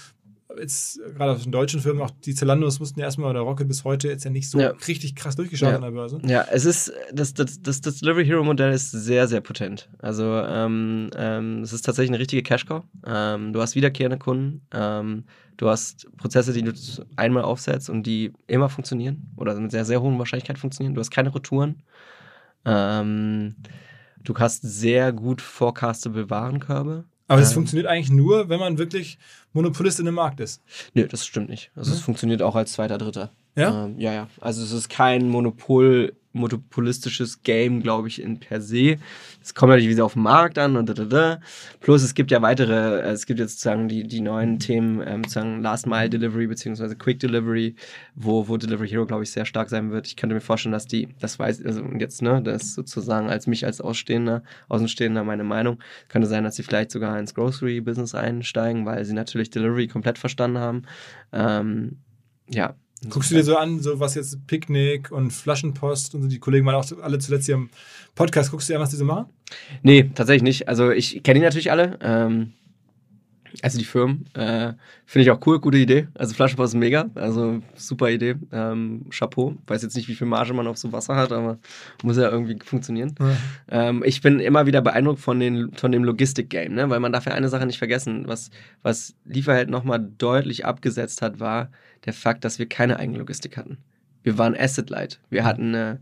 [0.58, 3.84] jetzt gerade auf den deutschen Firmen, auch die Zalandos mussten ja erstmal oder Rocket bis
[3.84, 4.70] heute jetzt ja nicht so ja.
[4.88, 5.76] richtig krass durchgeschaut ja.
[5.76, 6.20] an der Börse.
[6.26, 9.90] Ja, es ist, das, das, das, das Delivery Hero Modell ist sehr, sehr potent.
[10.00, 12.84] Also, ähm, ähm, es ist tatsächlich eine richtige Cash-Cow.
[13.06, 14.62] Ähm, du hast wiederkehrende Kunden.
[14.72, 15.26] Ähm,
[15.58, 16.74] du hast Prozesse, die du
[17.16, 20.96] einmal aufsetzt und die immer funktionieren oder mit sehr, sehr hohen Wahrscheinlichkeit funktionieren.
[20.96, 21.84] Du hast keine Retouren.
[22.66, 23.56] Ähm,
[24.24, 27.06] du hast sehr gut forecastable Warenkörbe.
[27.30, 29.20] Aber das funktioniert eigentlich nur, wenn man wirklich
[29.54, 30.64] Monopolist in dem Markt ist.
[30.96, 31.72] Nö, das stimmt nicht.
[31.76, 33.32] Also es funktioniert auch als zweiter, dritter.
[33.56, 33.86] Ja?
[33.86, 34.28] Ähm, ja, ja.
[34.42, 38.98] Also es ist kein Monopol monopolistisches Game, glaube ich, in per se.
[39.42, 41.40] Es kommt natürlich wieder auf den Markt an und da, da, da.
[41.80, 45.24] Plus es gibt ja weitere, äh, es gibt jetzt sozusagen die, die neuen Themen, ähm,
[45.24, 47.76] sozusagen Last Mile Delivery beziehungsweise Quick Delivery,
[48.16, 50.08] wo, wo Delivery Hero, glaube ich, sehr stark sein wird.
[50.08, 53.66] Ich könnte mir vorstellen, dass die, das weiß, also jetzt, ne, das sozusagen als mich
[53.66, 58.86] als Ausstehender, Außenstehender meine Meinung, könnte sein, dass sie vielleicht sogar ins Grocery Business einsteigen,
[58.86, 60.84] weil sie natürlich Delivery komplett verstanden haben.
[61.32, 62.00] Ähm,
[62.50, 62.76] ja,
[63.08, 66.66] Guckst du dir so an, so was jetzt Picknick und Flaschenpost und so, die Kollegen
[66.66, 67.70] waren auch alle zuletzt hier im
[68.14, 69.28] Podcast, guckst du dir an, was die so machen?
[69.84, 70.68] Nee, tatsächlich nicht.
[70.68, 71.98] Also ich kenne die natürlich alle.
[72.02, 72.54] Ähm,
[73.62, 74.26] also die Firmen.
[74.34, 74.74] Äh,
[75.06, 76.08] Finde ich auch cool, gute Idee.
[76.14, 77.10] Also Flaschenpost ist mega.
[77.16, 78.36] Also super Idee.
[78.52, 79.56] Ähm, Chapeau.
[79.68, 81.58] Weiß jetzt nicht, wie viel Marge man auf so Wasser hat, aber
[82.04, 83.16] muss ja irgendwie funktionieren.
[83.20, 83.90] Ja.
[83.90, 86.90] Ähm, ich bin immer wieder beeindruckt von, den, von dem Logistik-Game, ne?
[86.90, 88.28] weil man darf ja eine Sache nicht vergessen.
[88.28, 88.52] Was,
[88.84, 91.70] was Lieferheld nochmal deutlich abgesetzt hat, war
[92.06, 93.78] der Fakt, dass wir keine eigene Logistik hatten.
[94.24, 95.20] Wir waren Asset-Light.
[95.30, 96.00] Wir hatten eine,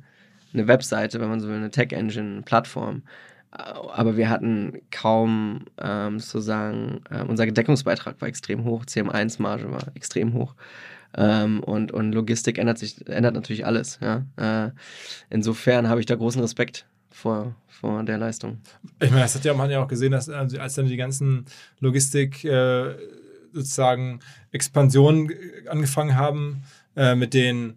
[0.53, 3.03] eine Webseite, wenn man so will, eine Tech-Engine, eine Plattform
[3.51, 10.33] aber wir hatten kaum ähm, sozusagen, äh, unser Deckungsbeitrag war extrem hoch, CM1-Marge war extrem
[10.33, 10.55] hoch.
[11.15, 13.99] Ähm, und, und Logistik ändert sich, ändert natürlich alles.
[14.01, 14.25] Ja?
[14.35, 14.71] Äh,
[15.29, 18.59] insofern habe ich da großen Respekt vor, vor der Leistung.
[19.01, 21.45] Ich meine, das hat ja, man ja auch gesehen, dass also als dann die ganzen
[21.79, 22.95] Logistik äh,
[23.57, 24.19] sozusagen
[24.51, 25.31] Expansionen
[25.69, 26.63] angefangen haben,
[26.95, 27.75] äh, mit den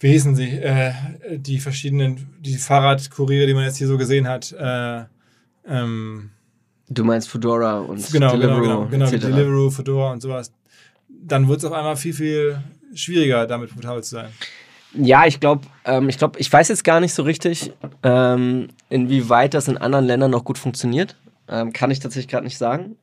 [0.00, 0.92] sie, äh,
[1.36, 4.52] die verschiedenen, die Fahrradkuriere, die man jetzt hier so gesehen hat.
[4.52, 5.04] Äh,
[5.68, 6.30] ähm,
[6.88, 8.60] du meinst Fedora und genau, genau Deliveroo.
[8.62, 10.52] Genau, genau, genau Deliveroo, Fedora und sowas.
[11.08, 12.58] Dann wird es auf einmal viel, viel
[12.94, 14.30] schwieriger, damit profitabel zu sein.
[14.94, 17.72] Ja, ich glaube, ähm, ich glaube, ich weiß jetzt gar nicht so richtig,
[18.02, 21.14] ähm, inwieweit das in anderen Ländern noch gut funktioniert.
[21.48, 22.96] Ähm, kann ich tatsächlich gerade nicht sagen.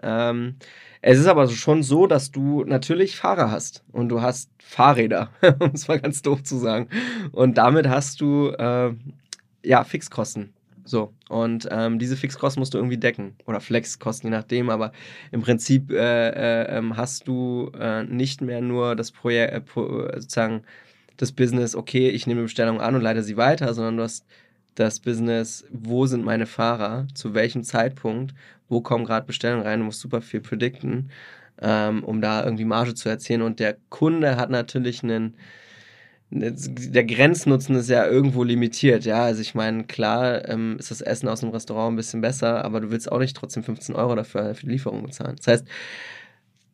[1.02, 5.30] Es ist aber schon so, dass du natürlich Fahrer hast und du hast Fahrräder,
[5.60, 6.90] um es mal ganz doof zu sagen.
[7.32, 8.94] Und damit hast du äh,
[9.64, 10.54] ja Fixkosten.
[10.84, 13.36] So, und ähm, diese Fixkosten musst du irgendwie decken.
[13.46, 14.94] Oder Flexkosten, je nachdem, aber
[15.32, 20.64] im Prinzip äh, äh, ähm, hast du äh, nicht mehr nur das Projekt, äh, sozusagen
[21.18, 24.26] das Business, okay, ich nehme Bestellung an und leite sie weiter, sondern du hast
[24.76, 28.34] das Business, wo sind meine Fahrer, zu welchem Zeitpunkt,
[28.70, 31.12] wo kommen gerade Bestellungen rein, du musst super viel predikten,
[31.62, 33.42] ähm, um da irgendwie Marge zu erzielen.
[33.42, 35.36] Und der Kunde hat natürlich einen,
[36.30, 39.24] der Grenznutzen ist ja irgendwo limitiert, ja.
[39.24, 42.82] Also ich meine, klar ähm, ist das Essen aus dem Restaurant ein bisschen besser, aber
[42.82, 45.38] du willst auch nicht trotzdem 15 Euro dafür für die Lieferung bezahlen.
[45.38, 45.68] Das heißt,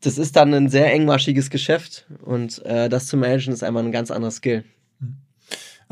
[0.02, 3.92] das ist dann ein sehr engmaschiges Geschäft und äh, das zu managen ist einmal ein
[3.92, 4.64] ganz anderes Skill.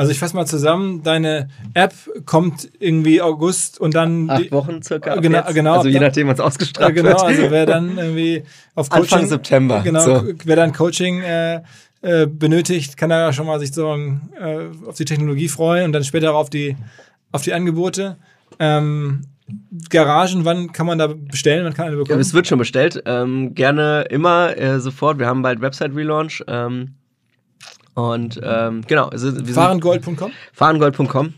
[0.01, 1.93] Also ich fasse mal zusammen, deine App
[2.25, 4.31] kommt irgendwie August und dann...
[4.31, 5.13] Acht die, Wochen circa.
[5.17, 5.73] Genau, genau.
[5.77, 7.17] Also je nachdem, was ausgestrahlt genau, wird.
[7.19, 8.43] Genau, also wer dann irgendwie
[8.73, 9.13] auf Coaching...
[9.13, 9.81] Anfang September.
[9.83, 10.23] Genau, so.
[10.43, 11.61] wer dann Coaching äh,
[12.01, 16.03] äh, benötigt, kann da schon mal sich so äh, auf die Technologie freuen und dann
[16.03, 16.75] später auf die,
[17.31, 18.17] auf die Angebote.
[18.57, 19.21] Ähm,
[19.91, 21.63] Garagen, wann kann man da bestellen?
[21.63, 22.17] Wann kann eine bekommen?
[22.17, 23.03] Ja, es wird schon bestellt.
[23.05, 25.19] Ähm, gerne immer, äh, sofort.
[25.19, 26.43] Wir haben bald Website-Relaunch.
[26.47, 26.95] Ähm,
[27.93, 29.07] Und ähm, genau.
[29.07, 30.31] Also Fahrengold.com?
[30.53, 31.33] Fahrengold.com.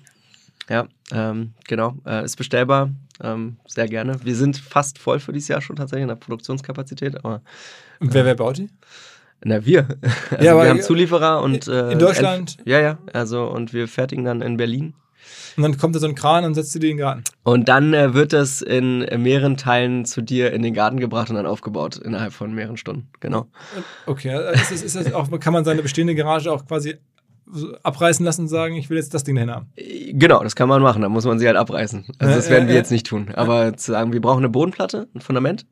[0.70, 1.96] Ja, ähm, genau.
[2.06, 2.90] Äh, ist bestellbar.
[3.22, 4.18] Ähm, sehr gerne.
[4.24, 7.24] Wir sind fast voll für dieses Jahr schon tatsächlich in der Produktionskapazität.
[7.24, 7.42] Aber,
[8.00, 8.70] und wer, wer baut die?
[9.44, 9.88] Na, wir.
[10.32, 11.68] Also ja, wir haben Zulieferer und.
[11.68, 12.58] Äh, in Deutschland?
[12.66, 12.98] Ja, ja.
[13.12, 14.94] Also, und wir fertigen dann in Berlin.
[15.56, 17.24] Und dann kommt da so ein Kran und setzt die in den Garten.
[17.44, 21.36] Und dann äh, wird das in mehreren Teilen zu dir in den Garten gebracht und
[21.36, 23.10] dann aufgebaut innerhalb von mehreren Stunden.
[23.20, 23.48] Genau.
[24.06, 26.95] Okay, ist das, ist das auch, kann man seine bestehende Garage auch quasi
[27.84, 29.68] abreißen lassen und sagen, ich will jetzt das Ding dahin haben.
[29.76, 32.06] Genau, das kann man machen, da muss man sie halt abreißen.
[32.18, 33.30] Also das werden wir jetzt nicht tun.
[33.34, 35.66] Aber zu sagen, wir brauchen eine Bodenplatte, ein Fundament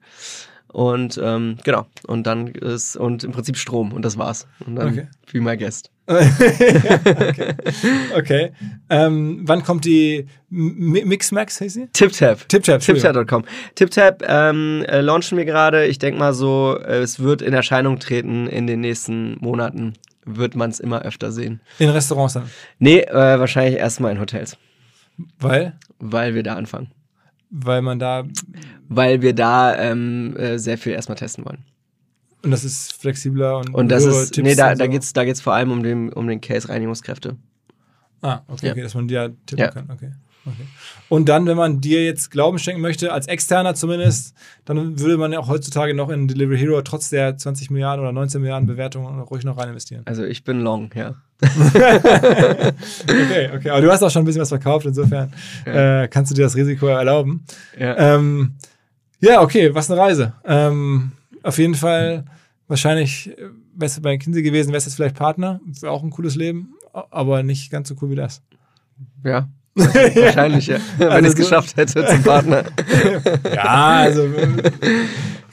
[0.71, 4.47] und ähm, genau, und dann ist, und im Prinzip Strom und das war's.
[4.65, 5.07] Und dann okay.
[5.31, 5.91] wie my guest.
[6.07, 7.53] okay.
[8.15, 8.51] okay.
[8.89, 11.87] Ähm, wann kommt die Mixmax, heißt sie?
[11.87, 12.47] TipTap.
[12.47, 12.81] TipTap.
[12.81, 13.43] TipTap.com.
[13.75, 15.85] TipTap ähm, äh, launchen wir gerade.
[15.87, 19.93] Ich denke mal so, äh, es wird in Erscheinung treten in den nächsten Monaten.
[20.25, 21.61] Wird man es immer öfter sehen.
[21.79, 22.49] In Restaurants dann?
[22.79, 24.57] Nee, äh, wahrscheinlich erstmal in Hotels.
[25.39, 25.73] Weil?
[25.99, 26.91] Weil wir da anfangen.
[27.51, 28.23] Weil man da.
[28.87, 31.65] Weil wir da ähm, äh, sehr viel erstmal testen wollen.
[32.43, 34.79] Und das ist flexibler und, und das ist, Tipps nee, da, so.
[34.79, 37.37] da geht's, da geht's vor allem um den, um den Case Reinigungskräfte.
[38.21, 38.71] Ah, okay, ja.
[38.71, 39.69] okay, dass man die ja tippen ja.
[39.69, 40.11] kann, okay.
[40.43, 40.65] Okay.
[41.07, 45.31] Und dann, wenn man dir jetzt Glauben schenken möchte, als Externer zumindest, dann würde man
[45.31, 49.19] ja auch heutzutage noch in Delivery Hero trotz der 20 Milliarden oder 19 Milliarden Bewertungen
[49.19, 50.01] ruhig noch rein investieren.
[50.05, 51.13] Also ich bin long, ja.
[53.03, 53.69] Okay, okay.
[53.69, 55.33] Aber du hast auch schon ein bisschen was verkauft, insofern
[55.65, 56.03] ja.
[56.03, 57.43] äh, kannst du dir das Risiko erlauben.
[57.77, 58.53] Ja, ähm,
[59.19, 60.33] ja okay, was eine Reise.
[60.45, 61.11] Ähm,
[61.43, 62.25] auf jeden Fall,
[62.67, 65.59] wahrscheinlich äh, wärst du bei Kinsey gewesen, wärst du jetzt vielleicht Partner.
[65.65, 68.41] Wäre auch ein cooles Leben, aber nicht ganz so cool wie das.
[69.23, 70.79] Ja, Wahrscheinlich, ja.
[70.97, 72.65] Wenn also ich es geschafft hätte zum Partner.
[73.55, 74.27] ja, also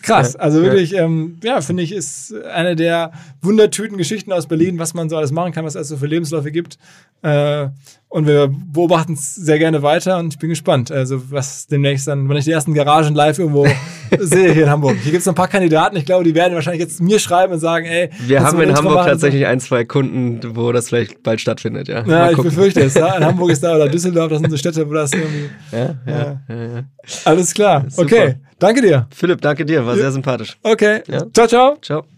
[0.08, 0.36] krass.
[0.36, 3.12] Also wirklich, ähm, ja, finde ich, ist eine der
[3.42, 6.78] Wundertüten-Geschichten aus Berlin, was man so alles machen kann, was es so für Lebensläufe gibt.
[7.22, 7.68] Äh,
[8.10, 12.28] und wir beobachten es sehr gerne weiter und ich bin gespannt, also was demnächst dann,
[12.28, 13.66] wenn ich die ersten Garagen live irgendwo
[14.18, 14.96] sehe hier in Hamburg.
[15.02, 17.52] Hier gibt es noch ein paar Kandidaten, ich glaube, die werden wahrscheinlich jetzt mir schreiben
[17.52, 18.10] und sagen, ey.
[18.26, 22.06] Wir haben in Hamburg tatsächlich ein, zwei Kunden, wo das vielleicht bald stattfindet, ja.
[22.06, 22.94] Ja, ich befürchte es.
[22.94, 23.16] Ja.
[23.16, 25.50] In Hamburg ist da oder Düsseldorf, das sind so Städte, wo das irgendwie.
[25.72, 26.54] Ja, ja, ja.
[26.54, 26.82] ja
[27.24, 27.84] Alles klar.
[27.88, 28.02] Super.
[28.02, 29.06] Okay, danke dir.
[29.14, 30.58] Philipp, danke dir, war sehr sympathisch.
[30.62, 31.02] Okay,
[31.32, 31.76] ciao, ciao.
[31.82, 32.17] Ciao.